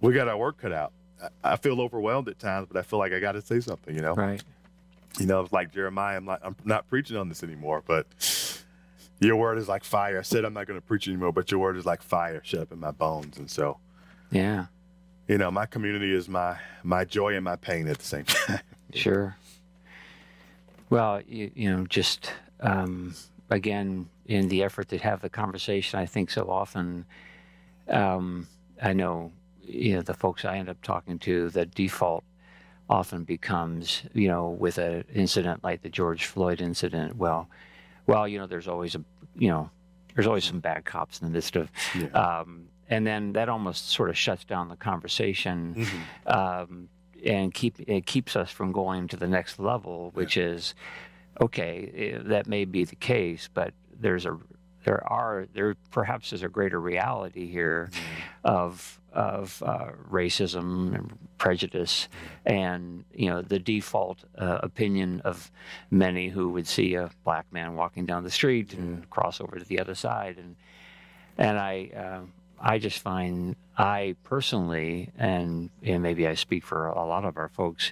we 0.02 0.14
got 0.14 0.28
our 0.28 0.38
work 0.38 0.58
cut 0.60 0.72
out. 0.72 0.92
I- 1.22 1.30
I 1.54 1.56
feel 1.58 1.80
overwhelmed 1.80 2.28
at 2.28 2.38
times, 2.40 2.68
but 2.70 2.78
I 2.78 2.82
feel 2.82 3.00
like 3.00 3.14
I 3.14 3.20
got 3.20 3.34
to 3.34 3.42
say 3.42 3.60
something, 3.62 3.96
you 3.96 4.02
know? 4.02 4.14
Right. 4.16 4.44
You 5.20 5.26
know, 5.28 5.42
it's 5.42 5.54
like 5.54 5.72
Jeremiah, 5.72 6.18
I'm, 6.18 6.26
not 6.26 6.40
I'm 6.44 6.56
not 6.66 6.88
preaching 6.90 7.18
on 7.18 7.30
this 7.30 7.44
anymore, 7.44 7.84
but 7.86 8.08
your 9.20 9.36
word 9.36 9.58
is 9.58 9.68
like 9.68 9.84
fire. 9.84 10.20
I 10.20 10.22
said 10.24 10.44
I'm 10.44 10.54
not 10.54 10.66
going 10.68 10.80
to 10.80 10.86
preach 10.86 11.08
anymore, 11.08 11.32
but 11.32 11.52
your 11.52 11.60
word 11.60 11.78
is 11.78 11.86
like 11.86 12.02
fire 12.02 12.42
shut 12.44 12.62
up 12.62 12.72
in 12.72 12.80
my 12.80 12.92
bones. 12.92 13.38
And 13.38 13.50
so, 13.50 13.78
Yeah. 14.32 14.66
you 15.28 15.38
know, 15.38 15.52
my 15.52 15.66
community 15.68 16.14
is 16.14 16.28
my 16.28 16.58
my 16.84 17.06
joy 17.06 17.36
and 17.36 17.44
my 17.44 17.56
pain 17.56 17.88
at 17.88 18.00
the 18.00 18.06
same 18.06 18.24
time. 18.26 18.60
Sure. 18.94 19.38
Well, 20.90 21.22
you, 21.28 21.52
you 21.56 21.76
know, 21.76 21.86
just 21.88 22.32
um, 22.60 23.16
again, 23.50 24.10
in 24.26 24.48
the 24.50 24.64
effort 24.64 24.90
to 24.90 24.98
have 24.98 25.22
the 25.22 25.30
conversation, 25.30 26.00
I 26.00 26.06
think 26.06 26.30
so 26.32 26.50
often, 26.50 27.06
um, 27.88 28.48
I 28.82 28.94
know, 28.94 29.32
you 29.62 29.96
know, 29.96 30.02
the 30.02 30.14
folks 30.14 30.46
I 30.46 30.58
end 30.58 30.70
up 30.70 30.82
talking 30.82 31.20
to, 31.20 31.50
the 31.50 31.66
default 31.66 32.24
often 32.90 33.24
becomes, 33.24 34.04
you 34.14 34.28
know, 34.28 34.50
with 34.50 34.78
an 34.78 35.04
incident 35.14 35.64
like 35.64 35.82
the 35.82 35.90
George 35.90 36.26
Floyd 36.26 36.62
incident, 36.62 37.16
well, 37.16 37.48
well, 38.08 38.28
you 38.28 38.38
know, 38.38 38.48
there's 38.48 38.68
always 38.68 38.96
a, 38.96 39.04
you 39.36 39.50
know, 39.50 39.70
there's 40.16 40.28
always 40.28 40.44
some 40.44 40.60
bad 40.60 40.86
cops 40.86 41.20
in 41.22 41.28
the 41.28 41.32
midst 41.34 41.56
of, 41.56 41.70
Yeah. 41.96 42.08
um, 42.10 42.68
and 42.90 43.08
then 43.08 43.34
that 43.34 43.50
almost 43.50 43.90
sort 43.90 44.10
of 44.10 44.18
shuts 44.18 44.44
down 44.44 44.68
the 44.70 44.76
conversation 44.76 45.88
um, 46.28 46.90
and 47.26 47.54
keep 47.54 47.80
it 47.80 48.06
keeps 48.06 48.36
us 48.36 48.52
from 48.52 48.72
going 48.74 49.08
to 49.08 49.18
the 49.18 49.28
next 49.28 49.58
level, 49.60 50.12
which 50.14 50.36
is 50.38 50.76
okay. 51.42 52.14
eh, 52.16 52.22
That 52.26 52.46
may 52.48 52.66
be 52.66 52.84
the 52.84 52.98
case, 52.98 53.50
but 53.54 53.74
there's 54.00 54.26
a 54.26 54.38
there 54.84 55.02
are 55.12 55.48
there 55.54 55.76
perhaps 55.92 56.34
is 56.34 56.44
a 56.44 56.50
greater 56.50 56.80
reality 56.82 57.50
here 57.50 57.90
of 58.44 59.00
of 59.14 59.62
uh, 59.66 59.92
racism 60.12 60.96
and 60.96 61.18
prejudice, 61.38 62.08
and 62.46 63.06
you 63.14 63.30
know 63.30 63.42
the 63.42 63.60
default 63.60 64.20
uh, 64.38 64.60
opinion 64.64 65.22
of 65.22 65.52
many 65.92 66.30
who 66.30 66.50
would 66.50 66.68
see 66.68 66.96
a 66.96 67.10
black 67.24 67.46
man 67.52 67.76
walking 67.76 68.06
down 68.06 68.24
the 68.24 68.32
street 68.32 68.74
and 68.74 69.10
cross 69.10 69.40
over 69.40 69.58
to 69.60 69.66
the 69.66 69.80
other 69.80 69.96
side, 69.96 70.38
and 70.38 70.56
and 71.38 71.60
I 71.60 71.90
uh, 71.96 72.22
I 72.60 72.80
just 72.80 73.00
find 73.00 73.56
I 73.78 74.16
personally, 74.24 75.10
and, 75.18 75.70
and 75.84 76.02
maybe 76.02 76.28
I 76.28 76.36
speak 76.36 76.64
for 76.64 76.88
a 76.88 77.06
lot 77.06 77.26
of 77.26 77.38
our 77.38 77.50
folks, 77.50 77.92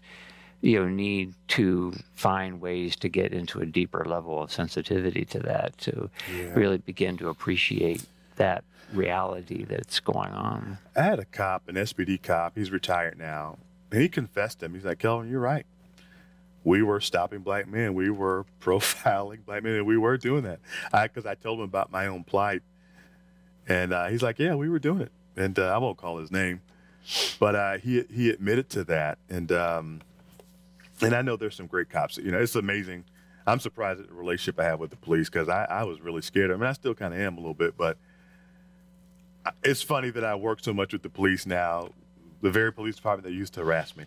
you 0.61 0.80
know, 0.80 0.88
need 0.88 1.34
to 1.49 1.93
find 2.13 2.61
ways 2.61 2.95
to 2.97 3.09
get 3.09 3.34
into 3.34 3.59
a 3.59 3.65
deeper 3.65 4.05
level 4.05 4.41
of 4.41 4.51
sensitivity 4.51 5.26
to 5.26 5.39
that, 5.39 5.78
to 5.80 6.09
really 6.55 6.78
begin 6.78 7.17
to 7.17 7.30
appreciate 7.30 8.03
that 8.36 8.63
reality 8.94 9.66
that's 9.66 10.00
going 10.00 10.32
on. 10.32 10.78
I 10.96 11.04
had 11.04 11.20
a 11.20 11.26
cop, 11.26 11.68
an 11.68 11.76
SPD 11.76 12.22
cop. 12.22 12.56
He's 12.56 12.72
retired 12.72 13.18
now, 13.18 13.58
and 13.92 14.02
he 14.02 14.10
confessed 14.10 14.60
to 14.60 14.66
him. 14.66 14.74
He's 14.74 14.86
like, 14.86 15.00
"Kelvin, 15.00 15.30
you're 15.30 15.39
right. 15.39 15.66
We 16.64 16.84
were 16.84 17.00
stopping 17.00 17.39
black 17.39 17.68
men. 17.68 17.94
We 17.94 18.10
were 18.10 18.46
profiling 18.62 19.46
black 19.46 19.64
men, 19.64 19.74
and 19.76 19.86
we 19.86 19.98
were 19.98 20.18
doing 20.18 20.44
that." 20.44 20.60
I 20.94 21.08
because 21.08 21.26
I 21.26 21.36
told 21.36 21.60
him 21.60 21.66
about 21.66 21.92
my 21.92 22.08
own 22.08 22.24
plight, 22.24 22.62
and 23.68 23.94
uh, 23.94 24.08
he's 24.08 24.24
like, 24.24 24.39
"Yeah, 24.39 24.56
we 24.56 24.70
were 24.70 24.80
doing 24.80 25.02
it." 25.02 25.12
And 25.36 25.58
uh, 25.58 25.74
I 25.74 25.78
won't 25.78 25.98
call 25.98 26.18
his 26.18 26.32
name, 26.32 26.62
but 27.39 27.56
uh, 27.56 27.78
he 27.78 28.04
he 28.14 28.30
admitted 28.30 28.70
to 28.72 28.84
that, 28.86 29.18
and 29.30 29.52
um, 29.52 30.02
and 31.02 31.16
I 31.16 31.22
know 31.22 31.36
there's 31.36 31.56
some 31.56 31.68
great 31.68 31.89
cops. 31.89 32.18
You 32.18 32.32
know, 32.32 32.39
it's 32.39 32.56
amazing. 32.56 33.06
I'm 33.48 33.60
surprised 33.60 34.00
at 34.00 34.08
the 34.08 34.14
relationship 34.14 34.60
I 34.60 34.66
have 34.66 34.80
with 34.80 34.92
the 34.92 34.98
police 34.98 35.30
because 35.30 35.50
I, 35.50 35.66
I 35.66 35.84
was 35.84 36.00
really 36.00 36.22
scared. 36.22 36.52
I 36.52 36.56
mean, 36.56 36.64
I 36.64 36.74
still 36.74 36.94
kind 36.94 37.14
of 37.14 37.20
am 37.20 37.38
a 37.38 37.39
little 37.39 37.56
bit, 37.56 37.76
but 37.76 37.98
it's 39.64 39.82
funny 39.82 40.10
that 40.12 40.24
I 40.24 40.36
work 40.36 40.60
so 40.62 40.74
much 40.74 40.94
with 40.94 41.04
the 41.04 41.10
police 41.10 41.46
now, 41.46 41.89
the 42.42 42.52
very 42.52 42.72
police 42.72 42.96
department 42.96 43.26
that 43.26 43.38
used 43.38 43.54
to 43.56 43.62
harass 43.62 43.96
me. 43.96 44.06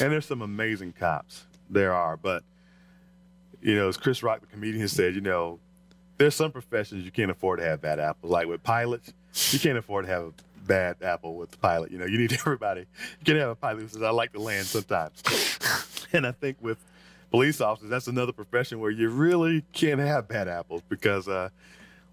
And 0.00 0.12
there's 0.12 0.26
some 0.26 0.42
amazing 0.42 0.92
cops. 0.92 1.44
There 1.68 1.92
are, 1.92 2.16
but 2.16 2.42
you 3.62 3.76
know, 3.76 3.88
as 3.88 3.96
Chris 3.96 4.22
Rock, 4.22 4.40
the 4.40 4.46
comedian, 4.46 4.88
said, 4.88 5.14
you 5.14 5.20
know, 5.20 5.58
there's 6.16 6.34
some 6.34 6.50
professions 6.52 7.04
you 7.04 7.10
can't 7.10 7.30
afford 7.30 7.60
to 7.60 7.64
have 7.64 7.80
bad 7.80 8.00
apples. 8.00 8.30
Like 8.30 8.46
with 8.46 8.62
pilots, 8.62 9.12
you 9.50 9.58
can't 9.58 9.78
afford 9.78 10.06
to 10.06 10.10
have 10.10 10.22
a 10.24 10.32
bad 10.66 10.96
apple 11.02 11.36
with 11.36 11.50
the 11.50 11.58
pilot. 11.58 11.90
You 11.90 11.98
know, 11.98 12.06
you 12.06 12.18
need 12.18 12.32
everybody. 12.40 12.80
You 12.80 13.24
can 13.24 13.36
have 13.36 13.50
a 13.50 13.54
pilot 13.54 13.82
who 13.82 13.88
says, 13.88 14.02
"I 14.02 14.10
like 14.10 14.32
to 14.32 14.40
land 14.40 14.66
sometimes." 14.66 15.22
and 16.12 16.26
I 16.26 16.32
think 16.32 16.58
with 16.60 16.78
police 17.30 17.60
officers, 17.60 17.90
that's 17.90 18.08
another 18.08 18.32
profession 18.32 18.80
where 18.80 18.90
you 18.90 19.08
really 19.10 19.64
can't 19.72 20.00
have 20.00 20.28
bad 20.28 20.48
apples 20.48 20.82
because 20.88 21.28
uh, 21.28 21.50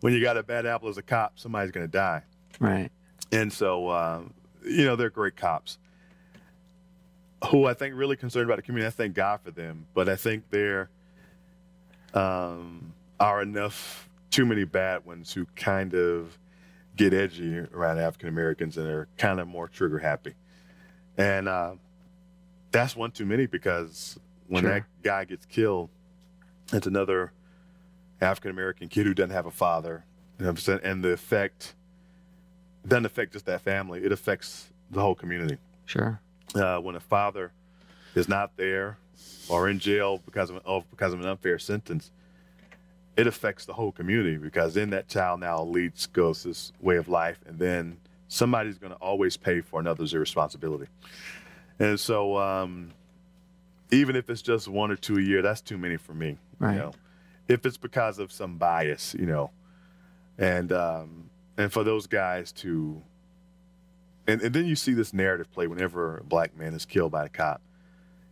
when 0.01 0.13
you 0.13 0.22
got 0.22 0.38
a 0.38 0.43
bad 0.43 0.65
apple 0.65 0.89
as 0.89 0.97
a 0.97 1.01
cop, 1.01 1.39
somebody's 1.39 1.72
going 1.72 1.86
to 1.86 1.91
die. 1.91 2.24
Right. 2.60 2.89
And 3.32 3.51
so, 3.51 3.89
um, 3.91 4.34
you 4.64 4.86
know, 4.86 4.95
they're 4.95 5.10
great 5.10 5.36
cops 5.36 5.78
who 7.51 7.66
I 7.66 7.74
think 7.74 7.95
really 7.95 8.16
concerned 8.16 8.45
about 8.45 8.55
the 8.58 8.62
community. 8.64 8.88
I 8.88 8.91
thank 8.91 9.14
God 9.14 9.41
for 9.43 9.51
them, 9.51 9.86
but 9.93 10.10
I 10.10 10.16
think 10.16 10.49
there 10.49 10.89
um, 12.14 12.93
are 13.20 13.41
enough 13.41 14.10
too 14.32 14.45
many 14.45 14.64
bad 14.64 15.05
ones 15.05 15.34
who 15.34 15.45
kind 15.55 15.93
of 15.93 16.38
get 16.95 17.14
edgy 17.14 17.60
around 17.60 17.99
African 17.99 18.30
Americans 18.30 18.78
and 18.78 18.88
are 18.88 19.08
kind 19.18 19.39
of 19.39 19.47
more 19.47 19.68
trigger 19.68 19.99
happy. 19.99 20.34
And 21.18 21.47
uh, 21.47 21.76
that's 22.72 22.95
one 22.95 23.12
too 23.12 23.26
many 23.26 23.45
because 23.45 24.18
when 24.47 24.64
Sure. 24.64 24.72
that 24.72 24.84
guy 25.03 25.26
gets 25.26 25.45
killed, 25.45 25.89
it's 26.74 26.88
another 26.88 27.34
African 28.20 28.49
American 28.51 28.88
kid 28.88 29.05
who 29.05 29.14
doesn't 29.14 29.30
have 29.30 29.45
a 29.45 29.51
father. 29.51 30.05
You 30.39 30.45
know 30.45 30.51
what 30.51 30.58
I'm 30.58 30.58
saying? 30.58 30.80
And 30.84 31.03
the 31.03 31.12
effect 31.12 31.76
doesn't 32.88 33.05
affect 33.05 33.33
just 33.33 33.45
that 33.45 33.61
family, 33.61 34.03
it 34.03 34.11
affects 34.11 34.67
the 34.91 35.01
whole 35.01 35.15
community. 35.15 35.57
Sure. 35.85 36.19
Uh, 36.55 36.77
when 36.79 36.95
a 36.95 36.99
father 36.99 37.51
is 38.15 38.27
not 38.27 38.55
there 38.55 38.97
or 39.49 39.69
in 39.69 39.79
jail 39.79 40.21
because 40.25 40.49
of, 40.49 40.61
of 40.65 40.89
because 40.89 41.13
of 41.13 41.19
an 41.19 41.27
unfair 41.27 41.59
sentence, 41.59 42.11
it 43.17 43.27
affects 43.27 43.65
the 43.65 43.73
whole 43.73 43.91
community 43.91 44.38
because 44.38 44.73
then 44.73 44.91
that 44.91 45.07
child 45.07 45.39
now 45.39 45.63
leads 45.63 46.05
goes 46.07 46.43
this 46.43 46.71
way 46.79 46.97
of 46.97 47.09
life, 47.09 47.39
and 47.47 47.57
then 47.59 47.97
somebody's 48.27 48.77
going 48.77 48.93
to 48.93 48.99
always 48.99 49.38
pay 49.38 49.61
for 49.61 49.79
another's 49.79 50.13
irresponsibility. 50.13 50.88
And 51.79 51.99
so, 51.99 52.38
um, 52.38 52.91
even 53.91 54.15
if 54.15 54.29
it's 54.29 54.41
just 54.41 54.67
one 54.67 54.91
or 54.91 54.95
two 54.95 55.17
a 55.17 55.21
year, 55.21 55.41
that's 55.41 55.61
too 55.61 55.77
many 55.77 55.97
for 55.97 56.13
me. 56.13 56.38
Right. 56.59 56.73
You 56.73 56.79
know, 56.79 56.91
if 57.47 57.65
it's 57.65 57.77
because 57.77 58.19
of 58.19 58.31
some 58.31 58.57
bias, 58.57 59.15
you 59.17 59.25
know, 59.25 59.51
and 60.38 60.71
um, 60.71 61.26
and 61.58 61.74
for 61.74 61.84
those 61.84 62.08
guys 62.08 62.51
to, 62.53 63.01
and, 64.28 64.41
and 64.41 64.53
then 64.53 64.66
you 64.66 64.76
see 64.76 64.93
this 64.93 65.14
narrative 65.14 65.51
play 65.51 65.68
whenever 65.68 66.18
a 66.18 66.24
black 66.24 66.55
man 66.55 66.74
is 66.74 66.86
killed 66.86 67.12
by 67.12 67.26
a 67.26 67.30
cop. 67.30 67.62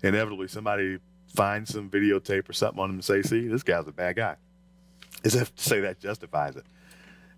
Inevitably, 0.04 0.48
somebody 0.48 1.00
finds 1.34 1.74
some 1.74 1.90
videotape 1.90 2.48
or 2.48 2.54
something 2.54 2.80
on 2.80 2.90
him 2.90 2.96
and 2.98 3.04
say, 3.04 3.22
"See, 3.22 3.48
this 3.48 3.64
guy's 3.64 3.88
a 3.88 3.92
bad 3.92 4.16
guy." 4.16 4.36
As 5.24 5.36
if 5.36 5.56
to 5.56 5.64
say 5.64 5.80
that 5.80 6.00
justifies 6.00 6.56
it. 6.56 6.66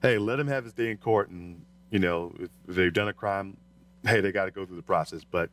Hey, 0.02 0.18
let 0.18 0.40
him 0.40 0.48
have 0.48 0.66
his 0.66 0.74
day 0.74 0.92
in 0.92 0.98
court, 0.98 1.30
and 1.30 1.64
you 1.90 2.00
know, 2.00 2.34
if, 2.40 2.50
they've 2.68 2.92
done 2.94 3.08
a 3.08 3.14
crime, 3.14 3.58
hey, 4.06 4.20
they 4.20 4.32
got 4.32 4.46
to 4.46 4.52
go 4.52 4.66
through 4.66 4.76
the 4.76 4.82
process. 4.82 5.24
But 5.24 5.50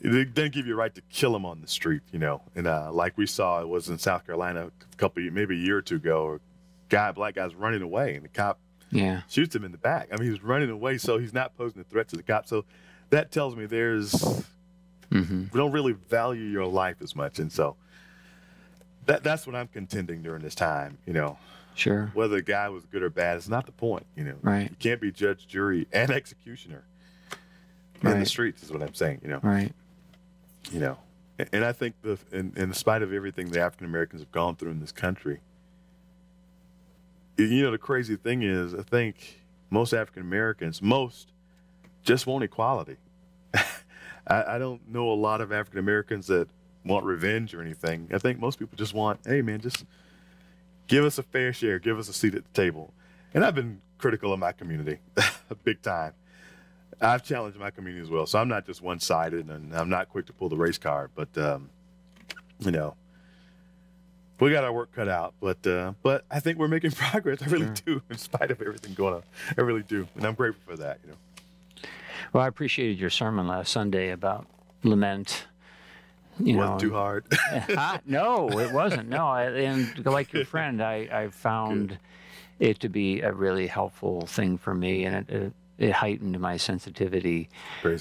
it 0.00 0.34
doesn't 0.34 0.54
give 0.54 0.66
you 0.66 0.74
a 0.74 0.76
right 0.76 0.94
to 0.94 1.02
kill 1.10 1.34
him 1.34 1.44
on 1.44 1.60
the 1.60 1.68
street, 1.68 2.02
you 2.12 2.18
know. 2.18 2.42
And 2.54 2.66
uh, 2.66 2.90
like 2.92 3.18
we 3.18 3.26
saw, 3.26 3.60
it 3.60 3.68
was 3.68 3.88
in 3.88 3.98
South 3.98 4.24
Carolina 4.24 4.68
a 4.68 4.96
couple, 4.96 5.22
maybe 5.30 5.56
a 5.56 5.58
year 5.58 5.78
or 5.78 5.82
two 5.82 5.96
ago, 5.96 6.22
or 6.22 6.40
guy, 6.88 7.12
black 7.12 7.34
guy's 7.34 7.54
running 7.54 7.82
away, 7.82 8.14
and 8.14 8.24
the 8.24 8.28
cop 8.28 8.58
Yeah. 8.90 9.22
shoots 9.28 9.54
him 9.54 9.64
in 9.64 9.72
the 9.72 9.78
back. 9.78 10.08
I 10.12 10.16
mean, 10.16 10.30
he's 10.30 10.42
running 10.42 10.70
away, 10.70 10.98
so 10.98 11.18
he's 11.18 11.32
not 11.32 11.56
posing 11.56 11.80
a 11.80 11.84
threat 11.84 12.08
to 12.08 12.16
the 12.16 12.22
cop. 12.22 12.46
So 12.46 12.64
that 13.10 13.30
tells 13.30 13.54
me 13.56 13.66
there's 13.66 14.44
hmm 15.12 15.44
we 15.52 15.58
don't 15.58 15.72
really 15.72 15.92
value 15.92 16.42
your 16.44 16.66
life 16.66 16.96
as 17.02 17.14
much, 17.16 17.38
and 17.38 17.50
so 17.52 17.76
that 19.06 19.22
that's 19.22 19.46
what 19.46 19.56
I'm 19.56 19.68
contending 19.68 20.22
during 20.22 20.42
this 20.42 20.54
time. 20.54 20.98
You 21.06 21.12
know, 21.14 21.38
Sure. 21.74 22.10
whether 22.14 22.36
the 22.36 22.42
guy 22.42 22.68
was 22.68 22.84
good 22.86 23.02
or 23.02 23.10
bad 23.10 23.36
is 23.38 23.48
not 23.48 23.66
the 23.66 23.72
point. 23.72 24.06
You 24.16 24.24
know, 24.24 24.34
Right. 24.42 24.68
You 24.70 24.76
can't 24.78 25.00
be 25.00 25.10
judge, 25.10 25.46
jury, 25.46 25.86
and 25.92 26.10
executioner 26.10 26.84
in 28.02 28.18
the 28.20 28.26
streets. 28.26 28.62
Is 28.62 28.70
what 28.72 28.82
I'm 28.82 28.94
saying. 28.94 29.20
You 29.22 29.30
know, 29.30 29.40
Right. 29.42 29.72
you 30.70 30.80
know, 30.80 30.98
and, 31.38 31.48
and 31.52 31.64
I 31.64 31.72
think 31.72 31.94
the 32.02 32.18
in, 32.32 32.52
in 32.56 32.72
spite 32.74 33.02
of 33.02 33.12
everything 33.12 33.50
the 33.50 33.60
African 33.60 33.86
Americans 33.86 34.20
have 34.22 34.32
gone 34.32 34.56
through 34.56 34.70
in 34.72 34.80
this 34.80 34.92
country, 34.92 35.40
you 37.44 37.62
know, 37.62 37.70
the 37.70 37.78
crazy 37.78 38.16
thing 38.16 38.42
is, 38.42 38.74
I 38.74 38.82
think 38.82 39.40
most 39.70 39.92
African 39.92 40.22
Americans, 40.22 40.82
most 40.82 41.32
just 42.02 42.26
want 42.26 42.44
equality. 42.44 42.96
I, 43.54 43.64
I 44.26 44.58
don't 44.58 44.88
know 44.88 45.10
a 45.10 45.14
lot 45.14 45.40
of 45.40 45.52
African 45.52 45.78
Americans 45.78 46.26
that 46.28 46.48
want 46.84 47.04
revenge 47.04 47.54
or 47.54 47.60
anything. 47.60 48.08
I 48.12 48.18
think 48.18 48.38
most 48.38 48.58
people 48.58 48.76
just 48.76 48.94
want, 48.94 49.20
hey 49.26 49.42
man, 49.42 49.60
just 49.60 49.84
give 50.86 51.04
us 51.04 51.18
a 51.18 51.22
fair 51.22 51.52
share, 51.52 51.78
give 51.78 51.98
us 51.98 52.08
a 52.08 52.12
seat 52.12 52.34
at 52.34 52.44
the 52.44 52.52
table. 52.52 52.92
And 53.34 53.44
I've 53.44 53.54
been 53.54 53.80
critical 53.98 54.32
of 54.32 54.38
my 54.38 54.52
community, 54.52 54.98
a 55.50 55.54
big 55.64 55.82
time. 55.82 56.14
I've 57.00 57.22
challenged 57.22 57.58
my 57.58 57.70
community 57.70 58.02
as 58.02 58.10
well, 58.10 58.26
so 58.26 58.38
I'm 58.38 58.48
not 58.48 58.66
just 58.66 58.82
one-sided, 58.82 59.48
and 59.48 59.74
I'm 59.74 59.88
not 59.88 60.10
quick 60.10 60.26
to 60.26 60.32
pull 60.32 60.50
the 60.50 60.56
race 60.56 60.76
card. 60.76 61.10
But 61.14 61.36
um, 61.38 61.70
you 62.58 62.70
know, 62.70 62.94
we 64.40 64.50
got 64.50 64.64
our 64.64 64.72
work 64.72 64.92
cut 64.94 65.08
out. 65.08 65.34
But 65.40 65.66
uh, 65.66 65.92
but 66.02 66.24
I 66.30 66.40
think 66.40 66.58
we're 66.58 66.68
making 66.68 66.90
progress. 66.92 67.42
I 67.42 67.46
really 67.46 67.66
Sure. 67.66 67.74
do, 67.86 68.02
in 68.10 68.18
spite 68.18 68.50
of 68.50 68.60
everything 68.60 68.94
going 68.94 69.14
on. 69.14 69.22
I 69.56 69.60
really 69.62 69.82
do, 69.82 70.06
and 70.16 70.24
I'm 70.24 70.34
grateful 70.34 70.62
for 70.74 70.76
that. 70.82 70.98
You 71.04 71.10
know. 71.10 71.88
Well, 72.32 72.44
I 72.44 72.48
appreciated 72.48 72.98
your 72.98 73.10
sermon 73.10 73.46
last 73.46 73.72
Sunday 73.72 74.10
about 74.10 74.46
lament. 74.82 75.46
You 76.38 76.56
wasn't 76.56 76.74
know, 76.82 76.88
too 76.88 76.94
hard. 76.94 77.24
Ah, 77.76 78.00
no, 78.06 78.48
it 78.58 78.72
wasn't. 78.72 79.08
No, 79.08 79.26
I, 79.26 79.44
and 79.50 80.06
like 80.06 80.32
your 80.32 80.44
friend, 80.54 80.82
I, 80.82 81.08
I 81.12 81.28
found 81.28 81.98
it 82.58 82.80
to 82.80 82.88
be 82.88 83.20
a 83.20 83.32
really 83.32 83.66
helpful 83.66 84.26
thing 84.26 84.56
for 84.56 84.72
me, 84.74 85.04
and 85.04 85.16
it, 85.16 85.34
it, 85.34 85.52
it 85.78 85.92
heightened 85.92 86.38
my 86.40 86.56
sensitivity. 86.56 87.50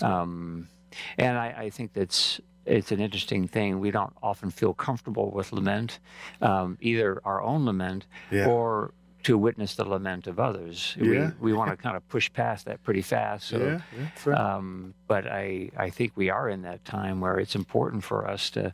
Um, 0.02 0.70
and 1.18 1.38
I, 1.38 1.48
I 1.58 1.70
think 1.70 1.94
that's 1.94 2.40
it's 2.70 2.92
an 2.92 3.00
interesting 3.00 3.48
thing. 3.48 3.80
We 3.80 3.92
don't 3.92 4.14
often 4.22 4.52
feel 4.52 4.74
comfortable 4.74 5.32
with 5.32 5.52
lament, 5.52 6.00
um, 6.42 6.78
either 6.82 7.22
our 7.26 7.42
own 7.42 7.66
lament 7.66 8.06
Yeah. 8.32 8.48
or 8.48 8.92
to 9.24 9.38
witness 9.38 9.76
the 9.76 9.84
lament 9.84 10.28
of 10.28 10.40
others. 10.40 10.96
Yeah. 10.98 11.32
We, 11.42 11.52
we 11.52 11.54
want 11.54 11.72
to 11.72 11.78
kind 11.78 11.98
of 11.98 12.08
push 12.08 12.32
past 12.32 12.66
that 12.66 12.82
pretty 12.84 13.02
fast. 13.02 13.50
So, 13.50 13.58
yeah, 13.58 13.82
yeah, 13.98 14.08
right. 14.26 14.40
um, 14.40 14.94
but 15.08 15.28
I, 15.28 15.72
I 15.76 15.90
think 15.90 16.14
we 16.16 16.30
are 16.30 16.48
in 16.48 16.62
that 16.62 16.86
time 16.86 17.20
where 17.20 17.38
it's 17.38 17.56
important 17.56 18.04
for 18.04 18.28
us 18.28 18.50
to 18.52 18.74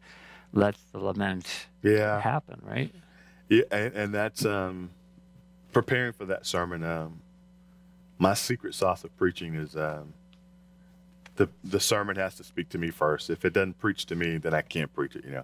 let 0.54 0.76
the 0.92 1.00
lament 1.00 1.68
yeah. 1.82 2.22
happen, 2.22 2.62
right? 2.64 2.94
Yeah, 3.50 3.64
and, 3.72 3.94
and 3.96 4.14
that's 4.14 4.46
um, 4.46 4.92
preparing 5.72 6.14
for 6.14 6.26
that 6.26 6.46
sermon. 6.46 6.84
Um, 6.84 7.22
my 8.18 8.34
secret 8.34 8.76
sauce 8.76 9.04
of 9.04 9.16
preaching 9.18 9.56
is 9.56 9.76
um, 9.76 10.14
the 11.36 11.50
the 11.64 11.80
sermon 11.80 12.16
has 12.16 12.36
to 12.36 12.44
speak 12.44 12.70
to 12.70 12.78
me 12.78 12.90
first. 12.92 13.30
If 13.30 13.46
it 13.46 13.54
doesn't 13.54 13.80
preach 13.80 14.06
to 14.08 14.16
me, 14.16 14.38
then 14.38 14.54
I 14.54 14.62
can't 14.62 14.94
preach 14.94 15.16
it. 15.16 15.26
You 15.26 15.32
know. 15.32 15.44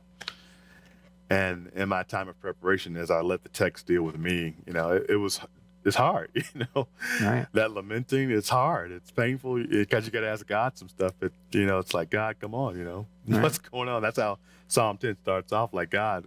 And 1.30 1.72
in 1.76 1.88
my 1.90 2.04
time 2.04 2.28
of 2.28 2.40
preparation, 2.42 2.98
as 2.98 3.10
I 3.10 3.22
let 3.22 3.44
the 3.44 3.50
text 3.50 3.88
deal 3.88 4.04
with 4.04 4.18
me, 4.18 4.56
you 4.68 4.74
know, 4.74 4.92
it, 4.92 5.06
it 5.10 5.16
was 5.16 5.40
it's 5.86 5.96
hard. 5.96 6.30
You 6.36 6.66
know, 6.76 6.88
Right. 7.22 7.46
that 7.54 7.72
lamenting, 7.72 8.30
it's 8.32 8.50
hard. 8.50 8.92
It's 8.92 9.12
painful 9.12 9.64
because 9.64 10.06
you 10.06 10.12
got 10.12 10.22
to 10.22 10.28
ask 10.28 10.46
God 10.46 10.78
some 10.78 10.90
stuff. 10.90 11.14
That 11.20 11.32
you 11.52 11.66
know, 11.66 11.80
it's 11.80 11.94
like 11.94 12.10
God, 12.10 12.36
come 12.40 12.54
on, 12.54 12.78
you 12.78 12.84
know, 12.84 13.08
Right. 13.28 13.42
what's 13.44 13.58
going 13.58 13.88
on? 13.90 14.02
That's 14.02 14.20
how 14.20 14.40
Psalm 14.68 14.98
10 14.98 15.18
starts 15.24 15.54
off. 15.54 15.74
Like 15.74 15.90
God, 15.90 16.26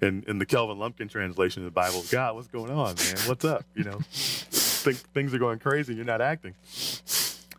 in 0.00 0.24
in 0.26 0.38
the 0.38 0.46
Kelvin 0.46 0.78
Lumpkin 0.78 1.08
translation 1.08 1.62
of 1.62 1.66
the 1.66 1.70
Bible, 1.74 2.02
God, 2.10 2.34
what's 2.34 2.48
going 2.48 2.70
on, 2.72 2.96
man? 2.96 3.16
What's 3.26 3.44
up? 3.44 3.64
You 3.74 3.84
know, 3.84 3.98
think, 4.10 4.96
things 4.98 5.32
are 5.34 5.38
going 5.38 5.58
crazy. 5.60 5.94
You're 5.94 6.04
not 6.04 6.20
acting, 6.20 6.54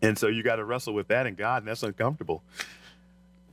and 0.01 0.17
so 0.17 0.27
you 0.27 0.43
got 0.43 0.57
to 0.57 0.65
wrestle 0.65 0.93
with 0.93 1.07
that 1.09 1.25
and 1.27 1.35
God, 1.37 1.63
and 1.63 1.67
that's 1.67 1.83
uncomfortable. 1.83 2.43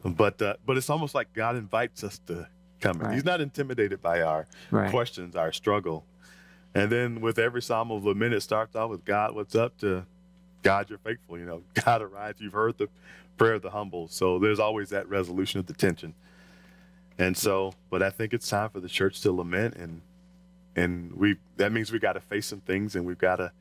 But 0.05 0.41
uh, 0.43 0.55
but 0.67 0.77
it's 0.77 0.91
almost 0.91 1.15
like 1.15 1.33
God 1.33 1.57
invites 1.57 2.03
us 2.03 2.19
to 2.27 2.49
come. 2.81 3.01
in. 3.01 3.07
Right. 3.07 3.15
He's 3.15 3.25
not 3.25 3.41
intimidated 3.41 4.03
by 4.03 4.23
our 4.23 4.47
Right. 4.71 4.91
questions, 4.91 5.37
our 5.37 5.53
struggle. 5.53 6.05
And 6.75 6.91
then 6.91 7.21
with 7.21 7.39
every 7.39 7.63
psalm 7.63 7.91
of 7.93 8.05
lament, 8.05 8.35
it 8.35 8.41
starts 8.41 8.75
off 8.75 8.91
with 8.91 9.05
God, 9.05 9.35
what's 9.35 9.55
up 9.55 9.77
to 9.79 10.05
God, 10.63 10.89
you're 10.91 10.99
faithful. 10.99 11.39
You 11.39 11.45
know, 11.45 11.63
God 11.85 12.03
arrives. 12.03 12.41
You've 12.41 12.55
heard 12.55 12.79
the 12.79 12.89
prayer 13.37 13.55
of 13.55 13.63
the 13.63 13.71
humble. 13.71 14.09
So 14.09 14.39
there's 14.39 14.59
always 14.59 14.89
that 14.91 15.09
resolution 15.09 15.61
of 15.61 15.67
the 15.67 15.75
tension. 15.75 16.15
And 17.19 17.37
so, 17.37 17.75
but 17.91 18.03
I 18.03 18.11
think 18.11 18.33
it's 18.33 18.49
time 18.49 18.71
for 18.71 18.81
the 18.81 18.89
church 18.89 19.21
to 19.21 19.33
lament 19.33 19.75
and 19.77 20.01
and 20.75 21.13
we 21.13 21.37
that 21.59 21.71
means 21.71 21.93
we 21.93 21.99
got 21.99 22.15
to 22.15 22.21
face 22.21 22.47
some 22.47 22.61
things 22.61 22.97
and 22.97 23.05
we've 23.05 23.19
got 23.19 23.37
to 23.37 23.53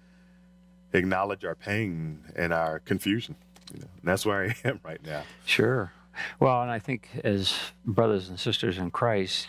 acknowledge 0.93 1.45
our 1.45 1.55
pain 1.55 2.19
and 2.35 2.53
our 2.53 2.79
confusion. 2.79 3.35
You 3.73 3.79
know, 3.81 3.87
and 3.99 4.07
that's 4.09 4.25
where 4.25 4.43
I 4.45 4.55
am 4.67 4.79
right 4.83 5.03
now. 5.05 5.23
Sure. 5.45 5.91
Well, 6.39 6.61
and 6.61 6.69
I 6.71 6.79
think 6.79 7.09
as 7.23 7.57
brothers 7.85 8.29
and 8.29 8.39
sisters 8.39 8.77
in 8.77 8.91
Christ, 8.91 9.47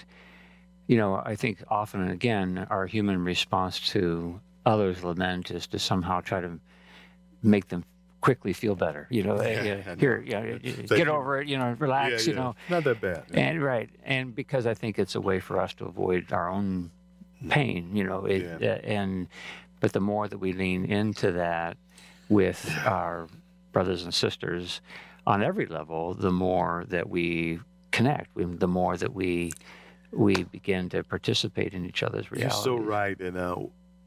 you 0.86 0.96
know, 0.96 1.16
I 1.24 1.34
think 1.36 1.62
often 1.68 2.00
and 2.02 2.10
again, 2.10 2.66
our 2.70 2.86
human 2.86 3.24
response 3.24 3.80
to 3.90 4.40
others' 4.64 5.02
lament 5.02 5.50
is 5.50 5.66
to 5.68 5.78
somehow 5.78 6.20
try 6.20 6.40
to 6.40 6.58
make 7.42 7.68
them 7.68 7.84
quickly 8.20 8.52
feel 8.52 8.76
better. 8.76 9.08
You 9.10 9.24
know, 9.24 9.42
yeah, 9.42 9.96
here, 9.96 10.22
yeah, 10.24 10.58
get 10.86 11.08
over 11.08 11.40
it. 11.40 11.48
You 11.48 11.58
know, 11.58 11.74
relax. 11.80 12.28
You 12.28 12.34
know, 12.34 12.54
not 12.70 12.84
that 12.84 13.00
bad. 13.00 13.24
and 13.34 13.60
right, 13.60 13.90
and 14.04 14.32
because 14.34 14.64
I 14.64 14.74
think 14.74 15.00
it's 15.00 15.16
a 15.16 15.20
way 15.20 15.40
for 15.40 15.58
us 15.60 15.74
to 15.74 15.86
avoid 15.86 16.32
our 16.32 16.48
own 16.48 16.92
pain. 17.48 17.96
You 17.96 18.04
know, 18.04 18.24
it, 18.26 18.60
Yeah. 18.60 18.70
uh, 18.74 18.74
and 18.84 19.26
but 19.82 19.92
the 19.92 20.00
more 20.00 20.28
that 20.28 20.38
we 20.38 20.52
lean 20.52 20.84
into 20.84 21.32
that 21.32 21.76
with 22.28 22.72
our 22.86 23.26
brothers 23.72 24.04
and 24.04 24.14
sisters 24.14 24.80
on 25.26 25.42
every 25.42 25.66
level, 25.66 26.14
the 26.14 26.30
more 26.30 26.84
that 26.88 27.08
we 27.10 27.58
connect, 27.90 28.34
we- 28.36 28.44
the 28.44 28.68
more 28.68 28.96
that 28.96 29.12
we 29.12 29.52
we 30.12 30.44
begin 30.44 30.88
to 30.90 31.02
participate 31.02 31.72
in 31.72 31.86
each 31.86 32.02
other's 32.02 32.30
reality. 32.30 32.54
You're 32.54 32.62
so 32.62 32.76
right. 32.76 33.18
And 33.18 33.36
uh, 33.36 33.56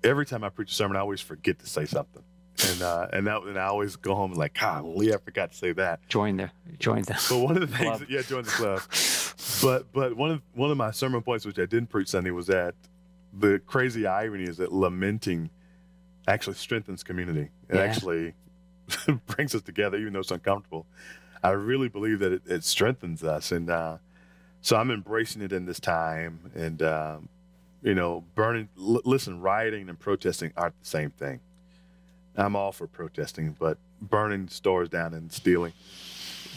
every 0.03 0.23
time 0.25 0.43
I 0.43 0.49
preach 0.49 0.71
a 0.71 0.75
sermon, 0.75 0.95
I 0.95 0.99
always 0.99 1.19
forget 1.19 1.57
to 1.59 1.67
say 1.67 1.85
something. 1.85 2.21
And 2.69 2.81
uh, 2.81 3.07
and 3.11 3.27
that 3.27 3.41
and 3.41 3.59
I 3.59 3.65
always 3.65 3.95
go 3.97 4.15
home 4.15 4.31
and 4.31 4.39
like, 4.39 4.57
golly, 4.57 5.13
I 5.13 5.17
forgot 5.17 5.51
to 5.51 5.57
say 5.57 5.73
that. 5.73 6.07
Join 6.07 6.37
the 6.37 6.51
join 6.79 7.01
the. 7.01 7.21
But 7.29 7.39
one 7.39 7.57
of 7.61 7.69
the 7.69 7.75
things, 7.75 7.97
Club. 7.97 8.05
yeah, 8.09 8.21
join 8.21 8.43
the 8.43 8.51
club. 8.51 8.81
But 9.61 9.91
but 9.93 10.15
one 10.17 10.31
of 10.31 10.41
one 10.53 10.71
of 10.71 10.77
my 10.77 10.91
sermon 10.91 11.21
points, 11.21 11.45
which 11.45 11.59
I 11.59 11.65
didn't 11.65 11.87
preach 11.87 12.07
Sunday, 12.07 12.31
was 12.31 12.47
that 12.47 12.73
the 13.37 13.59
crazy 13.67 14.07
irony 14.07 14.45
is 14.45 14.57
that 14.57 14.71
lamenting 14.71 15.49
actually 16.27 16.55
strengthens 16.55 17.03
community. 17.03 17.49
It 17.69 17.75
Yeah. 17.75 17.81
actually 17.81 18.33
brings 19.27 19.53
us 19.55 19.61
together, 19.61 19.97
even 19.97 20.13
though 20.13 20.19
it's 20.19 20.31
uncomfortable. 20.31 20.85
I 21.43 21.51
really 21.51 21.89
believe 21.89 22.19
that 22.19 22.31
it, 22.31 22.41
it 22.47 22.63
strengthens 22.63 23.23
us, 23.23 23.51
and 23.51 23.69
uh, 23.69 23.97
so 24.61 24.77
I'm 24.77 24.89
embracing 24.89 25.41
it 25.43 25.51
in 25.51 25.65
this 25.65 25.79
time. 25.79 26.51
And 26.55 26.81
um, 26.81 27.29
you 27.83 27.93
know, 27.93 28.23
burning. 28.33 28.69
L- 28.79 29.01
listen, 29.05 29.41
rioting 29.41 29.89
and 29.89 29.99
protesting 29.99 30.51
aren't 30.57 30.79
the 30.81 30.87
same 30.87 31.11
thing. 31.11 31.39
I'm 32.35 32.55
all 32.55 32.71
for 32.71 32.87
protesting, 32.87 33.55
but 33.59 33.77
burning 34.01 34.47
stores 34.49 34.89
down 34.89 35.13
and 35.13 35.31
stealing, 35.31 35.71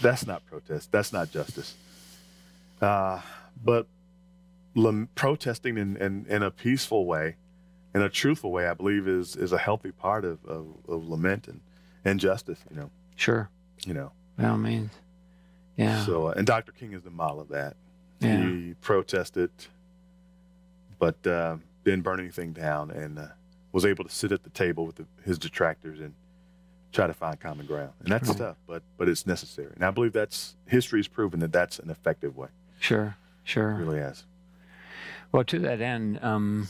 that's 0.00 0.26
not 0.26 0.44
protest. 0.46 0.90
That's 0.90 1.12
not 1.12 1.30
justice. 1.30 1.74
Uh, 2.80 3.20
but 3.64 3.86
lam- 4.74 5.08
protesting 5.14 5.76
in, 5.78 5.96
in, 5.98 6.26
in 6.28 6.42
a 6.42 6.50
peaceful 6.50 7.04
way, 7.06 7.36
in 7.94 8.02
a 8.02 8.08
truthful 8.08 8.50
way, 8.52 8.66
I 8.68 8.74
believe 8.74 9.08
is, 9.08 9.34
is 9.36 9.52
a 9.52 9.58
healthy 9.58 9.92
part 9.92 10.24
of, 10.24 10.44
of, 10.44 10.66
of 10.88 11.08
lament 11.08 11.48
and, 11.48 11.60
and 12.04 12.20
justice, 12.20 12.58
you 12.70 12.76
know, 12.76 12.90
Sure. 13.16 13.48
you 13.86 13.94
know. 13.94 14.12
By 14.36 14.48
all 14.48 14.58
means. 14.58 14.92
Yeah. 15.76 16.04
So, 16.04 16.28
uh, 16.28 16.34
and 16.36 16.46
Dr. 16.46 16.72
King 16.72 16.92
is 16.92 17.02
the 17.02 17.10
model 17.10 17.40
of 17.40 17.48
that. 17.48 17.76
Yeah. 18.20 18.36
He 18.42 18.74
protested, 18.80 19.50
but 20.98 21.24
uh, 21.26 21.56
didn't 21.84 22.02
burn 22.02 22.20
anything 22.20 22.52
down 22.52 22.90
and 22.90 23.18
uh, 23.18 23.26
was 23.72 23.84
able 23.84 24.04
to 24.04 24.10
sit 24.10 24.32
at 24.32 24.42
the 24.44 24.50
table 24.50 24.86
with 24.86 24.96
the, 24.96 25.06
his 25.24 25.38
detractors 25.38 26.00
and 26.00 26.14
try 26.92 27.06
to 27.06 27.12
find 27.14 27.38
common 27.38 27.66
ground. 27.66 27.92
And 28.00 28.08
that's 28.10 28.28
Right. 28.30 28.38
tough, 28.38 28.56
but 28.66 28.82
but 28.96 29.08
it's 29.08 29.26
necessary. 29.26 29.72
And 29.74 29.84
I 29.84 29.90
believe 29.90 30.12
that's 30.12 30.56
history 30.66 30.98
has 31.00 31.08
proven 31.08 31.40
that 31.40 31.52
that's 31.52 31.78
an 31.78 31.90
effective 31.90 32.36
way. 32.36 32.48
Sure. 32.80 33.16
Sure. 33.44 33.70
It 33.72 33.84
really 33.84 33.98
has. 34.00 34.24
Well, 35.32 35.44
to 35.44 35.58
that 35.60 35.80
end, 35.80 36.18
um, 36.22 36.68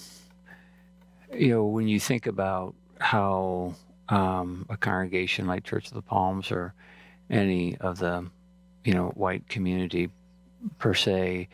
you 1.39 1.51
know, 1.51 1.64
when 1.64 1.89
you 1.89 2.01
think 2.01 2.26
about 2.26 2.74
how 3.01 3.74
um, 4.09 4.66
a 4.68 4.76
congregation 4.76 5.47
like 5.47 5.64
Church 5.64 5.89
of 5.89 5.95
the 5.95 6.03
Palms 6.03 6.51
or 6.51 6.74
any 7.30 7.76
of 7.78 7.99
the, 7.99 8.27
you 8.85 8.94
know, 8.94 9.09
white 9.15 9.48
community 9.48 10.10
per 10.78 10.94
se 10.94 11.48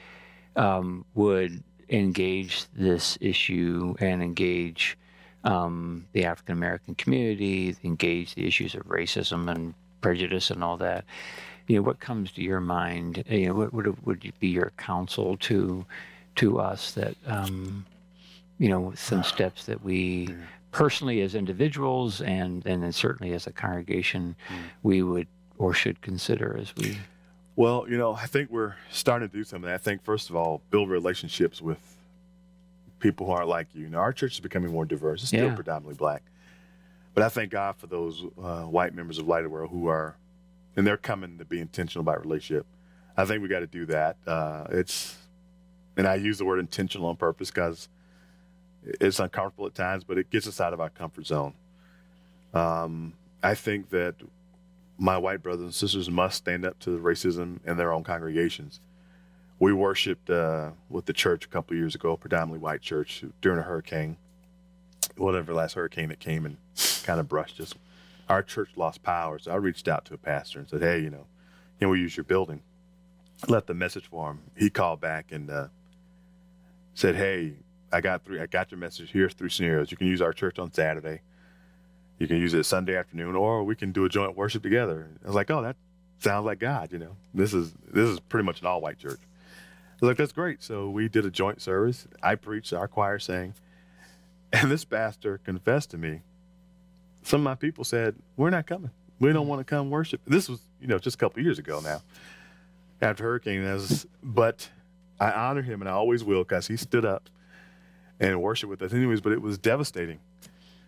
um, 0.56 1.04
would 1.14 1.62
engage 1.90 2.64
this 2.74 3.18
issue 3.20 3.94
and 4.00 4.22
engage 4.22 4.96
um, 5.44 6.06
the 6.12 6.24
African 6.24 6.56
American 6.56 6.94
community, 6.94 7.76
engage 7.84 8.34
the 8.34 8.46
issues 8.46 8.74
of 8.74 8.82
racism 8.84 9.50
and 9.50 9.74
prejudice 10.00 10.50
and 10.50 10.64
all 10.64 10.78
that, 10.78 11.04
you 11.66 11.76
know, 11.76 11.82
what 11.82 12.00
comes 12.00 12.32
to 12.32 12.42
your 12.42 12.60
mind? 12.60 13.24
You 13.28 13.48
know, 13.48 13.54
what 13.54 13.74
would 13.74 14.06
would 14.06 14.32
be 14.40 14.48
your 14.48 14.72
counsel 14.78 15.36
to 15.38 15.84
to 16.36 16.60
us 16.60 16.92
that 16.92 17.14
um, 17.26 17.84
you 18.58 18.68
know 18.68 18.92
some 18.96 19.22
steps 19.24 19.66
that 19.66 19.82
we 19.82 20.34
personally 20.70 21.20
as 21.22 21.34
individuals 21.34 22.20
and 22.20 22.64
and 22.66 22.82
then 22.82 22.92
certainly 22.92 23.32
as 23.32 23.46
a 23.46 23.52
congregation 23.52 24.34
we 24.82 25.02
would 25.02 25.26
or 25.58 25.72
should 25.72 26.00
consider 26.02 26.56
as 26.60 26.74
we 26.76 26.96
Well, 27.56 27.86
you 27.88 27.96
know, 27.96 28.14
I 28.14 28.26
think 28.26 28.50
we're 28.50 28.74
starting 28.90 29.28
to 29.28 29.32
do 29.36 29.44
something. 29.44 29.70
I 29.70 29.78
think, 29.78 30.02
first 30.02 30.28
of 30.30 30.34
all, 30.34 30.60
build 30.70 30.90
relationships 30.90 31.62
with 31.62 31.78
people 32.98 33.26
who 33.26 33.32
aren't 33.32 33.48
like 33.48 33.68
you. 33.74 33.88
Now, 33.88 33.98
our 33.98 34.12
church 34.12 34.32
is 34.34 34.40
becoming 34.40 34.72
more 34.72 34.84
diverse. 34.84 35.20
It's 35.20 35.28
still 35.28 35.48
Yeah. 35.48 35.54
predominantly 35.54 35.94
black. 35.94 36.22
But 37.14 37.22
I 37.22 37.28
thank 37.28 37.52
God 37.52 37.76
for 37.76 37.86
those 37.86 38.24
uh, 38.42 38.62
white 38.64 38.92
members 38.94 39.18
of 39.18 39.28
Light 39.28 39.44
of 39.44 39.44
the 39.44 39.50
World 39.50 39.70
who 39.70 39.86
are, 39.86 40.16
and 40.76 40.84
they're 40.84 40.96
coming 40.96 41.38
to 41.38 41.44
be 41.44 41.60
intentional 41.60 42.00
about 42.00 42.20
relationship. 42.24 42.66
I 43.16 43.24
think 43.24 43.40
we 43.40 43.48
got 43.48 43.60
to 43.60 43.68
do 43.68 43.86
that. 43.86 44.16
Uh, 44.26 44.64
it's, 44.70 45.16
and 45.96 46.08
I 46.08 46.16
use 46.16 46.38
the 46.38 46.44
word 46.44 46.58
intentional 46.58 47.06
on 47.06 47.14
purpose 47.14 47.50
because 47.52 47.88
it's 48.84 49.18
uncomfortable 49.18 49.66
at 49.66 49.74
times, 49.74 50.04
but 50.04 50.18
it 50.18 50.30
gets 50.30 50.46
us 50.46 50.60
out 50.60 50.72
of 50.72 50.80
our 50.80 50.90
comfort 50.90 51.26
zone. 51.26 51.54
Um, 52.52 53.14
I 53.42 53.54
think 53.54 53.90
that 53.90 54.14
my 54.98 55.18
white 55.18 55.42
brothers 55.42 55.64
and 55.64 55.74
sisters 55.74 56.08
must 56.08 56.38
stand 56.38 56.64
up 56.64 56.78
to 56.80 56.98
racism 56.98 57.58
in 57.66 57.76
their 57.76 57.92
own 57.92 58.04
congregations. 58.04 58.80
We 59.58 59.72
worshipped 59.72 60.30
uh, 60.30 60.70
with 60.88 61.06
the 61.06 61.12
church 61.12 61.44
a 61.44 61.48
couple 61.48 61.76
years 61.76 61.94
ago, 61.94 62.16
predominantly 62.16 62.58
white 62.58 62.82
church, 62.82 63.24
during 63.40 63.58
a 63.58 63.62
hurricane, 63.62 64.16
whatever 65.16 65.54
last 65.54 65.74
hurricane 65.74 66.08
that 66.10 66.20
came 66.20 66.44
and 66.44 66.56
kind 67.04 67.20
of 67.20 67.28
brushed 67.28 67.60
us. 67.60 67.74
Our 68.28 68.42
church 68.42 68.70
lost 68.76 69.02
power, 69.02 69.38
so 69.38 69.52
I 69.52 69.56
reached 69.56 69.88
out 69.88 70.04
to 70.06 70.14
a 70.14 70.18
pastor 70.18 70.58
and 70.58 70.68
said, 70.68 70.80
"Hey, 70.80 71.00
you 71.00 71.10
know, 71.10 71.26
can 71.78 71.88
we 71.88 72.00
use 72.00 72.16
your 72.16 72.24
building?" 72.24 72.62
Left 73.48 73.68
a 73.68 73.74
message 73.74 74.06
for 74.06 74.30
him. 74.30 74.40
He 74.56 74.70
called 74.70 75.00
back 75.00 75.30
and 75.30 75.50
uh, 75.50 75.68
said, 76.94 77.16
"Hey, 77.16 77.54
I 77.92 78.00
got 78.00 78.24
three. 78.24 78.40
I 78.40 78.46
got 78.46 78.70
your 78.70 78.78
message. 78.78 79.10
Here's 79.10 79.34
three 79.34 79.50
scenarios. 79.50 79.90
You 79.90 79.96
can 79.96 80.06
use 80.06 80.20
our 80.22 80.32
church 80.32 80.58
on 80.58 80.72
Saturday." 80.72 81.20
You 82.16 82.28
can 82.28 82.36
use 82.36 82.54
it 82.54 82.62
Sunday 82.62 82.96
afternoon, 82.96 83.34
or 83.34 83.64
we 83.64 83.74
can 83.74 83.90
do 83.90 84.04
a 84.04 84.08
joint 84.08 84.36
worship 84.36 84.62
together. 84.62 85.08
I 85.24 85.26
was 85.26 85.34
like, 85.34 85.50
oh, 85.50 85.62
that 85.62 85.74
sounds 86.20 86.46
like 86.46 86.60
God. 86.60 86.92
You 86.92 86.98
know, 87.00 87.16
this 87.34 87.52
is 87.52 87.72
this 87.90 88.08
is 88.08 88.20
pretty 88.20 88.46
much 88.46 88.60
an 88.60 88.68
all 88.68 88.80
white 88.80 88.98
church. 88.98 89.18
I 89.18 89.96
was 90.00 90.08
like, 90.10 90.16
that's 90.16 90.32
great. 90.32 90.62
So 90.62 90.88
we 90.88 91.08
did 91.08 91.26
a 91.26 91.30
joint 91.30 91.60
service. 91.60 92.06
I 92.22 92.36
preached, 92.36 92.72
our 92.72 92.86
choir 92.86 93.18
sang, 93.18 93.54
and 94.52 94.70
this 94.70 94.84
pastor 94.84 95.38
confessed 95.38 95.90
to 95.90 95.98
me. 95.98 96.20
Some 97.24 97.40
of 97.40 97.44
my 97.44 97.56
people 97.56 97.82
said, 97.82 98.14
"We're 98.36 98.50
not 98.50 98.68
coming. 98.68 98.90
We 99.18 99.32
don't 99.32 99.48
want 99.48 99.58
to 99.58 99.64
come 99.64 99.90
worship." 99.90 100.20
This 100.24 100.48
was, 100.48 100.60
you 100.80 100.86
know, 100.86 101.00
just 101.00 101.16
a 101.16 101.18
couple 101.18 101.42
years 101.42 101.58
ago 101.58 101.80
now, 101.80 102.00
after 103.02 103.24
hurricane. 103.24 103.64
Was, 103.64 104.06
but 104.22 104.68
I 105.18 105.32
honor 105.32 105.62
him, 105.62 105.82
and 105.82 105.88
I 105.88 105.94
always 105.94 106.22
will, 106.22 106.44
because 106.44 106.68
he 106.68 106.76
stood 106.76 107.04
up 107.04 107.28
and 108.30 108.40
worshiped 108.42 108.70
with 108.70 108.82
us, 108.82 108.92
anyways. 108.92 109.20
But 109.20 109.32
it 109.32 109.42
was 109.42 109.58
devastating 109.58 110.20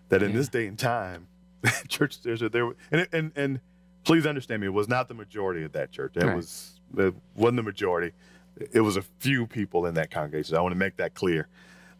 that 0.09 0.23
in 0.23 0.31
Yeah. 0.31 0.37
this 0.37 0.49
day 0.49 0.67
and 0.67 0.79
time, 0.79 1.29
church 1.89 2.23
there's 2.23 2.43
a, 2.43 2.49
there 2.49 2.71
and, 2.91 3.07
and 3.13 3.33
and 3.37 3.61
please 4.05 4.27
understand 4.27 4.61
me, 4.61 4.67
it 4.69 4.73
was 4.73 4.89
not 4.89 5.09
the 5.09 5.15
majority 5.15 5.65
of 5.65 5.73
that 5.73 5.91
church. 5.91 6.17
It 6.17 6.25
Right. 6.25 6.37
was 6.37 6.81
it 6.97 7.15
wasn't 7.35 7.57
the 7.57 7.63
majority. 7.63 8.13
It 8.73 8.81
was 8.81 8.97
a 8.97 9.03
few 9.19 9.47
people 9.47 9.85
in 9.87 9.95
that 9.95 10.11
congregation. 10.11 10.57
I 10.57 10.61
want 10.61 10.73
to 10.73 10.79
make 10.79 10.97
that 10.97 11.15
clear. 11.15 11.49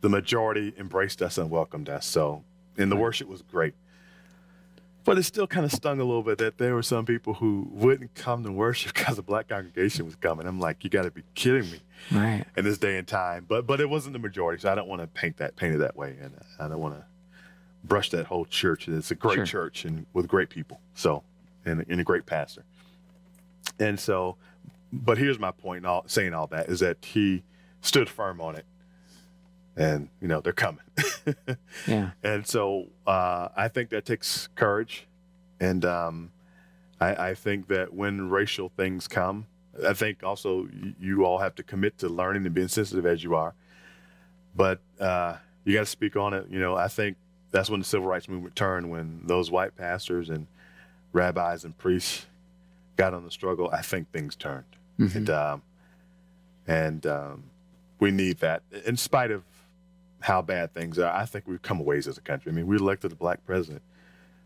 The 0.01 0.09
majority 0.09 0.73
embraced 0.79 1.21
us 1.21 1.37
and 1.39 1.51
welcomed 1.51 1.89
us. 1.89 2.07
So, 2.07 2.45
and 2.79 2.91
the 2.91 2.97
worship 2.97 3.29
was 3.29 3.43
great. 3.43 3.75
But 5.07 5.19
it 5.19 5.23
still 5.23 5.47
kind 5.47 5.65
of 5.65 5.73
stung 5.73 6.01
a 6.01 6.05
little 6.05 6.23
bit 6.25 6.39
that 6.39 6.59
there 6.59 6.75
were 6.75 6.83
some 6.83 7.07
people 7.07 7.35
who 7.35 7.69
wouldn't 7.71 8.15
come 8.17 8.43
to 8.43 8.51
worship 8.53 8.93
because 8.95 9.17
a 9.19 9.23
black 9.23 9.49
congregation 9.49 10.05
was 10.05 10.17
coming. 10.17 10.47
I'm 10.47 10.59
like, 10.61 10.83
you 10.85 10.91
got 10.91 11.03
to 11.03 11.11
be 11.11 11.23
kidding 11.35 11.71
me 11.71 11.81
right 12.13 12.45
in 12.57 12.65
this 12.65 12.77
day 12.77 12.99
and 12.99 13.07
time. 13.07 13.47
But 13.49 13.67
but 13.67 13.81
it 13.81 13.89
wasn't 13.89 14.13
the 14.15 14.19
majority, 14.19 14.61
so 14.61 14.71
I 14.71 14.75
don't 14.75 14.89
want 14.89 15.01
to 15.01 15.07
paint 15.07 15.39
that 15.39 15.57
paint 15.57 15.77
it 15.77 15.79
that 15.79 15.97
way, 15.97 16.17
and 16.21 16.35
I 16.59 16.69
don't 16.69 16.81
want 16.81 16.97
to 16.97 17.05
brush 17.85 18.11
that 18.11 18.27
whole 18.27 18.45
church. 18.45 18.89
It's 18.89 19.11
a 19.13 19.15
great 19.15 19.37
Sure. 19.37 19.47
church 19.47 19.85
and 19.85 20.07
with 20.13 20.27
great 20.29 20.51
people, 20.51 20.81
so 20.95 21.23
and, 21.65 21.85
and 21.89 22.01
a 22.01 22.05
great 22.05 22.27
pastor. 22.27 22.65
And 23.79 23.99
so, 24.01 24.37
but 24.93 25.19
here's 25.19 25.39
my 25.39 25.53
point. 25.53 25.79
In 25.79 25.87
all 25.87 26.05
saying 26.09 26.35
all 26.35 26.49
that 26.49 26.69
is 26.69 26.81
that 26.81 27.05
he 27.05 27.45
stood 27.81 28.09
firm 28.09 28.41
on 28.41 28.57
it, 28.57 28.65
and 29.77 30.09
you 30.21 30.29
know 30.29 30.41
they're 30.41 30.53
coming. 30.53 30.85
yeah 31.87 32.11
And 32.23 32.47
so 32.47 32.87
uh, 33.07 33.49
I 33.57 33.69
think 33.69 33.91
that 33.91 34.05
takes 34.05 34.49
courage. 34.55 35.07
And 35.61 35.85
um, 35.85 36.33
I, 37.01 37.31
I 37.31 37.35
think 37.35 37.69
that 37.69 37.93
when 37.95 38.31
racial 38.31 38.71
things 38.77 39.09
come, 39.09 39.47
I 39.87 39.93
think 39.93 40.23
also 40.23 40.69
you, 40.99 41.25
all 41.25 41.39
have 41.39 41.55
to 41.57 41.63
commit 41.63 41.99
to 41.99 42.09
learning 42.09 42.47
and 42.47 42.55
being 42.55 42.69
sensitive 42.69 43.05
as 43.07 43.23
you 43.23 43.35
are. 43.35 43.55
But 44.55 44.81
uh, 44.99 45.37
you 45.65 45.75
got 45.75 45.81
to 45.81 45.87
speak 45.87 46.17
on 46.17 46.33
it. 46.33 46.47
You 46.51 46.59
know, 46.59 46.75
I 46.77 46.89
think 46.89 47.17
that's 47.51 47.69
when 47.69 47.81
the 47.81 47.87
civil 47.87 48.09
rights 48.09 48.29
movement 48.29 48.57
turned, 48.57 48.91
when 48.91 49.21
those 49.25 49.51
white 49.51 49.77
pastors 49.77 50.31
and 50.31 50.47
rabbis 51.13 51.65
and 51.65 51.77
priests 51.77 52.27
got 52.97 53.13
on 53.13 53.25
the 53.25 53.31
struggle. 53.31 53.69
I 53.71 53.83
think 53.83 54.11
things 54.13 54.35
turned. 54.37 54.65
And, 55.17 55.31
um, 55.31 55.63
and 56.67 57.07
um, 57.07 57.45
we 58.01 58.11
need 58.11 58.39
that 58.39 58.63
in 58.87 58.97
spite 58.97 59.31
of 59.31 59.43
how 60.27 60.43
bad 60.43 60.75
things 60.75 60.99
are. 60.99 61.13
I 61.13 61.25
think 61.25 61.47
we've 61.47 61.63
come 61.63 61.79
a 61.79 61.85
ways 61.85 62.09
as 62.09 62.19
a 62.19 62.21
country. 62.21 62.51
I 62.51 62.55
mean, 62.57 62.67
we 62.67 62.75
elected 62.75 63.13
a 63.13 63.15
black 63.15 63.47
president 63.47 63.81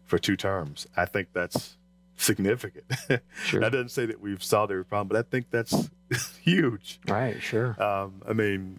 for 0.04 0.18
two 0.18 0.36
terms. 0.36 0.86
I 0.94 1.06
think 1.06 1.28
that's 1.32 1.78
significant. 2.18 2.84
Sure. 3.46 3.60
that 3.60 3.72
doesn't 3.72 3.88
say 3.88 4.04
that 4.04 4.20
we've 4.20 4.44
solved 4.44 4.70
every 4.70 4.84
problem, 4.84 5.08
but 5.08 5.16
I 5.16 5.22
think 5.22 5.46
that's 5.50 5.88
huge. 6.42 7.00
right 7.08 7.42
sure 7.42 7.82
Um, 7.82 8.20
I 8.28 8.34
mean, 8.34 8.78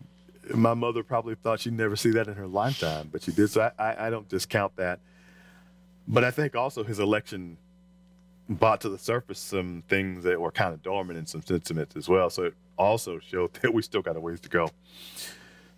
my 0.53 0.75
mother 0.75 1.01
probably 1.01 1.33
thought 1.33 1.61
she'd 1.61 1.73
never 1.73 1.95
see 1.95 2.11
that 2.11 2.27
in 2.27 2.35
her 2.35 2.45
lifetime, 2.45 3.09
but 3.11 3.23
she 3.23 3.31
did. 3.31 3.49
So 3.49 3.71
I, 3.79 3.83
I, 3.83 4.07
I 4.07 4.09
don't 4.11 4.29
discount 4.29 4.75
that. 4.75 4.99
But 6.07 6.23
I 6.23 6.29
think 6.29 6.55
also 6.55 6.83
his 6.83 6.99
election 6.99 7.57
brought 8.47 8.79
to 8.81 8.89
the 8.89 8.99
surface 8.99 9.39
some 9.39 9.81
things 9.89 10.23
that 10.25 10.39
were 10.39 10.51
kind 10.51 10.71
of 10.71 10.83
dormant 10.83 11.17
and 11.17 11.27
some 11.27 11.41
sentiments 11.41 11.95
as 11.95 12.07
well. 12.07 12.29
So 12.29 12.43
it 12.43 12.53
also 12.77 13.17
showed 13.17 13.53
that 13.61 13.73
we 13.73 13.81
still 13.81 14.03
got 14.03 14.15
a 14.15 14.19
ways 14.19 14.39
to 14.41 14.49
go. 14.49 14.69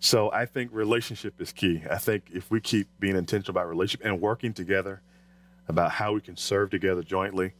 So 0.04 0.30
I 0.30 0.44
think 0.44 0.68
relationship 0.74 1.40
is 1.40 1.50
key. 1.50 1.80
I 1.90 1.96
think 1.96 2.24
if 2.30 2.50
we 2.50 2.60
keep 2.60 2.88
being 3.00 3.16
intentional 3.16 3.52
about 3.52 3.70
relationship 3.70 4.04
and 4.04 4.20
working 4.20 4.52
together 4.52 5.00
about 5.66 5.92
how 5.92 6.12
we 6.12 6.20
can 6.20 6.36
serve 6.36 6.68
together 6.68 7.02
jointly, 7.02 7.54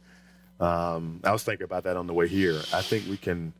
um, 0.59 1.21
I 1.23 1.31
was 1.31 1.43
thinking 1.43 1.63
about 1.63 1.85
that 1.85 1.97
on 1.97 2.05
the 2.05 2.13
way 2.13 2.27
here. 2.27 2.61
I 2.71 2.83
think 2.83 3.07
we 3.09 3.17
can 3.17 3.51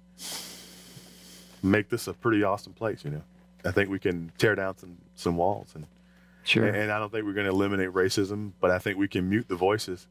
make 1.64 1.90
this 1.90 2.06
a 2.06 2.14
pretty 2.14 2.44
awesome 2.44 2.74
place. 2.74 3.03
You 3.03 3.10
know, 3.10 3.24
I 3.66 3.72
think 3.72 3.90
we 3.90 3.98
can 3.98 4.32
tear 4.38 4.53
down 4.53 4.78
some 4.78 4.98
some 5.16 5.36
walls, 5.36 5.72
and 5.74 5.88
sure 6.44 6.68
and 6.68 6.91
I 6.91 6.99
don't 6.99 7.12
think 7.12 7.26
we're 7.26 7.34
going 7.34 7.48
to 7.48 7.53
eliminate 7.53 7.90
racism, 7.90 8.52
but 8.62 8.70
I 8.70 8.78
think 8.78 8.99
we 8.99 9.07
can 9.07 9.28
mute 9.28 9.48
the 9.48 9.56
voices 9.56 10.06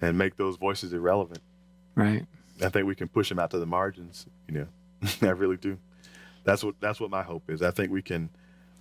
and 0.00 0.16
make 0.16 0.38
those 0.38 0.56
voices 0.56 0.94
irrelevant. 0.94 1.42
right 1.94 2.24
I 2.64 2.70
think 2.70 2.86
we 2.86 2.94
can 2.94 3.08
push 3.08 3.28
them 3.28 3.38
out 3.38 3.50
to 3.50 3.58
the 3.58 3.66
margins. 3.66 4.24
You 4.48 4.54
know, 4.54 4.66
I 5.28 5.32
really 5.32 5.58
do. 5.58 5.76
That's 6.44 6.64
what 6.64 6.74
that's 6.80 7.00
what 7.00 7.10
my 7.10 7.22
hope 7.22 7.50
is. 7.50 7.62
I 7.62 7.70
think 7.70 7.90
we 7.92 8.02
can 8.02 8.30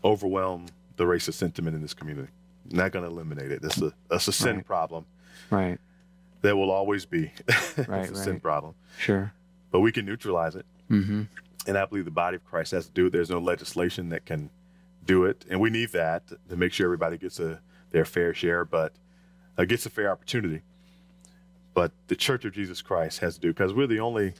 overwhelm 0.04 0.68
the 0.98 1.04
racist 1.06 1.34
sentiment 1.36 1.76
in 1.76 1.82
this 1.82 1.94
community. 1.94 2.30
Not 2.70 2.92
going 2.92 3.06
to 3.06 3.12
eliminate 3.12 3.52
it. 3.52 3.62
That's 3.62 3.82
a 3.82 3.94
that's 4.10 4.28
a 4.28 4.32
sin 4.34 4.58
Right. 4.58 4.66
problem 4.66 5.06
right 5.50 5.80
that 6.42 6.56
will 6.56 6.72
always 6.72 7.06
be. 7.06 7.32
Right, 7.88 8.10
a 8.10 8.16
sin 8.16 8.40
problem, 8.40 8.74
sure 8.98 9.34
but 9.72 9.80
we 9.82 9.92
can 9.92 10.06
neutralize 10.06 10.56
it. 10.56 10.66
mm-hmm 10.90 11.24
and 11.68 11.78
I 11.78 11.86
believe 11.86 12.06
the 12.06 12.12
body 12.12 12.38
of 12.38 12.44
Christ 12.44 12.72
has 12.72 12.88
to 12.88 12.92
do 12.92 13.06
it. 13.06 13.12
There's 13.12 13.30
no 13.30 13.38
legislation 13.38 14.10
that 14.10 14.26
can 14.26 14.50
do 15.06 15.26
it, 15.26 15.46
and 15.48 15.60
we 15.62 15.70
need 15.70 15.92
that 15.92 16.24
to 16.50 16.56
make 16.56 16.74
sure 16.74 16.88
everybody 16.88 17.20
gets 17.20 17.40
a 17.40 17.60
their 17.92 18.04
fair 18.06 18.34
share, 18.34 18.66
but 18.66 18.94
uh, 19.60 19.66
gets 19.66 19.86
a 19.86 19.90
fair 19.92 20.10
opportunity. 20.12 20.62
But 21.76 21.92
the 22.08 22.16
Church 22.16 22.46
of 22.46 22.54
Jesus 22.54 22.82
Christ 22.82 23.20
has 23.20 23.36
to 23.36 23.42
do 23.42 23.50
because 23.50 23.74
we're 23.74 23.86
the 23.88 24.00
only 24.00 24.34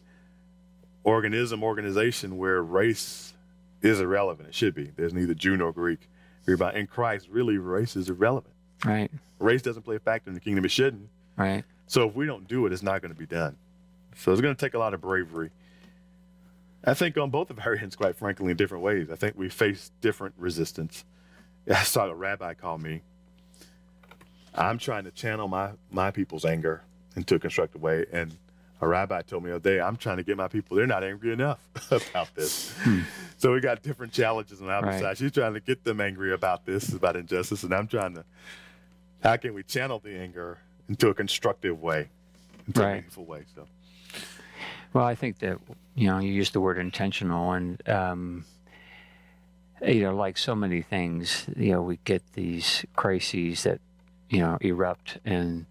organism 1.04 1.64
organization 1.64 2.38
where 2.38 2.62
race 2.62 3.34
is 3.82 4.00
irrelevant. 4.00 4.50
It 4.50 4.56
should 4.56 4.76
be. 4.76 4.92
There's 4.96 5.14
neither 5.14 5.34
Jew 5.34 5.58
nor 5.58 5.72
Greek. 5.72 6.08
Everybody 6.44 6.80
in 6.80 6.88
Christ, 6.88 7.28
really, 7.30 7.58
race 7.58 7.96
is 7.96 8.10
irrelevant. 8.10 8.54
right 8.86 9.12
Race 9.40 9.62
doesn't 9.62 9.84
play 9.84 9.96
a 9.96 10.00
factor 10.00 10.30
in 10.30 10.34
the 10.34 10.40
kingdom. 10.40 10.66
It 10.66 10.72
shouldn't. 10.72 11.10
right 11.36 11.64
So 11.88 12.08
if 12.08 12.16
we 12.16 12.26
don't 12.26 12.48
do 12.48 12.66
it, 12.66 12.74
it's 12.74 12.84
not 12.84 13.02
going 13.02 13.14
to 13.14 13.18
be 13.18 13.26
done. 13.26 13.58
So 14.16 14.32
it's 14.32 14.42
going 14.42 14.56
to 14.56 14.66
take 14.66 14.74
a 14.74 14.80
lot 14.80 14.94
of 14.94 15.02
bravery. 15.02 15.52
I 16.84 16.94
think 16.94 17.18
on 17.18 17.30
both 17.30 17.50
of 17.50 17.60
our 17.60 17.76
ends, 17.82 17.96
quite 17.96 18.16
frankly, 18.16 18.52
in 18.52 18.58
different 18.58 18.84
ways. 18.84 19.10
I 19.12 19.16
think 19.16 19.36
we 19.38 19.50
face 19.50 19.92
different 20.02 20.36
resistance. 20.38 21.06
I 21.70 21.84
saw 21.84 22.06
a 22.06 22.16
rabbi 22.16 22.54
call 22.54 22.78
me. 22.78 23.02
I'm 24.54 24.78
trying 24.78 25.06
to 25.06 25.12
channel 25.12 25.48
my, 25.48 25.72
my 25.92 26.12
people's 26.12 26.44
anger 26.44 26.84
into 27.16 27.36
a 27.36 27.40
constructive 27.40 27.82
way, 27.82 28.06
and 28.12 28.36
a 28.82 28.88
rabbi 28.88 29.22
told 29.22 29.44
me 29.44 29.50
the 29.52 29.58
other 29.58 29.70
day, 29.70 29.80
I'm 29.80 29.96
trying 29.96 30.18
to 30.18 30.24
get 30.24 30.38
my 30.38 30.48
people, 30.48 30.76
they're 30.78 30.88
not 30.88 31.04
angry 31.04 31.32
enough 31.32 31.60
about 31.92 32.34
this. 32.36 32.74
so 33.38 33.54
we 33.54 33.60
got 33.62 33.82
different 33.84 34.12
challenges 34.12 34.62
on 34.62 34.70
our 34.70 34.82
Right. 34.84 35.00
side. 35.00 35.18
She's 35.18 35.32
trying 35.32 35.54
to 35.54 35.60
get 35.60 35.84
them 35.84 36.02
angry 36.02 36.34
about 36.34 36.66
this, 36.66 36.92
about 36.94 37.16
injustice, 37.16 37.64
and 37.64 37.74
I'm 37.74 37.88
trying 37.88 38.16
to, 38.16 38.26
how 39.24 39.38
can 39.38 39.54
we 39.54 39.64
channel 39.64 40.00
the 40.00 40.18
anger 40.18 40.58
into 40.90 41.10
a 41.10 41.14
constructive 41.14 41.80
way, 41.82 42.10
into 42.68 42.82
a 42.84 42.88
meaningful 42.96 43.26
way? 43.26 43.44
So, 43.56 43.68
Well, 44.94 45.06
I 45.06 45.16
think 45.16 45.40
that 45.40 45.60
you 45.96 46.08
know 46.08 46.20
you 46.20 46.32
used 46.34 46.54
the 46.54 46.60
word 46.60 46.78
intentional, 46.80 47.52
and 47.52 47.88
um, 47.88 48.46
you 49.86 50.02
know, 50.02 50.16
like 50.16 50.38
so 50.38 50.56
many 50.56 50.82
things, 50.82 51.46
you 51.56 51.72
know, 51.74 51.82
we 51.82 52.00
get 52.04 52.24
these 52.34 52.86
crises 52.96 53.64
that 53.64 53.80
you 54.30 54.40
know 54.40 54.58
erupt, 54.62 55.18
and 55.24 55.66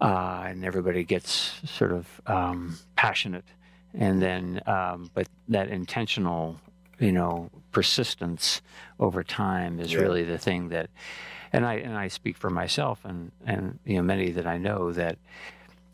uh, 0.00 0.44
and 0.46 0.64
everybody 0.64 1.04
gets 1.04 1.60
sort 1.64 1.92
of 1.92 2.20
um, 2.26 2.78
passionate, 2.96 3.44
and 3.94 4.20
then 4.20 4.60
um, 4.66 5.10
but 5.14 5.28
that 5.48 5.68
intentional, 5.68 6.56
you 6.98 7.12
know, 7.12 7.50
persistence 7.72 8.60
over 9.00 9.22
time 9.22 9.80
is 9.80 9.94
Yeah. 9.94 10.00
really 10.02 10.24
the 10.24 10.38
thing 10.38 10.68
that, 10.70 10.90
and 11.52 11.64
I 11.66 11.74
and 11.74 11.96
I 11.96 12.08
speak 12.08 12.36
for 12.36 12.50
myself 12.50 13.04
and 13.04 13.32
and 13.46 13.78
you 13.84 13.96
know 13.96 14.02
many 14.02 14.30
that 14.32 14.46
I 14.46 14.58
know 14.58 14.92
that 14.92 15.18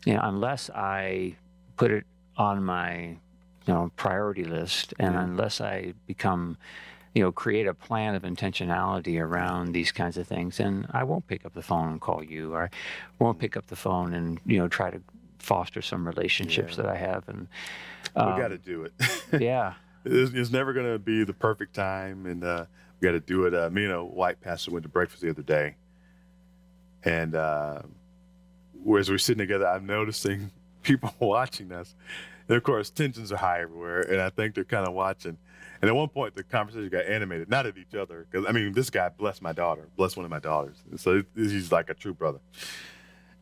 you 0.05 0.13
know 0.13 0.21
unless 0.23 0.69
I 0.69 1.35
put 1.77 1.91
it 1.91 2.05
on 2.37 2.63
my 2.63 3.17
you 3.65 3.73
know 3.73 3.91
priority 3.95 4.43
list 4.43 4.93
and 4.99 5.15
unless 5.15 5.61
i 5.61 5.93
become 6.07 6.57
you 7.13 7.21
know 7.21 7.31
create 7.31 7.67
a 7.67 7.73
plan 7.73 8.15
of 8.15 8.23
intentionality 8.23 9.21
around 9.21 9.71
these 9.73 9.91
kinds 9.91 10.17
of 10.17 10.27
things 10.27 10.59
and 10.59 10.87
i 10.91 11.03
won't 11.03 11.27
pick 11.27 11.45
up 11.45 11.53
the 11.53 11.61
phone 11.61 11.89
and 11.89 12.01
call 12.01 12.23
you 12.23 12.53
or 12.53 12.63
i 12.63 12.69
won't 13.19 13.37
pick 13.39 13.55
up 13.55 13.67
the 13.67 13.75
phone 13.75 14.13
and 14.13 14.39
you 14.45 14.57
know 14.57 14.67
try 14.67 14.89
to 14.89 14.99
foster 15.39 15.81
some 15.81 16.07
relationships 16.07 16.75
Yeah. 16.77 16.83
that 16.83 16.91
i 16.91 16.95
have 16.95 17.27
and 17.29 17.47
we 18.15 18.21
um, 18.21 18.39
got 18.39 18.47
to 18.49 18.57
do 18.57 18.83
it. 18.83 18.93
yeah 19.41 19.73
it's, 20.05 20.33
it's 20.33 20.51
never 20.51 20.73
going 20.73 20.91
to 20.91 20.99
be 20.99 21.23
the 21.23 21.33
perfect 21.33 21.73
time, 21.73 22.25
and 22.25 22.43
uh, 22.43 22.65
we 22.99 23.05
got 23.07 23.13
to 23.13 23.21
do 23.21 23.45
it. 23.45 23.53
Uh, 23.55 23.69
me 23.69 23.85
and 23.85 23.93
a 23.93 24.03
white 24.03 24.41
pastor 24.41 24.69
went 24.71 24.83
to 24.83 24.89
breakfast 24.89 25.21
the 25.21 25.29
other 25.29 25.41
day, 25.41 25.75
and 27.05 27.35
uh, 27.35 27.81
as 28.97 29.09
we're 29.09 29.17
sitting 29.17 29.37
together, 29.39 29.65
I'm 29.67 29.85
noticing 29.85 30.51
people 30.83 31.13
watching 31.19 31.71
us, 31.71 31.95
and 32.49 32.57
of 32.57 32.63
course 32.63 32.89
tensions 32.89 33.31
are 33.31 33.37
high 33.37 33.61
everywhere, 33.61 34.01
and 34.01 34.19
I 34.21 34.29
think 34.29 34.55
they're 34.55 34.65
kind 34.65 34.85
of 34.87 34.93
watching. 34.93 35.37
And 35.83 35.89
at 35.89 35.95
one 35.97 36.07
point, 36.07 36.33
the 36.33 36.43
conversation 36.45 36.87
got 36.87 37.07
animated, 37.07 37.49
not 37.49 37.65
at 37.65 37.77
each 37.77 37.93
other, 37.93 38.25
because 38.31 38.45
I 38.47 38.53
mean, 38.53 38.71
this 38.71 38.89
guy 38.89 39.09
blessed 39.09 39.41
my 39.41 39.51
daughter, 39.51 39.89
blessed 39.97 40.15
one 40.15 40.23
of 40.23 40.29
my 40.31 40.39
daughters, 40.39 40.77
and 40.89 40.97
so 40.97 41.23
he's 41.35 41.73
like 41.73 41.89
a 41.89 41.93
true 41.93 42.13
brother. 42.13 42.39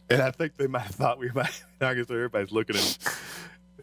And 0.09 0.23
I 0.23 0.31
think 0.31 0.57
they 0.57 0.65
might 0.65 0.79
have 0.81 0.95
thought 0.95 1.19
we 1.19 1.29
might. 1.35 1.63
I 1.79 1.93
guess 1.93 2.09
everybody's 2.09 2.51
looking 2.51 2.77
at. 2.77 2.97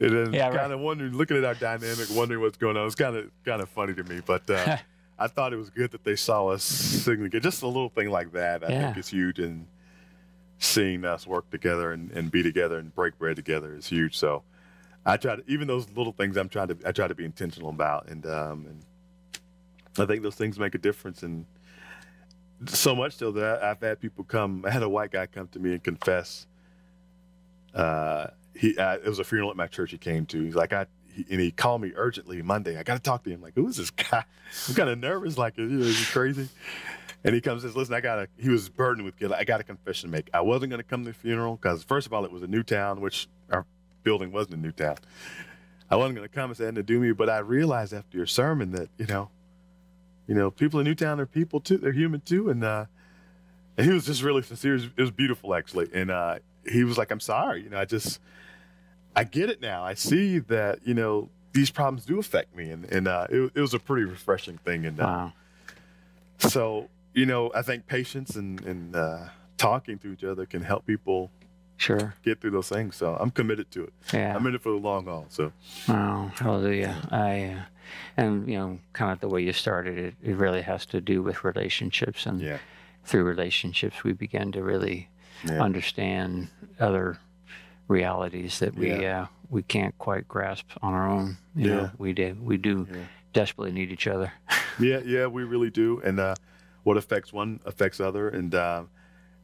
And 0.01 0.11
then 0.11 0.33
Yeah, 0.33 0.53
kind 0.53 0.73
of 0.73 0.81
wondering, 0.81 1.13
looking 1.13 1.37
at 1.37 1.45
our 1.45 1.55
dynamic, 1.55 2.11
wondering 2.11 2.41
what's 2.41 2.59
going 2.59 2.77
on. 2.77 2.87
It's 2.87 2.97
kind 2.97 3.15
of 3.15 3.31
kind 3.45 3.63
of 3.63 3.69
funny 3.69 3.95
to 3.95 4.03
me, 4.03 4.23
but 4.27 4.51
uh, 4.51 4.77
I 5.21 5.29
thought 5.29 5.53
it 5.53 5.57
was 5.57 5.71
good 5.71 5.93
that 5.93 6.03
they 6.03 6.17
saw 6.17 6.49
us 6.49 6.65
singing. 6.65 7.31
Just 7.31 7.63
a 7.63 7.67
little 7.69 7.91
thing 7.91 8.11
like 8.11 8.33
that, 8.33 8.65
I 8.65 8.71
Yeah. 8.71 8.87
think 8.87 8.99
is 8.99 9.07
huge, 9.09 9.39
and 9.39 9.69
seeing 10.59 11.05
us 11.05 11.29
work 11.29 11.49
together 11.51 11.93
and, 11.93 12.11
and 12.11 12.33
be 12.33 12.43
together 12.43 12.79
and 12.79 12.93
break 12.93 13.17
bread 13.21 13.37
together 13.37 13.77
is 13.77 13.87
huge. 13.87 14.19
So 14.19 14.43
I 15.07 15.17
try 15.17 15.37
to, 15.37 15.43
even 15.47 15.69
those 15.69 15.89
little 15.91 16.13
things, 16.13 16.37
I'm 16.37 16.49
trying 16.49 16.69
to, 16.69 16.77
I 16.85 16.93
try 16.93 17.09
to 17.09 17.15
be 17.15 17.25
intentional 17.25 17.71
about, 17.71 18.09
and 18.09 18.27
um, 18.27 18.67
and 18.67 18.85
I 19.99 20.07
think 20.07 20.23
those 20.23 20.35
things 20.35 20.59
make 20.59 20.75
a 20.75 20.79
difference. 20.79 21.23
And 21.23 21.47
so 22.67 22.95
much 22.95 23.17
so 23.17 23.33
that 23.33 23.63
I've 23.63 23.81
had 23.81 24.01
people 24.01 24.25
come. 24.25 24.65
I 24.67 24.71
had 24.71 24.83
a 24.83 24.89
white 24.89 25.11
guy 25.11 25.27
come 25.27 25.49
to 25.49 25.59
me 25.59 25.73
and 25.73 25.83
confess. 25.83 26.47
Uh, 27.75 28.29
he 28.55 28.77
uh, 28.77 28.97
it 28.97 29.07
was 29.07 29.19
a 29.19 29.25
funeral 29.25 29.51
at 29.51 29.57
my 29.57 29.67
church 29.67 29.93
he 29.93 29.99
came 29.99 30.27
to. 30.27 30.43
He's 30.43 30.57
like, 30.57 30.73
I 30.73 30.87
and 31.31 31.41
he 31.41 31.51
called 31.51 31.81
me 31.81 31.93
urgently 31.97 32.41
Monday. 32.43 32.79
I 32.79 32.83
got 32.83 32.95
to 32.95 33.03
talk 33.03 33.25
to 33.25 33.31
him. 33.31 33.41
Like, 33.41 33.55
who 33.55 33.67
is 33.69 33.77
this 33.77 33.91
guy? 33.91 34.25
I'm 34.69 34.75
kind 34.75 34.89
of 34.89 34.99
nervous. 34.99 35.39
Like, 35.39 35.59
know, 35.59 35.65
is 35.65 35.99
he 35.99 36.05
crazy? 36.07 36.49
And 37.25 37.35
he 37.35 37.41
comes 37.41 37.65
and 37.65 37.71
says, 37.71 37.77
listen, 37.77 37.95
I 37.95 38.01
got 38.01 38.19
a. 38.19 38.29
He 38.39 38.49
was 38.49 38.69
burdened 38.69 39.05
with 39.05 39.19
guilt. 39.19 39.33
I 39.33 39.45
got 39.45 39.61
a 39.61 39.65
confession 39.65 40.11
to 40.11 40.13
make. 40.17 40.31
I 40.33 40.41
wasn't 40.41 40.71
going 40.71 40.79
to 40.79 40.89
come 40.89 41.05
to 41.05 41.11
the 41.11 41.15
funeral 41.15 41.57
because 41.57 41.83
first 41.83 42.07
of 42.07 42.13
all, 42.13 42.25
it 42.25 42.31
was 42.31 42.43
a 42.43 42.47
Newtown, 42.47 43.01
which 43.01 43.29
our 43.51 43.67
building 44.09 44.33
wasn't 44.33 44.55
a 44.55 44.59
Newtown. 44.59 44.97
I 45.91 45.97
wasn't 45.97 46.17
going 46.17 46.29
to 46.29 46.35
come 46.35 46.51
and 46.51 46.57
say 46.57 46.71
to 46.71 46.83
do 46.83 46.99
me, 47.01 47.13
but 47.13 47.29
I 47.29 47.39
realized 47.39 47.93
after 47.93 48.17
your 48.17 48.27
sermon 48.27 48.73
that 48.73 48.89
you 48.99 49.07
know, 49.07 49.31
you 50.27 50.35
know, 50.35 50.51
people 50.51 50.81
in 50.81 50.85
Newtown 50.85 51.21
are 51.21 51.27
people 51.27 51.61
too. 51.61 51.79
They're 51.79 51.93
human 51.93 52.21
too, 52.21 52.49
and 52.51 52.65
uh, 52.65 52.87
and 53.77 53.87
he 53.87 53.93
was 53.93 54.07
just 54.07 54.23
really 54.23 54.43
sincere. 54.43 54.73
It 54.73 54.77
was, 54.77 54.85
it 54.97 55.01
was 55.01 55.11
beautiful, 55.11 55.55
actually. 55.55 55.89
And 55.93 56.11
uh, 56.11 56.39
he 56.71 56.85
was 56.85 56.97
like, 56.97 57.11
"I'm 57.11 57.21
sorry. 57.21 57.63
You 57.63 57.71
know, 57.71 57.79
I 57.79 57.85
just, 57.85 58.21
I 59.15 59.25
get 59.25 59.51
it 59.51 59.61
now. 59.61 59.85
I 59.85 59.95
see 59.95 60.39
that. 60.39 60.81
You 60.85 60.95
know, 60.95 61.29
these 61.53 61.71
problems 61.71 62.05
do 62.05 62.19
affect 62.19 62.57
me." 62.57 62.71
And 62.71 62.85
and 62.87 63.09
uh, 63.09 63.27
it, 63.29 63.53
it 63.55 63.61
was 63.61 63.75
a 63.75 63.79
pretty 63.79 64.05
refreshing 64.05 64.59
thing. 64.59 64.87
And 64.87 65.01
uh, 65.01 65.05
wow 65.05 65.33
so, 66.39 66.89
you 67.15 67.27
know, 67.27 67.51
I 67.55 67.63
think 67.63 67.87
patience 67.87 68.37
and 68.37 68.61
and 68.65 68.97
uh, 68.97 69.25
talking 69.57 69.99
to 69.99 70.13
each 70.13 70.25
other 70.25 70.47
can 70.47 70.63
help 70.63 70.87
people 70.87 71.31
sure 71.79 72.15
get 72.23 72.41
through 72.41 72.51
those 72.51 72.69
things. 72.69 72.97
So 72.97 73.17
I'm 73.19 73.31
committed 73.31 73.71
to 73.71 73.85
it. 73.85 73.93
yeah 74.13 74.35
I'm 74.37 74.47
in 74.47 74.55
it 74.55 74.61
for 74.63 74.71
the 74.73 74.79
long 74.79 75.07
haul. 75.07 75.25
So 75.31 75.53
Wow, 75.89 76.31
hallelujah. 76.37 76.95
I, 77.11 77.45
uh, 77.45 77.63
and 78.17 78.47
you 78.49 78.59
know, 78.59 78.79
kind 78.93 79.13
of 79.13 79.21
the 79.21 79.29
way 79.29 79.43
you 79.43 79.53
started 79.55 79.97
it, 79.99 80.15
it 80.23 80.37
really 80.37 80.63
has 80.63 80.85
to 80.87 81.01
do 81.01 81.23
with 81.23 81.43
relationships, 81.45 82.27
and 82.27 82.41
yeah, 82.41 82.59
through 83.05 83.25
relationships, 83.25 84.05
we 84.05 84.13
begin 84.13 84.53
to 84.53 84.63
really 84.63 85.09
yeah, 85.45 85.63
understand 85.63 86.49
other 86.79 87.17
realities 87.89 88.59
that 88.59 88.75
we 88.75 88.91
Yeah. 88.91 89.23
uh, 89.23 89.27
we 89.51 89.63
can't 89.63 89.97
quite 89.99 90.29
grasp 90.29 90.67
on 90.83 90.93
our 90.93 91.09
own. 91.09 91.39
You 91.55 91.69
Yeah. 91.69 91.75
know, 91.77 91.91
we 91.97 92.13
do 92.13 92.37
we 92.43 92.57
do 92.59 92.87
desperately 93.33 93.73
need 93.73 93.91
each 93.91 94.07
other. 94.07 94.33
yeah, 94.79 95.01
yeah. 95.05 95.27
We 95.27 95.45
really 95.45 95.71
do. 95.71 96.01
And 96.05 96.21
uh, 96.21 96.35
what 96.83 96.97
affects 96.97 97.33
one 97.33 97.61
affects 97.65 98.01
other. 98.01 98.29
And 98.29 98.55
uh, 98.55 98.83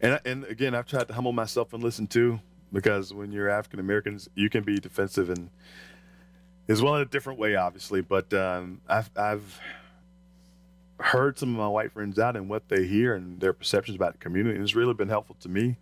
and 0.05 0.21
and 0.25 0.45
again, 0.45 0.75
I've 0.75 0.87
tried 0.87 1.09
to 1.09 1.15
humble 1.15 1.33
myself 1.33 1.73
and 1.73 1.83
listen 1.83 2.07
too, 2.07 2.39
because 2.73 3.13
when 3.13 3.33
you're 3.33 3.49
African 3.49 3.81
Americans, 3.81 4.29
you 4.35 4.49
can 4.51 4.63
be 4.63 4.79
defensive 4.79 5.31
and 5.31 5.51
as 6.69 6.81
well 6.81 6.95
in 6.97 7.03
a 7.03 7.07
different 7.07 7.39
way, 7.39 7.57
obviously. 7.57 8.03
But 8.03 8.33
um, 8.33 8.81
I've 8.89 9.11
I've 9.17 9.61
heard 11.01 11.39
some 11.39 11.51
of 11.51 11.57
my 11.57 11.69
white 11.69 11.93
friends 11.93 12.19
out 12.19 12.37
and 12.37 12.49
what 12.49 12.69
they 12.69 12.87
hear 12.87 13.15
and 13.15 13.41
their 13.41 13.53
perceptions 13.53 13.97
about 13.97 14.13
the 14.13 14.19
community, 14.19 14.55
and 14.55 14.63
it's 14.63 14.77
really 14.77 14.95
been 14.95 15.09
helpful 15.09 15.37
to 15.41 15.49
me. 15.49 15.77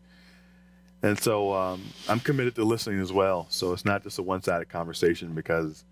And 1.03 1.19
so 1.19 1.53
um, 1.53 1.83
I'm 2.09 2.21
committed 2.21 2.55
to 2.55 2.65
listening 2.65 3.01
as 3.01 3.13
well. 3.13 3.47
So 3.51 3.73
it's 3.73 3.85
not 3.85 4.05
just 4.05 4.19
a 4.21 4.23
one-sided 4.23 4.69
conversation 4.69 5.35
because, 5.35 5.85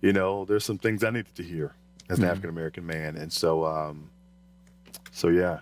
you 0.00 0.14
know, 0.14 0.46
there's 0.46 0.64
some 0.64 0.78
things 0.78 1.04
I 1.04 1.10
needed 1.10 1.34
to 1.34 1.42
hear 1.42 1.74
as 2.08 2.18
an 2.18 2.24
African 2.24 2.48
American 2.50 2.86
man, 2.86 3.16
and 3.16 3.32
so 3.32 3.64
um, 3.64 4.10
so 5.10 5.28
yeah, 5.28 5.60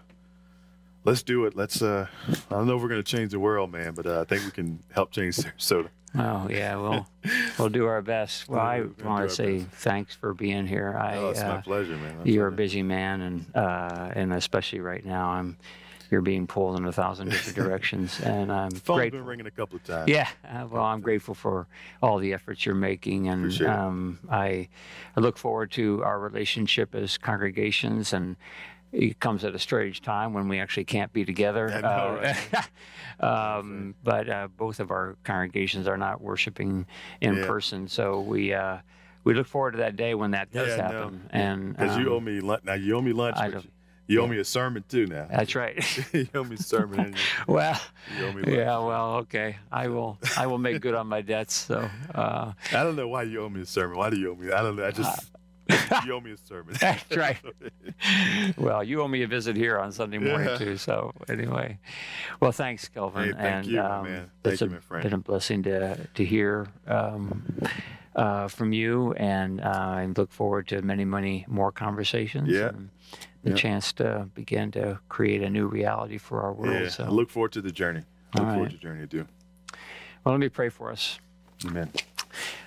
let's 1.04 1.22
do 1.22 1.44
it. 1.46 1.56
Let's. 1.56 1.82
Uh, 1.82 2.06
I 2.28 2.54
don't 2.54 2.66
know 2.66 2.76
if 2.76 2.82
we're 2.82 2.88
gonna 2.88 3.02
change 3.02 3.32
the 3.32 3.40
world, 3.40 3.72
man, 3.72 3.92
but 3.94 4.06
uh, 4.06 4.20
I 4.20 4.24
think 4.24 4.44
we 4.44 4.50
can 4.50 4.82
help 4.92 5.10
change 5.10 5.36
Sarasota. 5.38 5.88
Oh 6.18 6.48
yeah, 6.50 6.76
we'll 6.76 7.06
we'll 7.58 7.68
do 7.68 7.86
our 7.86 8.02
best. 8.02 8.48
Well, 8.48 8.60
I 8.60 8.80
We're 8.80 8.84
gonna 8.86 8.94
do 9.02 9.04
want 9.08 9.28
to 9.30 9.34
say 9.34 9.58
best. 9.58 9.70
thanks 9.82 10.14
for 10.14 10.34
being 10.34 10.66
here. 10.66 10.96
I, 10.98 11.16
Oh, 11.16 11.30
it's 11.30 11.40
my 11.40 11.46
uh, 11.48 11.62
pleasure, 11.62 11.96
man. 11.96 12.18
My 12.18 12.24
You're 12.24 12.48
a 12.48 12.52
busy 12.52 12.82
man, 12.82 13.20
and 13.20 13.46
uh, 13.54 14.10
and 14.14 14.32
especially 14.32 14.80
right 14.80 15.04
now, 15.04 15.28
I'm 15.30 15.56
you're 16.10 16.22
being 16.22 16.48
pulled 16.48 16.76
in 16.76 16.84
a 16.86 16.92
thousand 16.92 17.28
different 17.28 17.54
directions, 17.68 18.18
and 18.20 18.50
I'm 18.50 18.72
Phone's 18.72 18.98
grateful. 18.98 19.20
been 19.20 19.26
ringing 19.28 19.46
a 19.46 19.50
couple 19.52 19.76
of 19.76 19.84
times. 19.84 20.08
Yeah, 20.08 20.28
uh, 20.44 20.66
well, 20.68 20.82
I'm 20.82 21.00
grateful 21.00 21.34
for 21.34 21.68
all 22.02 22.18
the 22.18 22.32
efforts 22.32 22.66
you're 22.66 22.74
making, 22.74 23.28
and 23.28 23.62
um, 23.62 24.18
I, 24.28 24.66
I 25.16 25.20
look 25.20 25.38
forward 25.38 25.70
to 25.72 26.02
our 26.02 26.18
relationship 26.18 26.96
as 26.96 27.16
congregations. 27.16 28.12
And 28.12 28.34
it 28.92 29.20
comes 29.20 29.44
at 29.44 29.54
a 29.54 29.58
strange 29.58 30.02
time 30.02 30.32
when 30.34 30.48
we 30.48 30.58
actually 30.60 30.84
can't 30.84 31.12
be 31.12 31.24
together. 31.24 31.68
Know, 31.68 32.20
uh, 32.22 32.62
um, 33.58 33.94
but 34.02 34.28
uh, 34.28 34.48
both 34.56 34.80
of 34.80 34.90
our 34.90 35.16
congregations 35.24 35.86
are 35.88 35.96
not 35.96 36.20
worshiping 36.20 36.86
in 37.20 37.36
Yeah. 37.36 37.46
person, 37.46 37.88
so 37.88 38.20
we 38.20 38.52
uh, 38.54 38.78
we 39.24 39.34
look 39.34 39.46
forward 39.46 39.72
to 39.72 39.78
that 39.78 39.96
day 39.96 40.14
when 40.14 40.30
that 40.32 40.50
does 40.52 40.68
Yeah, 40.76 40.82
happen. 40.90 41.28
And 41.30 41.76
Because 41.76 41.96
you 41.98 42.06
um, 42.08 42.12
owe 42.14 42.20
me 42.20 42.40
lunch. 42.40 42.64
Now 42.64 42.74
you 42.74 42.96
owe 42.96 43.02
me 43.02 43.12
lunch. 43.12 43.36
You- 43.40 43.62
you 44.06 44.20
owe 44.20 44.26
me 44.26 44.38
a 44.40 44.44
sermon 44.44 44.82
too. 44.88 45.06
Now 45.06 45.28
That's 45.30 45.54
right. 45.54 45.78
you 46.12 46.26
owe 46.34 46.42
me 46.42 46.56
a 46.56 46.58
sermon. 46.58 47.12
you- 47.12 47.18
well, 47.46 47.80
You 48.18 48.32
me 48.32 48.56
yeah. 48.56 48.76
Well, 48.78 49.14
okay. 49.18 49.54
I 49.70 49.86
will. 49.86 50.18
I 50.36 50.48
will 50.48 50.58
make 50.58 50.80
good 50.82 50.94
on 50.96 51.06
my 51.06 51.20
debts. 51.20 51.54
So. 51.54 51.88
Uh, 52.12 52.52
I 52.72 52.82
don't 52.82 52.96
know 52.96 53.06
why 53.06 53.22
you 53.22 53.40
owe 53.40 53.48
me 53.48 53.60
a 53.60 53.66
sermon. 53.66 53.96
Why 53.98 54.10
do 54.10 54.16
you 54.18 54.32
owe 54.32 54.34
me? 54.34 54.50
I 54.50 54.62
don't 54.62 54.74
know. 54.74 54.84
I 54.84 54.90
just 54.90 55.30
you 56.06 56.12
owe 56.12 56.20
me 56.20 56.32
a 56.32 56.36
sermon. 56.36 56.74
That's 56.80 57.16
right. 57.16 57.38
well, 58.58 58.82
you 58.84 59.00
owe 59.02 59.08
me 59.08 59.22
a 59.22 59.26
visit 59.26 59.56
here 59.56 59.78
on 59.78 59.92
Sunday 59.92 60.18
morning 60.18 60.48
Yeah. 60.48 60.58
too. 60.58 60.76
So 60.76 61.12
anyway, 61.28 61.78
well, 62.40 62.52
thanks, 62.52 62.88
Kelvin. 62.88 63.24
Hey, 63.24 63.32
thank 63.32 63.42
and 63.44 63.66
you, 63.66 63.80
um, 63.80 64.04
man. 64.04 64.30
it's 64.44 64.58
Thank 64.58 64.60
you, 64.60 64.66
a- 64.66 64.70
my 64.70 64.80
friend. 64.80 65.02
been 65.04 65.12
a 65.14 65.18
blessing 65.18 65.62
to 65.64 66.06
to 66.14 66.24
hear 66.24 66.66
um, 66.86 67.42
uh, 68.16 68.48
from 68.48 68.72
you, 68.72 69.12
and 69.14 69.60
uh, 69.60 69.68
I 69.68 70.06
look 70.16 70.32
forward 70.32 70.68
to 70.68 70.82
many, 70.82 71.04
many 71.04 71.44
more 71.48 71.72
conversations. 71.72 72.48
Yeah. 72.48 72.68
And 72.68 72.90
the 73.42 73.50
Yeah. 73.50 73.56
chance 73.56 73.92
to 73.94 74.28
begin 74.34 74.70
to 74.72 74.98
create 75.08 75.42
a 75.42 75.48
new 75.48 75.66
reality 75.66 76.18
for 76.18 76.42
our 76.42 76.52
world. 76.52 76.74
Yeah, 76.82 76.88
so, 76.88 77.04
I 77.04 77.08
look 77.08 77.30
forward 77.30 77.52
to 77.52 77.62
the 77.62 77.72
journey. 77.72 78.02
I 78.34 78.38
look 78.38 78.48
forward 78.48 78.62
right. 78.64 78.70
to 78.70 78.76
the 78.76 78.82
journey 78.82 79.00
to 79.00 79.06
do. 79.06 79.26
well, 80.24 80.34
let 80.34 80.40
me 80.40 80.48
pray 80.50 80.68
for 80.68 80.90
us. 80.92 81.18
Amen. 81.66 81.90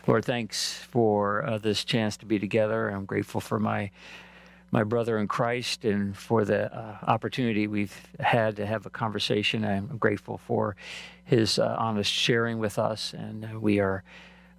Lord, 0.08 0.26
thanks 0.26 0.74
for 0.74 1.46
uh, 1.46 1.58
this 1.58 1.84
chance 1.84 2.18
to 2.18 2.26
be 2.26 2.40
together. 2.40 2.90
I'm 2.90 3.06
grateful 3.06 3.42
for 3.42 3.60
my 3.60 3.92
my 4.72 4.84
brother 4.84 5.20
in 5.20 5.28
Christ 5.28 5.86
and 5.86 6.18
for 6.18 6.44
the 6.46 6.76
uh, 6.76 6.98
opportunity 7.04 7.68
we've 7.68 7.96
had 8.20 8.56
to 8.56 8.66
have 8.66 8.88
a 8.88 8.90
conversation. 8.90 9.64
I'm 9.64 9.98
grateful 9.98 10.40
for 10.40 10.76
his 11.24 11.60
uh, 11.60 11.76
honest 11.78 12.12
sharing 12.12 12.58
with 12.58 12.80
us, 12.80 13.14
and 13.14 13.46
uh, 13.46 13.60
we 13.60 13.80
are 13.80 14.04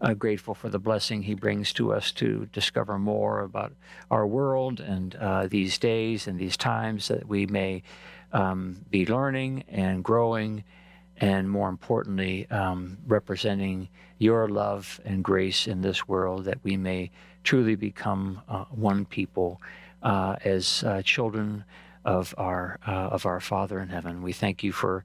uh, 0.01 0.15
grateful 0.15 0.55
for 0.55 0.69
the 0.69 0.79
blessing 0.79 1.23
he 1.23 1.35
brings 1.35 1.73
to 1.73 1.93
us 1.93 2.13
to 2.13 2.47
discover 2.53 2.99
more 2.99 3.41
about 3.41 3.73
our 4.11 4.25
world 4.27 4.79
and 4.79 5.17
uh, 5.17 5.49
these 5.49 5.79
days 5.79 6.29
and 6.29 6.39
these 6.39 6.57
times 6.57 7.09
that 7.09 7.27
we 7.27 7.47
may 7.47 7.83
um, 8.33 8.85
be 8.91 9.07
learning 9.07 9.65
and 9.69 10.05
growing, 10.05 10.63
and 11.19 11.51
more 11.51 11.69
importantly, 11.69 12.49
um, 12.51 12.99
representing 13.07 13.89
your 14.19 14.49
love 14.49 15.01
and 15.05 15.23
grace 15.23 15.67
in 15.67 15.83
this 15.83 16.09
world 16.09 16.45
that 16.45 16.59
we 16.63 16.77
may 16.77 17.11
truly 17.43 17.75
become 17.75 18.41
uh, 18.49 18.65
one 18.71 19.05
people 19.05 19.61
uh, 20.03 20.37
as 20.45 20.83
uh, 20.85 21.03
children 21.03 21.65
of 22.05 22.35
our 22.37 22.79
uh, 22.87 22.91
of 22.91 23.27
our 23.27 23.41
Father 23.41 23.81
in 23.81 23.89
heaven. 23.89 24.23
We 24.23 24.33
thank 24.33 24.63
you 24.63 24.73
for 24.73 25.05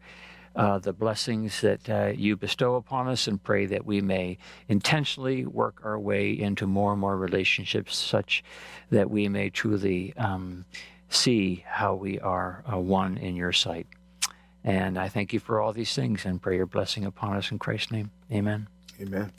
uh, 0.56 0.80
the 0.80 0.94
blessings 0.94 1.61
that 1.61 1.90
uh, 1.90 2.11
you 2.15 2.36
bestow 2.36 2.76
upon 2.76 3.07
us, 3.07 3.27
and 3.27 3.41
pray 3.41 3.65
that 3.68 3.86
we 3.86 4.02
may 4.02 4.38
intentionally 4.68 5.45
work 5.45 5.80
our 5.84 5.98
way 5.98 6.31
into 6.31 6.68
more 6.68 6.91
and 6.91 6.99
more 6.99 7.15
relationships, 7.15 7.95
such 7.95 8.44
that 8.90 9.10
we 9.10 9.30
may 9.30 9.49
truly 9.49 10.14
um, 10.18 10.65
see 11.07 11.64
how 11.68 11.94
we 11.94 12.19
are 12.19 12.64
one 12.68 13.18
in 13.18 13.36
your 13.36 13.53
sight. 13.53 13.88
And 14.64 14.98
I 14.98 15.07
thank 15.07 15.34
you 15.34 15.40
for 15.40 15.61
all 15.61 15.73
these 15.73 15.94
things, 15.95 16.26
and 16.26 16.41
pray 16.41 16.57
your 16.57 16.65
blessing 16.65 17.06
upon 17.06 17.38
us 17.38 17.52
in 17.52 17.60
Christ's 17.60 17.91
name. 17.91 18.11
Amen. 18.31 18.68
Amen. 19.02 19.31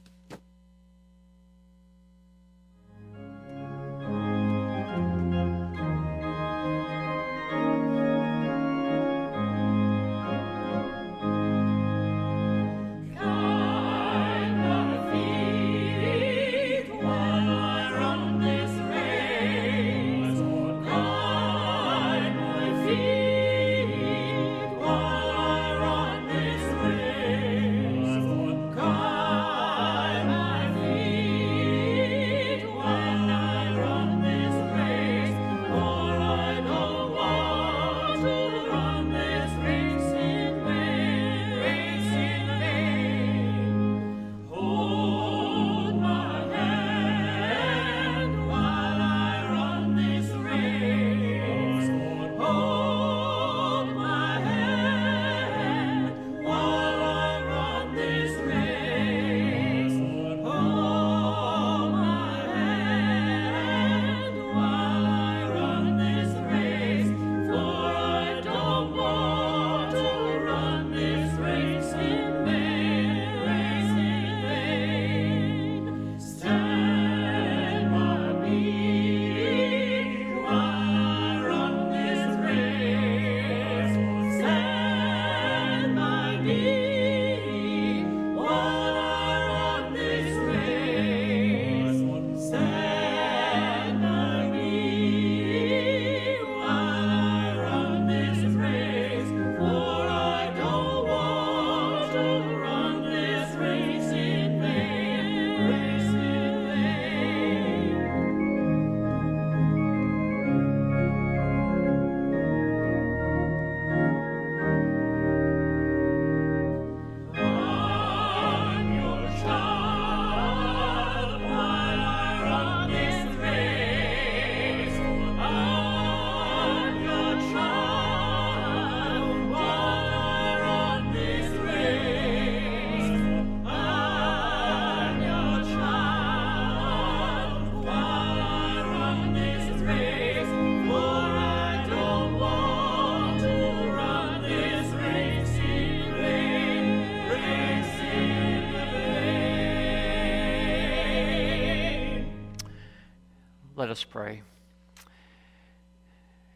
Let 153.91 153.97
us 153.97 154.05
pray. 154.05 154.43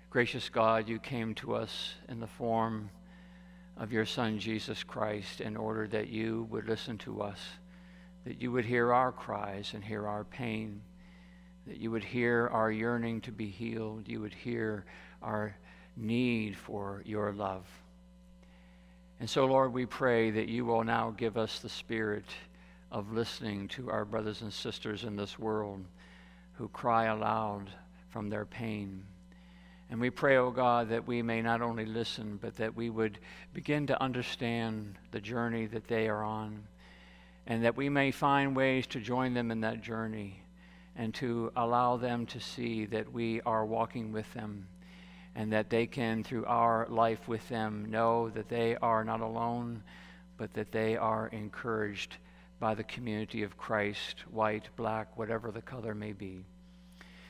Gracious 0.09 0.48
God, 0.48 0.89
you 0.89 1.01
came 1.01 1.35
to 1.35 1.56
us 1.56 1.94
in 2.09 2.20
the 2.20 2.28
form 2.28 2.90
of 3.77 3.93
your 3.93 4.06
Son, 4.06 4.39
Jesus 4.39 4.85
Christ, 4.85 5.40
in 5.40 5.56
order 5.56 5.89
that 5.89 6.11
you 6.11 6.47
would 6.48 6.69
listen 6.69 6.97
to 6.98 7.23
us, 7.23 7.40
that 8.24 8.40
you 8.40 8.52
would 8.52 8.65
hear 8.65 8.93
our 8.93 9.11
cries 9.11 9.73
and 9.74 9.82
hear 9.82 10.06
our 10.06 10.23
pain, 10.23 10.81
that 11.66 11.78
you 11.78 11.90
would 11.90 12.05
hear 12.05 12.47
our 12.52 12.70
yearning 12.70 13.20
to 13.23 13.32
be 13.32 13.48
healed, 13.48 14.06
you 14.06 14.20
would 14.20 14.35
hear 14.35 14.85
our 15.20 15.56
need 15.97 16.56
for 16.56 17.02
your 17.05 17.32
love. 17.32 17.66
And 19.19 19.28
so, 19.28 19.44
Lord, 19.44 19.73
we 19.73 19.86
pray 19.86 20.31
that 20.31 20.47
you 20.47 20.65
will 20.65 20.85
now 20.85 21.12
give 21.16 21.36
us 21.36 21.59
the 21.59 21.69
spirit 21.69 22.27
of 22.93 23.12
listening 23.12 23.66
to 23.70 23.90
our 23.90 24.05
brothers 24.05 24.40
and 24.40 24.52
sisters 24.52 25.02
in 25.02 25.16
this 25.16 25.36
world 25.36 25.85
who 26.55 26.68
cry 26.68 27.05
aloud 27.05 27.70
from 28.09 28.31
their 28.31 28.44
pain. 28.44 29.05
And 29.90 30.01
we 30.01 30.10
pray, 30.10 30.36
O 30.36 30.47
oh 30.47 30.51
God, 30.51 30.89
that 30.89 31.06
we 31.06 31.22
may 31.22 31.43
not 31.43 31.62
only 31.62 31.85
listen, 31.85 32.39
but 32.40 32.56
that 32.56 32.74
we 32.74 32.90
would 32.90 33.18
begin 33.52 33.86
to 33.89 34.02
understand 34.02 34.97
the 35.10 35.20
journey 35.20 35.66
that 35.66 35.89
they 35.89 36.09
are 36.09 36.24
on, 36.24 36.66
and 37.47 37.64
that 37.64 37.76
we 37.76 37.89
may 37.89 38.10
find 38.10 38.56
ways 38.56 38.86
to 38.89 39.01
join 39.01 39.35
them 39.35 39.51
in 39.51 39.60
that 39.60 39.82
journey 39.82 40.40
and 40.97 41.12
to 41.14 41.52
allow 41.56 41.97
them 41.97 42.24
to 42.26 42.40
see 42.40 42.86
that 42.86 43.12
we 43.12 43.40
are 43.43 43.66
walking 43.66 44.12
with 44.12 44.32
them 44.32 44.66
and 45.35 45.52
that 45.52 45.68
they 45.68 45.86
can, 45.86 46.22
through 46.22 46.44
our 46.47 46.86
life 46.89 47.26
with 47.26 47.47
them, 47.48 47.90
know 47.90 48.31
that 48.31 48.48
they 48.48 48.76
are 48.76 49.05
not 49.05 49.20
alone, 49.20 49.82
but 50.36 50.52
that 50.55 50.70
they 50.70 50.97
are 50.97 51.26
encouraged 51.28 52.16
by 52.64 52.74
the 52.74 52.84
community 52.84 53.42
of 53.42 53.58
Christ, 53.58 54.24
white, 54.30 54.70
black, 54.74 55.18
whatever 55.18 55.50
the 55.50 55.60
color 55.60 55.94
may 55.94 56.12
be. 56.12 56.46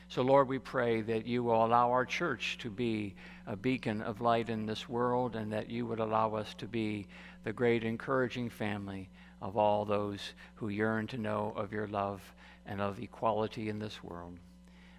So, 0.07 0.21
Lord, 0.21 0.47
we 0.47 0.59
pray 0.59 1.01
that 1.01 1.27
you 1.27 1.43
will 1.43 1.65
allow 1.65 1.91
our 1.91 2.05
church 2.05 2.57
to 2.59 2.69
be 2.69 3.15
a 3.45 3.57
beacon 3.57 4.01
of 4.01 4.21
light 4.21 4.49
in 4.49 4.65
this 4.65 4.87
world 4.87 5.35
and 5.35 5.51
that 5.51 5.69
you 5.69 5.85
would 5.87 5.99
allow 5.99 6.35
us 6.35 6.53
to 6.59 6.67
be 6.67 7.07
the 7.43 7.51
great 7.51 7.83
encouraging 7.83 8.49
family 8.49 9.09
of 9.41 9.57
all 9.57 9.83
those 9.83 10.21
who 10.53 10.69
yearn 10.69 11.05
to 11.07 11.17
know 11.17 11.51
of 11.57 11.73
your 11.73 11.87
love 11.87 12.21
and 12.65 12.79
of 12.79 13.01
equality 13.01 13.67
in 13.67 13.77
this 13.77 14.01
world. 14.01 14.37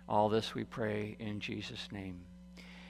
All 0.06 0.28
this 0.28 0.54
we 0.54 0.64
pray 0.64 1.16
in 1.18 1.40
Jesus' 1.40 1.88
name. 1.90 2.20